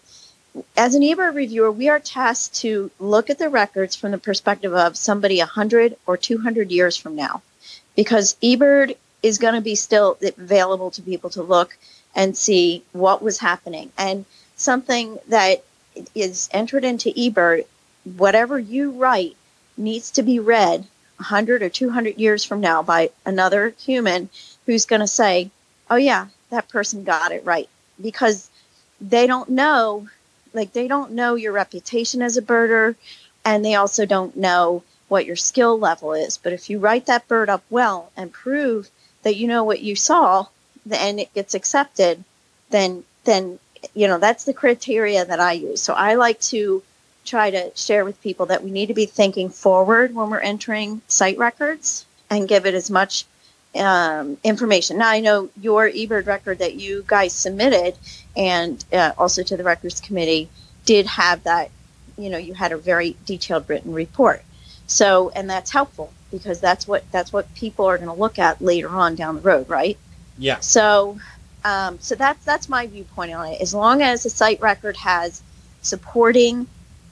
As 0.77 0.95
an 0.95 1.03
eBird 1.03 1.35
reviewer, 1.35 1.73
we 1.73 1.89
are 1.89 1.99
tasked 1.99 2.55
to 2.57 2.91
look 2.99 3.29
at 3.29 3.39
the 3.39 3.49
records 3.49 3.97
from 3.97 4.13
the 4.13 4.19
perspective 4.19 4.73
of 4.73 4.97
somebody 4.97 5.39
100 5.39 5.97
or 6.07 6.17
200 6.17 6.71
years 6.71 6.97
from 6.97 7.17
now, 7.17 7.43
because 7.97 8.37
eBird 8.43 8.97
is 9.25 9.39
going 9.39 9.55
to 9.55 9.61
be 9.63 9.75
still 9.75 10.19
available 10.37 10.91
to 10.91 11.01
people 11.01 11.31
to 11.31 11.43
look 11.43 11.79
and 12.15 12.37
see 12.37 12.85
what 12.93 13.23
was 13.23 13.39
happening. 13.39 13.91
And 13.97 14.27
something 14.55 15.19
that 15.29 15.65
is 16.15 16.51
entered 16.53 16.85
into 16.85 17.09
eBird, 17.15 17.65
whatever 18.19 18.59
you 18.59 18.91
write 18.91 19.35
needs 19.79 20.11
to 20.11 20.23
be 20.23 20.39
read 20.39 20.81
100 21.17 21.63
or 21.63 21.71
200 21.71 22.19
years 22.19 22.45
from 22.45 22.61
now 22.61 22.83
by 22.83 23.09
another 23.25 23.75
human 23.79 24.29
who's 24.67 24.85
going 24.85 25.01
to 25.01 25.07
say, 25.07 25.51
oh, 25.91 25.97
yeah, 25.97 26.27
that 26.51 26.69
person 26.69 27.03
got 27.03 27.33
it 27.33 27.47
right. 27.47 27.71
Because 28.03 28.51
they 29.01 29.27
don't 29.27 29.49
know, 29.49 30.07
like, 30.53 30.75
they 30.75 30.87
don't 30.87 31.13
know 31.13 31.35
your 31.35 31.53
reputation 31.53 32.21
as 32.21 32.37
a 32.37 32.43
birder, 32.43 32.95
and 33.43 33.65
they 33.65 33.75
also 33.75 34.05
don't 34.05 34.37
know 34.37 34.83
what 35.09 35.25
your 35.25 35.37
skill 35.37 35.79
level 35.79 36.13
is. 36.13 36.37
But 36.37 36.53
if 36.53 36.69
you 36.69 36.79
write 36.79 37.07
that 37.07 37.27
bird 37.27 37.49
up 37.49 37.65
well 37.71 38.11
and 38.19 38.31
prove 38.31 38.91
that 39.25 39.37
you 39.37 39.49
know 39.49 39.65
what 39.65 39.81
you 39.81 39.97
saw, 39.97 40.47
and 40.91 41.19
it 41.19 41.35
gets 41.35 41.55
accepted, 41.55 42.23
then 42.71 43.05
then 43.25 43.59
you 43.95 44.09
know, 44.09 44.19
that's 44.19 44.45
the 44.45 44.55
criteria 44.55 45.25
that 45.25 45.41
I 45.41 45.53
use. 45.53 45.83
So 45.83 45.93
I 45.93 46.15
like 46.15 46.41
to 46.43 46.83
try 47.25 47.51
to 47.51 47.75
share 47.75 48.05
with 48.05 48.21
people 48.23 48.47
that 48.47 48.63
we 48.63 48.71
need 48.71 48.87
to 48.87 48.95
be 48.95 49.07
thinking 49.07 49.49
forward 49.49 50.15
when 50.15 50.31
we're 50.31 50.41
entering 50.41 51.03
sight 51.09 51.39
records 51.39 52.07
and 52.31 52.49
give 52.49 52.67
it 52.67 52.75
as 52.75 52.91
much 52.91 53.25
um, 53.75 54.37
information. 54.45 54.99
Now, 54.99 55.11
I 55.11 55.21
know 55.21 55.51
your 55.61 55.91
eBird 55.91 56.27
record 56.27 56.59
that 56.59 56.75
you 56.75 57.05
guys 57.07 57.33
submitted 57.33 57.97
and 58.37 58.85
uh, 58.93 59.13
also 59.19 59.43
to 59.43 59.57
the 59.57 59.65
records 59.65 60.01
committee 60.01 60.49
did 60.85 61.07
have 61.07 61.43
that, 61.45 61.71
you 62.17 62.31
know, 62.31 62.39
you 62.39 62.55
had 62.55 62.73
a 62.73 62.77
very 62.77 63.17
detailed 63.27 63.69
written 63.69 63.93
report. 63.93 64.43
So, 64.87 65.31
and 65.31 65.49
that's 65.49 65.73
helpful 65.73 66.13
because 66.35 66.61
that's 66.61 66.89
what 66.89 67.05
that's 67.13 67.33
what 67.33 67.53
people 67.55 67.87
are 67.87 67.97
going 67.97 68.09
to 68.09 68.21
look 68.21 68.39
at 68.41 68.61
later 68.61 68.89
on 68.89 69.15
down 69.15 69.37
the 69.37 69.41
road, 69.41 69.69
right? 69.69 69.97
Yeah. 70.37 70.59
So, 70.59 71.19
um, 71.65 71.99
so 72.01 72.17
that's 72.17 72.45
that's 72.45 72.69
my 72.69 72.87
viewpoint 72.89 73.33
on 73.33 73.47
it. 73.47 73.61
As 73.61 73.73
long 73.73 74.03
as 74.03 74.25
the 74.25 74.31
sight 74.31 74.61
record 74.61 74.97
has 74.97 75.43
supporting 75.81 76.67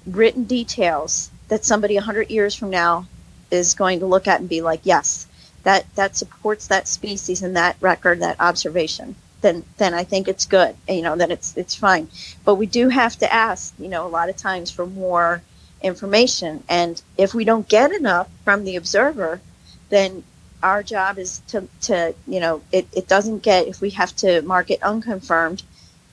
written 0.06 0.44
details 0.44 1.30
that 1.48 1.64
somebody 1.64 1.94
100 1.94 2.30
years 2.30 2.54
from 2.54 2.70
now 2.70 3.06
is 3.50 3.74
going 3.74 4.00
to 4.00 4.06
look 4.06 4.26
at 4.26 4.40
and 4.40 4.48
be 4.48 4.60
like, 4.60 4.80
yes, 4.82 5.28
that 5.62 5.86
that 5.94 6.16
supports 6.16 6.66
that 6.66 6.88
species 6.88 7.42
and 7.42 7.56
that 7.56 7.76
record, 7.80 8.18
that 8.20 8.40
observation, 8.40 9.14
then 9.40 9.64
then 9.76 9.94
I 9.94 10.02
think 10.02 10.26
it's 10.26 10.46
good. 10.46 10.74
You 10.88 11.02
know, 11.02 11.14
that 11.14 11.30
it's 11.30 11.56
it's 11.56 11.76
fine. 11.76 12.08
But 12.44 12.56
we 12.56 12.66
do 12.66 12.88
have 12.88 13.16
to 13.20 13.32
ask, 13.32 13.72
you 13.78 13.88
know, 13.88 14.04
a 14.04 14.08
lot 14.08 14.28
of 14.28 14.36
times 14.36 14.70
for 14.72 14.84
more 14.84 15.42
information. 15.82 16.64
And 16.68 17.00
if 17.16 17.34
we 17.34 17.44
don't 17.44 17.68
get 17.68 17.92
enough 17.92 18.28
from 18.44 18.64
the 18.64 18.76
observer, 18.76 19.40
then 19.88 20.24
our 20.62 20.82
job 20.82 21.18
is 21.18 21.42
to, 21.48 21.68
to 21.82 22.14
you 22.26 22.40
know, 22.40 22.62
it, 22.70 22.86
it 22.92 23.08
doesn't 23.08 23.42
get, 23.42 23.66
if 23.66 23.80
we 23.80 23.90
have 23.90 24.14
to 24.16 24.42
mark 24.42 24.70
it 24.70 24.82
unconfirmed, 24.82 25.62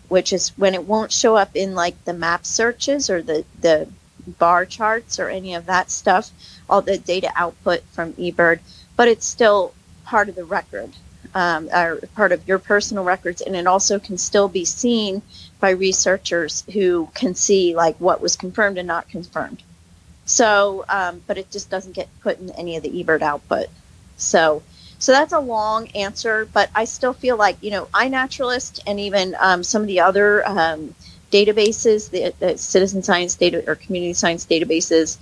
which 0.08 0.34
is 0.34 0.49
when 0.58 0.73
it 0.73 0.86
won't 0.86 1.12
show 1.12 1.36
up 1.36 1.55
in 1.55 1.75
like 1.75 2.03
the 2.05 2.13
map 2.13 2.45
searches 2.45 3.10
or 3.10 3.21
the, 3.21 3.45
the 3.62 3.88
bar 4.38 4.65
charts 4.65 5.19
or 5.19 5.29
any 5.29 5.53
of 5.53 5.65
that 5.67 5.91
stuff, 5.91 6.32
all 6.69 6.82
the 6.82 6.97
data 6.97 7.32
output 7.36 7.82
from 7.91 8.13
eBird, 8.13 8.60
but 8.95 9.08
it's 9.08 9.25
still 9.25 9.73
part 10.03 10.29
of 10.29 10.36
the 10.36 10.45
record, 10.45 10.91
um, 11.35 11.69
or 11.69 11.99
part 12.15 12.31
of 12.31 12.47
your 12.47 12.59
personal 12.59 13.03
records, 13.03 13.41
and 13.41 13.55
it 13.55 13.67
also 13.67 13.99
can 13.99 14.17
still 14.17 14.47
be 14.47 14.65
seen 14.65 15.21
by 15.59 15.71
researchers 15.71 16.63
who 16.73 17.09
can 17.13 17.35
see 17.35 17.75
like 17.75 17.95
what 17.97 18.21
was 18.21 18.35
confirmed 18.35 18.77
and 18.77 18.87
not 18.87 19.09
confirmed. 19.09 19.61
So, 20.25 20.85
um, 20.89 21.21
but 21.27 21.37
it 21.37 21.49
just 21.51 21.69
doesn't 21.69 21.93
get 21.93 22.07
put 22.21 22.39
in 22.39 22.51
any 22.51 22.77
of 22.77 22.83
the 22.83 23.03
eBird 23.03 23.21
output. 23.21 23.67
So, 24.17 24.61
so 24.99 25.11
that's 25.11 25.33
a 25.33 25.39
long 25.39 25.87
answer, 25.89 26.45
but 26.45 26.69
I 26.75 26.85
still 26.85 27.13
feel 27.13 27.37
like 27.37 27.57
you 27.61 27.71
know 27.71 27.85
iNaturalist 27.93 28.79
and 28.85 28.99
even 28.99 29.35
um, 29.39 29.63
some 29.63 29.81
of 29.81 29.87
the 29.87 30.01
other 30.01 30.47
um, 30.47 30.93
databases, 31.31 32.09
the, 32.09 32.33
the, 32.39 32.57
citizen 32.57 33.03
science 33.03 33.35
data 33.35 33.63
or 33.67 33.75
community 33.75 34.13
science 34.13 34.45
databases, 34.45 35.17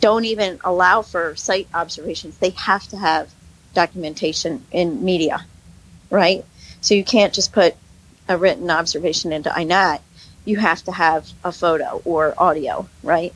don't 0.00 0.24
even 0.24 0.58
allow 0.64 1.02
for 1.02 1.36
sight 1.36 1.68
observations. 1.74 2.38
They 2.38 2.50
have 2.50 2.86
to 2.88 2.96
have 2.96 3.32
documentation 3.74 4.64
in 4.70 5.04
media, 5.04 5.44
right? 6.10 6.44
So 6.80 6.94
you 6.94 7.04
can't 7.04 7.32
just 7.32 7.52
put 7.52 7.74
a 8.28 8.36
written 8.36 8.70
observation 8.70 9.32
into 9.32 9.50
iNat, 9.50 10.00
you 10.44 10.56
have 10.58 10.82
to 10.84 10.92
have 10.92 11.30
a 11.44 11.52
photo 11.52 12.02
or 12.04 12.34
audio, 12.38 12.88
right? 13.02 13.32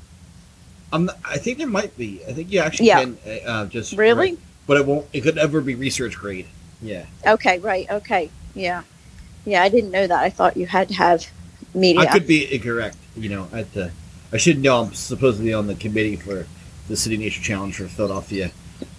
Um, 0.92 1.10
I 1.24 1.38
think 1.38 1.58
there 1.58 1.66
might 1.66 1.96
be. 1.96 2.20
I 2.28 2.32
think 2.32 2.50
you 2.50 2.60
actually 2.60 2.86
Yeah. 2.86 3.00
can 3.00 3.18
uh, 3.46 3.66
just 3.66 3.92
Really? 3.96 4.38
but 4.66 4.76
it 4.78 4.86
won't. 4.86 5.06
It 5.12 5.22
could 5.22 5.36
never 5.36 5.60
be 5.60 5.74
research 5.74 6.16
grade. 6.16 6.46
Yeah. 6.82 7.06
Okay, 7.26 7.58
right. 7.58 7.86
Okay. 7.90 8.30
Yeah. 8.54 8.82
Yeah, 9.44 9.62
I 9.62 9.68
didn't 9.68 9.90
know 9.90 10.06
that. 10.06 10.18
I 10.18 10.30
thought 10.30 10.56
you 10.56 10.66
had 10.66 10.88
to 10.88 10.94
have 10.94 11.26
media. 11.74 12.02
I 12.02 12.06
could 12.06 12.26
be 12.26 12.52
incorrect. 12.52 12.96
You 13.16 13.28
know, 13.28 13.48
at 13.52 13.72
the 13.72 13.92
I 14.32 14.36
should 14.38 14.60
know. 14.60 14.82
I'm 14.82 14.94
supposedly 14.94 15.52
on 15.52 15.66
the 15.66 15.74
committee 15.74 16.16
for 16.16 16.46
the 16.88 16.96
City 16.96 17.16
Nature 17.16 17.42
Challenge 17.42 17.76
for 17.76 17.86
Philadelphia, 17.86 18.50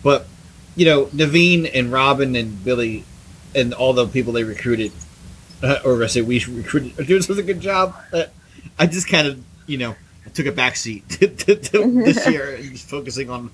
but 0.04 0.28
you 0.78 0.86
know, 0.86 1.06
Naveen 1.08 1.70
and 1.74 1.92
Robin 1.92 2.36
and 2.36 2.64
Billy 2.64 3.04
and 3.56 3.74
all 3.74 3.94
the 3.94 4.08
people 4.08 4.32
they 4.32 4.44
recruited, 4.44 4.92
uh, 5.64 5.80
or 5.84 6.02
I 6.04 6.08
say 6.08 6.22
we 6.22 6.40
recruited, 6.46 7.00
are 7.00 7.04
doing 7.04 7.24
such 7.24 7.40
a 7.40 7.44
good 7.44 7.60
job. 7.60 7.96
Uh, 8.14 8.26
I 8.78 8.86
just 8.86 9.10
kind 9.10 9.28
of, 9.28 9.44
you 9.66 9.80
know, 9.80 9.96
took 10.36 10.46
a 10.46 10.52
backseat 10.52 11.08
to, 11.20 11.28
to, 11.28 11.56
to 11.56 12.04
this 12.04 12.28
year 12.30 12.56
and 12.56 12.72
just 12.72 12.88
focusing 12.90 13.30
on, 13.32 13.50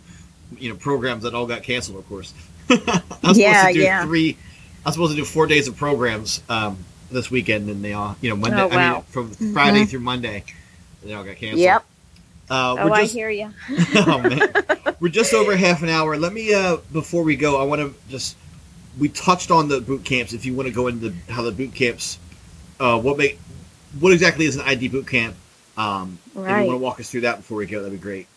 you 0.59 0.69
know, 0.69 0.75
programs 0.75 1.23
that 1.23 1.33
all 1.33 1.47
got 1.47 1.63
canceled. 1.63 1.97
Of 1.97 2.07
course, 2.09 2.33
I 2.69 2.73
was 2.75 3.38
supposed 3.38 3.38
to 3.38 3.73
do 3.73 3.79
yeah. 3.79 4.03
three. 4.03 4.38
I 4.86 4.89
was 4.89 4.95
supposed 4.95 5.13
to 5.13 5.17
do 5.17 5.23
four 5.23 5.47
days 5.47 5.69
of 5.69 5.77
programs 5.77 6.43
um, 6.49 6.77
this 7.09 7.31
weekend, 7.31 7.69
and 7.69 7.81
they 7.83 7.93
all, 7.93 8.17
you 8.19 8.29
know, 8.29 8.36
Monday. 8.36 8.62
Oh, 8.62 8.69
I 8.69 8.93
mean, 8.95 9.01
from 9.03 9.31
Friday 9.53 9.83
Mhm. 9.83 9.89
through 9.89 9.99
Monday, 10.01 10.43
they 11.01 11.13
all 11.13 11.23
got 11.23 11.38
canceled. 11.38 11.62
Yep. 11.62 11.86
Uh, 12.53 12.75
Oh, 12.77 12.85
we're 12.85 12.93
I 12.93 13.03
hear 13.05 13.31
you. 13.31 13.51
oh 13.95 14.19
man, 14.19 14.53
we're 14.99 15.09
just 15.09 15.33
over 15.33 15.55
half 15.55 15.81
an 15.81 15.89
hour. 15.89 16.15
Let 16.17 16.33
me, 16.33 16.53
uh, 16.53 16.77
before 16.91 17.23
we 17.23 17.35
go, 17.35 17.59
I 17.59 17.63
want 17.63 17.81
to 17.81 17.95
just 18.09 18.37
we 18.99 19.09
touched 19.09 19.49
on 19.49 19.69
the 19.69 19.81
boot 19.81 20.05
camps. 20.05 20.33
If 20.33 20.45
you 20.45 20.53
want 20.53 20.67
to 20.67 20.73
go 20.73 20.85
into 20.85 21.15
how 21.29 21.41
the 21.41 21.51
boot 21.51 21.73
camps, 21.73 22.19
uh, 22.79 22.99
what 22.99 23.17
make, 23.17 23.39
what 23.99 24.13
exactly 24.13 24.45
is 24.45 24.55
an 24.55 24.61
ID 24.61 24.89
boot 24.89 25.07
camp? 25.07 25.35
Um, 25.77 26.19
If 26.27 26.35
you 26.35 26.41
want 26.43 26.69
to 26.69 26.77
walk 26.77 26.99
us 26.99 27.09
through 27.09 27.21
that 27.21 27.37
before 27.37 27.57
we 27.57 27.65
go, 27.65 27.81
that'd 27.81 27.91
be 27.91 28.01
great. 28.01 28.27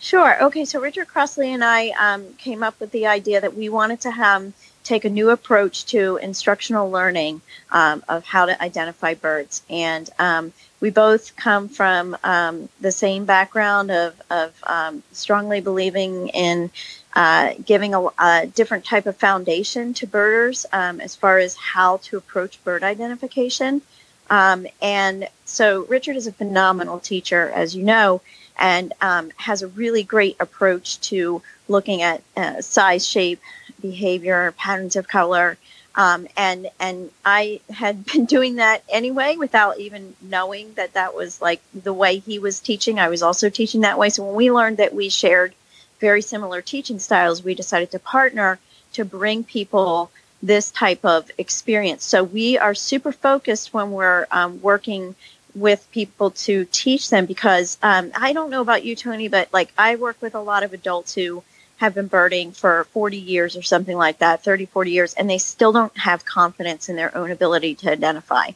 Sure. 0.00 0.42
Okay. 0.46 0.64
So 0.64 0.80
Richard 0.80 1.06
Crossley 1.06 1.54
and 1.54 1.62
I 1.62 1.90
um, 1.90 2.32
came 2.34 2.64
up 2.64 2.80
with 2.80 2.90
the 2.90 3.06
idea 3.06 3.40
that 3.40 3.56
we 3.56 3.68
wanted 3.68 4.00
to 4.00 4.10
have 4.10 4.52
take 4.84 5.04
a 5.04 5.10
new 5.10 5.30
approach 5.30 5.86
to 5.86 6.16
instructional 6.18 6.90
learning 6.90 7.40
um, 7.72 8.04
of 8.08 8.24
how 8.24 8.46
to 8.46 8.62
identify 8.62 9.14
birds, 9.14 9.62
and 9.68 10.08
um, 10.18 10.52
we 10.80 10.90
both 10.90 11.34
come 11.36 11.68
from 11.68 12.16
um, 12.22 12.68
the 12.80 12.92
same 12.92 13.24
background 13.24 13.90
of, 13.90 14.20
of 14.30 14.54
um, 14.64 15.02
strongly 15.12 15.60
believing 15.62 16.28
in 16.28 16.70
uh, 17.16 17.54
giving 17.64 17.94
a, 17.94 18.06
a 18.18 18.46
different 18.46 18.84
type 18.84 19.06
of 19.06 19.16
foundation 19.16 19.94
to 19.94 20.06
birders 20.06 20.66
um, 20.72 21.00
as 21.00 21.14
far 21.14 21.38
as 21.38 21.56
how 21.56 21.96
to 21.98 22.16
approach 22.16 22.62
bird 22.64 22.82
identification. 22.82 23.80
Um, 24.28 24.66
and 24.82 25.28
so 25.44 25.84
Richard 25.84 26.16
is 26.16 26.26
a 26.26 26.32
phenomenal 26.32 26.98
teacher, 26.98 27.50
as 27.50 27.74
you 27.74 27.84
know, 27.84 28.20
and 28.58 28.92
has 29.36 29.62
a 29.62 29.68
really 29.68 30.02
great 30.02 30.36
approach 30.40 31.00
to 31.00 31.42
looking 31.68 32.02
at 32.02 32.22
uh, 32.36 32.60
size, 32.60 33.06
shape, 33.06 33.40
behavior, 33.84 34.52
patterns 34.56 34.96
of 34.96 35.06
color. 35.06 35.58
Um, 35.94 36.26
and 36.36 36.70
and 36.80 37.10
I 37.24 37.60
had 37.70 38.04
been 38.10 38.24
doing 38.24 38.56
that 38.56 38.82
anyway 38.88 39.36
without 39.36 39.78
even 39.78 40.16
knowing 40.22 40.74
that 40.74 40.94
that 40.94 41.14
was 41.14 41.40
like 41.42 41.60
the 41.74 41.92
way 41.92 42.18
he 42.18 42.38
was 42.38 42.60
teaching. 42.60 42.98
I 42.98 43.08
was 43.08 43.22
also 43.22 43.48
teaching 43.50 43.82
that 43.82 43.98
way. 43.98 44.08
So 44.08 44.24
when 44.24 44.34
we 44.34 44.50
learned 44.50 44.78
that 44.78 44.94
we 44.94 45.08
shared 45.08 45.54
very 46.00 46.22
similar 46.22 46.62
teaching 46.62 46.98
styles, 46.98 47.44
we 47.44 47.54
decided 47.54 47.90
to 47.92 47.98
partner 47.98 48.58
to 48.94 49.04
bring 49.04 49.44
people 49.44 50.10
this 50.42 50.70
type 50.70 51.04
of 51.04 51.30
experience. 51.38 52.04
So 52.04 52.24
we 52.24 52.58
are 52.58 52.74
super 52.74 53.12
focused 53.12 53.72
when 53.74 53.92
we're 53.92 54.26
um, 54.30 54.60
working 54.60 55.14
with 55.54 55.86
people 55.92 56.30
to 56.30 56.66
teach 56.72 57.10
them 57.10 57.26
because 57.26 57.78
um, 57.82 58.10
I 58.14 58.32
don't 58.32 58.50
know 58.50 58.60
about 58.60 58.84
you, 58.84 58.96
Tony, 58.96 59.28
but 59.28 59.52
like 59.52 59.72
I 59.78 59.96
work 59.96 60.20
with 60.20 60.34
a 60.34 60.40
lot 60.40 60.62
of 60.64 60.72
adults 60.72 61.14
who 61.14 61.42
have 61.84 61.94
been 61.94 62.06
birding 62.06 62.52
for 62.52 62.84
40 62.92 63.16
years 63.16 63.56
or 63.56 63.62
something 63.62 63.96
like 63.96 64.18
that, 64.18 64.42
30, 64.42 64.66
40 64.66 64.90
years, 64.90 65.14
and 65.14 65.28
they 65.28 65.38
still 65.38 65.72
don't 65.72 65.96
have 65.98 66.24
confidence 66.24 66.88
in 66.88 66.96
their 66.96 67.16
own 67.16 67.30
ability 67.30 67.74
to 67.76 67.90
identify. 67.90 68.50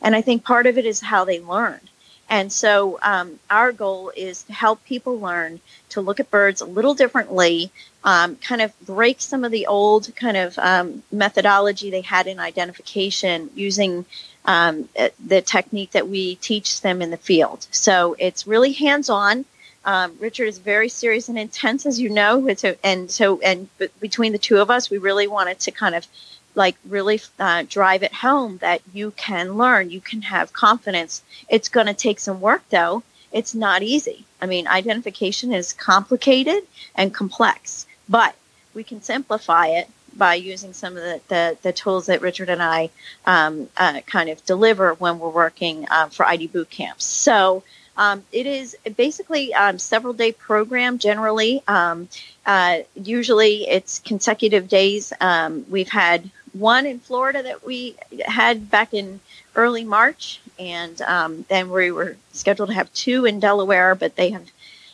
And 0.00 0.14
I 0.14 0.20
think 0.20 0.44
part 0.44 0.66
of 0.66 0.76
it 0.76 0.84
is 0.84 1.00
how 1.00 1.24
they 1.24 1.40
learned. 1.40 1.88
And 2.28 2.52
so 2.52 2.98
um, 3.02 3.38
our 3.50 3.72
goal 3.72 4.10
is 4.16 4.44
to 4.44 4.52
help 4.52 4.84
people 4.84 5.20
learn 5.20 5.60
to 5.90 6.00
look 6.00 6.18
at 6.18 6.30
birds 6.30 6.60
a 6.60 6.64
little 6.64 6.94
differently, 6.94 7.70
um, 8.04 8.36
kind 8.36 8.62
of 8.62 8.72
break 8.80 9.20
some 9.20 9.44
of 9.44 9.52
the 9.52 9.66
old 9.66 10.14
kind 10.16 10.36
of 10.36 10.58
um, 10.58 11.02
methodology 11.12 11.90
they 11.90 12.00
had 12.00 12.26
in 12.26 12.40
identification 12.40 13.50
using 13.54 14.06
um, 14.44 14.88
the 15.24 15.42
technique 15.42 15.92
that 15.92 16.08
we 16.08 16.36
teach 16.36 16.80
them 16.80 17.02
in 17.02 17.10
the 17.10 17.16
field. 17.16 17.66
So 17.70 18.16
it's 18.18 18.46
really 18.46 18.72
hands 18.72 19.10
on. 19.10 19.44
Um, 19.84 20.16
Richard 20.20 20.46
is 20.46 20.58
very 20.58 20.88
serious 20.88 21.28
and 21.28 21.38
intense, 21.38 21.86
as 21.86 22.00
you 22.00 22.08
know, 22.08 22.48
a- 22.48 22.86
and 22.86 23.10
so 23.10 23.40
and 23.40 23.68
b- 23.78 23.88
between 24.00 24.32
the 24.32 24.38
two 24.38 24.58
of 24.58 24.70
us, 24.70 24.90
we 24.90 24.98
really 24.98 25.26
wanted 25.26 25.58
to 25.60 25.70
kind 25.72 25.94
of 25.94 26.06
like 26.54 26.76
really 26.86 27.20
uh, 27.38 27.64
drive 27.68 28.02
it 28.02 28.12
home 28.12 28.58
that 28.58 28.82
you 28.92 29.10
can 29.12 29.54
learn, 29.56 29.90
you 29.90 30.00
can 30.00 30.22
have 30.22 30.52
confidence. 30.52 31.22
It's 31.48 31.68
going 31.68 31.86
to 31.86 31.94
take 31.94 32.20
some 32.20 32.40
work, 32.40 32.62
though. 32.70 33.02
It's 33.32 33.54
not 33.54 33.82
easy. 33.82 34.26
I 34.40 34.46
mean, 34.46 34.68
identification 34.68 35.52
is 35.52 35.72
complicated 35.72 36.64
and 36.94 37.14
complex, 37.14 37.86
but 38.08 38.34
we 38.74 38.84
can 38.84 39.02
simplify 39.02 39.68
it 39.68 39.88
by 40.14 40.34
using 40.34 40.74
some 40.74 40.96
of 40.96 41.02
the, 41.02 41.20
the, 41.28 41.58
the 41.62 41.72
tools 41.72 42.06
that 42.06 42.20
Richard 42.20 42.50
and 42.50 42.62
I 42.62 42.90
um, 43.24 43.70
uh, 43.78 44.00
kind 44.02 44.28
of 44.28 44.44
deliver 44.44 44.92
when 44.94 45.18
we're 45.18 45.30
working 45.30 45.86
um, 45.90 46.10
for 46.10 46.26
ID 46.26 46.48
boot 46.48 46.68
camps. 46.68 47.04
So 47.04 47.62
um, 47.96 48.24
it 48.32 48.46
is 48.46 48.76
basically 48.96 49.52
um, 49.54 49.78
several 49.78 50.12
day 50.12 50.32
program 50.32 50.98
generally. 50.98 51.62
Um, 51.68 52.08
uh, 52.46 52.78
usually 52.94 53.68
it's 53.68 53.98
consecutive 53.98 54.68
days. 54.68 55.12
Um, 55.20 55.66
we've 55.68 55.90
had 55.90 56.30
one 56.52 56.86
in 56.86 56.98
Florida 56.98 57.42
that 57.42 57.64
we 57.64 57.96
had 58.24 58.70
back 58.70 58.94
in 58.94 59.20
early 59.54 59.84
March, 59.84 60.40
and 60.58 61.00
um, 61.02 61.44
then 61.48 61.70
we 61.70 61.90
were 61.90 62.16
scheduled 62.32 62.70
to 62.70 62.74
have 62.74 62.92
two 62.92 63.24
in 63.24 63.40
Delaware, 63.40 63.94
but 63.94 64.16
they 64.16 64.30
have 64.30 64.50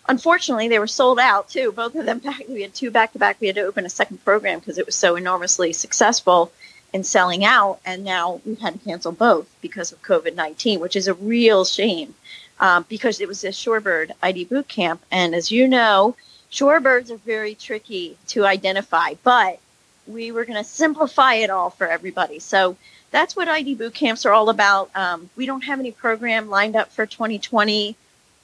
unfortunately 0.09 0.69
they 0.69 0.79
were 0.79 0.87
sold 0.87 1.19
out 1.19 1.49
too. 1.49 1.71
Both 1.71 1.95
of 1.95 2.07
them 2.07 2.19
back. 2.19 2.43
We 2.49 2.63
had 2.63 2.75
two 2.75 2.91
back 2.91 3.13
to 3.13 3.19
back. 3.19 3.41
We 3.41 3.49
had 3.49 3.57
to 3.57 3.63
open 3.63 3.85
a 3.85 3.91
second 3.91 4.25
program 4.25 4.59
because 4.59 4.79
it 4.79 4.87
was 4.87 4.95
so 4.95 5.17
enormously 5.17 5.73
successful 5.73 6.53
in 6.93 7.05
selling 7.05 7.45
out, 7.45 7.79
and 7.85 8.03
now 8.03 8.41
we've 8.47 8.61
had 8.61 8.73
to 8.75 8.79
cancel 8.81 9.13
both 9.13 9.47
because 9.61 9.93
of 9.93 10.03
COVID 10.03 10.35
nineteen, 10.35 10.81
which 10.81 10.97
is 10.97 11.07
a 11.07 11.15
real 11.15 11.65
shame. 11.65 12.15
Um, 12.61 12.85
because 12.89 13.21
it 13.21 13.29
was 13.29 13.45
a 13.45 13.49
shorebird 13.49 14.11
ID 14.21 14.47
boot 14.47 14.67
camp, 14.67 15.01
and 15.13 15.35
as 15.35 15.53
you 15.53 15.69
know, 15.69 16.17
shorebirds 16.51 17.11
are 17.11 17.19
very 17.19 17.55
tricky 17.55 18.17
to 18.29 18.45
identify, 18.45 19.15
but 19.23 19.61
we 20.09 20.33
were 20.33 20.45
going 20.45 20.63
to 20.63 20.69
simplify 20.69 21.35
it 21.35 21.51
all 21.51 21.71
for 21.71 21.87
everybody. 21.87 22.39
So 22.39 22.77
that's 23.11 23.37
what 23.37 23.49
ID 23.49 23.75
boot 23.75 23.95
camps 23.95 24.27
are 24.27 24.33
all 24.33 24.49
about. 24.51 24.91
Um, 24.97 25.31
we 25.37 25.47
don't 25.47 25.63
have 25.63 25.79
any 25.79 25.93
program 25.93 26.49
lined 26.49 26.77
up 26.77 26.91
for 26.91 27.07
2020 27.07 27.97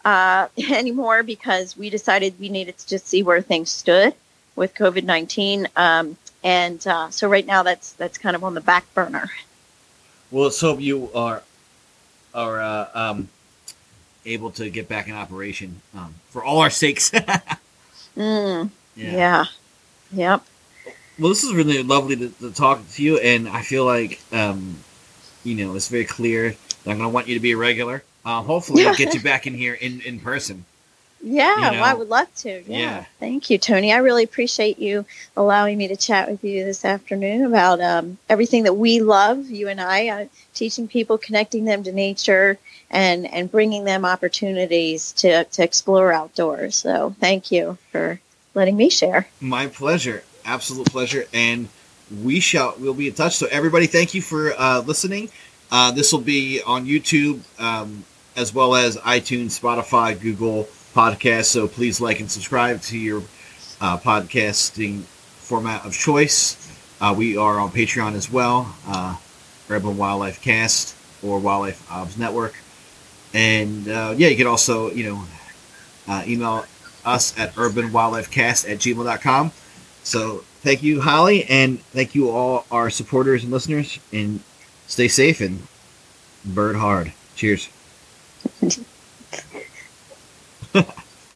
uh, 0.04 0.48
anymore 0.70 1.22
because 1.22 1.76
we 1.76 1.90
decided 1.90 2.38
we 2.38 2.48
needed 2.48 2.78
to 2.78 2.86
just 2.86 3.06
see 3.06 3.22
where 3.22 3.40
things 3.40 3.70
stood 3.70 4.14
with 4.56 4.74
COVID 4.74 5.04
19. 5.04 5.68
Um, 5.76 6.16
and 6.42 6.86
uh, 6.86 7.10
so 7.10 7.28
right 7.28 7.46
now 7.46 7.62
that's 7.62 7.92
that's 7.92 8.18
kind 8.18 8.36
of 8.36 8.44
on 8.44 8.54
the 8.54 8.60
back 8.60 8.92
burner. 8.94 9.30
Well, 10.30 10.44
let's 10.44 10.62
you 10.62 11.10
are 11.14 11.42
are 12.34 12.60
uh, 12.60 12.88
um, 12.94 13.28
able 14.26 14.50
to 14.52 14.70
get 14.70 14.88
back 14.88 15.08
in 15.08 15.14
operation 15.14 15.80
um, 15.94 16.14
for 16.30 16.44
all 16.44 16.58
our 16.60 16.70
sakes. 16.70 17.10
mm, 18.16 18.70
yeah. 18.96 19.12
yeah. 19.12 19.44
Yep. 20.12 20.44
Well, 21.18 21.28
this 21.28 21.44
is 21.44 21.54
really 21.54 21.82
lovely 21.82 22.16
to, 22.16 22.28
to 22.28 22.52
talk 22.52 22.88
to 22.92 23.02
you, 23.02 23.18
and 23.18 23.48
I 23.48 23.62
feel 23.62 23.84
like, 23.84 24.20
um, 24.32 24.76
you 25.44 25.54
know, 25.54 25.74
it's 25.76 25.88
very 25.88 26.04
clear 26.04 26.50
that 26.50 26.90
I'm 26.90 26.98
going 26.98 27.08
to 27.08 27.14
want 27.14 27.28
you 27.28 27.34
to 27.34 27.40
be 27.40 27.52
a 27.52 27.56
regular. 27.56 28.02
Uh, 28.24 28.42
hopefully, 28.42 28.86
I'll 28.86 28.94
get 28.94 29.14
you 29.14 29.20
back 29.22 29.46
in 29.46 29.54
here 29.54 29.74
in, 29.74 30.00
in 30.00 30.18
person. 30.18 30.64
Yeah, 31.26 31.54
you 31.54 31.62
know? 31.62 31.70
well, 31.72 31.84
I 31.84 31.94
would 31.94 32.08
love 32.08 32.34
to. 32.36 32.62
Yeah. 32.66 32.78
yeah. 32.78 33.04
Thank 33.18 33.48
you, 33.48 33.58
Tony. 33.58 33.92
I 33.92 33.98
really 33.98 34.24
appreciate 34.24 34.78
you 34.78 35.06
allowing 35.36 35.78
me 35.78 35.88
to 35.88 35.96
chat 35.96 36.30
with 36.30 36.44
you 36.44 36.64
this 36.64 36.84
afternoon 36.84 37.46
about 37.46 37.80
um, 37.80 38.18
everything 38.28 38.64
that 38.64 38.74
we 38.74 39.00
love, 39.00 39.48
you 39.48 39.68
and 39.68 39.80
I, 39.80 40.08
uh, 40.08 40.26
teaching 40.52 40.86
people, 40.86 41.16
connecting 41.16 41.64
them 41.64 41.82
to 41.84 41.92
nature, 41.92 42.58
and, 42.90 43.26
and 43.32 43.50
bringing 43.50 43.84
them 43.84 44.04
opportunities 44.04 45.12
to, 45.12 45.44
to 45.44 45.62
explore 45.62 46.12
outdoors. 46.12 46.76
So 46.76 47.14
thank 47.20 47.50
you 47.50 47.78
for 47.90 48.20
letting 48.54 48.76
me 48.76 48.90
share. 48.90 49.28
My 49.40 49.66
pleasure 49.66 50.22
absolute 50.44 50.86
pleasure, 50.90 51.24
and 51.32 51.68
we 52.22 52.40
shall 52.40 52.74
we'll 52.78 52.94
be 52.94 53.08
in 53.08 53.14
touch. 53.14 53.36
So 53.36 53.46
everybody, 53.50 53.86
thank 53.86 54.14
you 54.14 54.22
for 54.22 54.52
uh, 54.58 54.80
listening. 54.80 55.30
Uh, 55.70 55.90
this 55.90 56.12
will 56.12 56.20
be 56.20 56.60
on 56.66 56.86
YouTube 56.86 57.40
um, 57.60 58.04
as 58.36 58.54
well 58.54 58.74
as 58.74 58.96
iTunes, 58.98 59.58
Spotify, 59.58 60.20
Google 60.20 60.68
Podcasts. 60.94 61.46
So 61.46 61.66
please 61.66 62.00
like 62.00 62.20
and 62.20 62.30
subscribe 62.30 62.80
to 62.82 62.98
your 62.98 63.22
uh, 63.80 63.98
podcasting 63.98 65.02
format 65.02 65.84
of 65.84 65.94
choice. 65.96 66.60
Uh, 67.00 67.14
we 67.16 67.36
are 67.36 67.58
on 67.58 67.70
Patreon 67.70 68.14
as 68.14 68.30
well, 68.30 68.74
uh, 68.86 69.16
Urban 69.68 69.96
Wildlife 69.96 70.40
Cast 70.42 70.94
or 71.22 71.38
Wildlife 71.38 71.90
Obs 71.90 72.16
Network. 72.16 72.54
And 73.34 73.88
uh, 73.88 74.14
yeah, 74.16 74.28
you 74.28 74.36
can 74.36 74.46
also, 74.46 74.90
you 74.90 75.04
know, 75.10 75.24
uh, 76.08 76.22
email 76.26 76.64
us 77.04 77.38
at 77.38 77.52
urbanwildlifecast 77.54 78.70
at 78.70 78.78
gmail.com. 78.78 79.52
So 80.04 80.44
thank 80.62 80.82
you, 80.82 81.00
Holly, 81.00 81.44
and 81.44 81.80
thank 81.80 82.14
you 82.14 82.30
all 82.30 82.64
our 82.70 82.88
supporters 82.90 83.42
and 83.42 83.52
listeners. 83.52 83.98
And 84.12 84.40
stay 84.86 85.08
safe 85.08 85.40
and 85.40 85.66
bird 86.44 86.76
hard. 86.76 87.12
Cheers. 87.34 87.68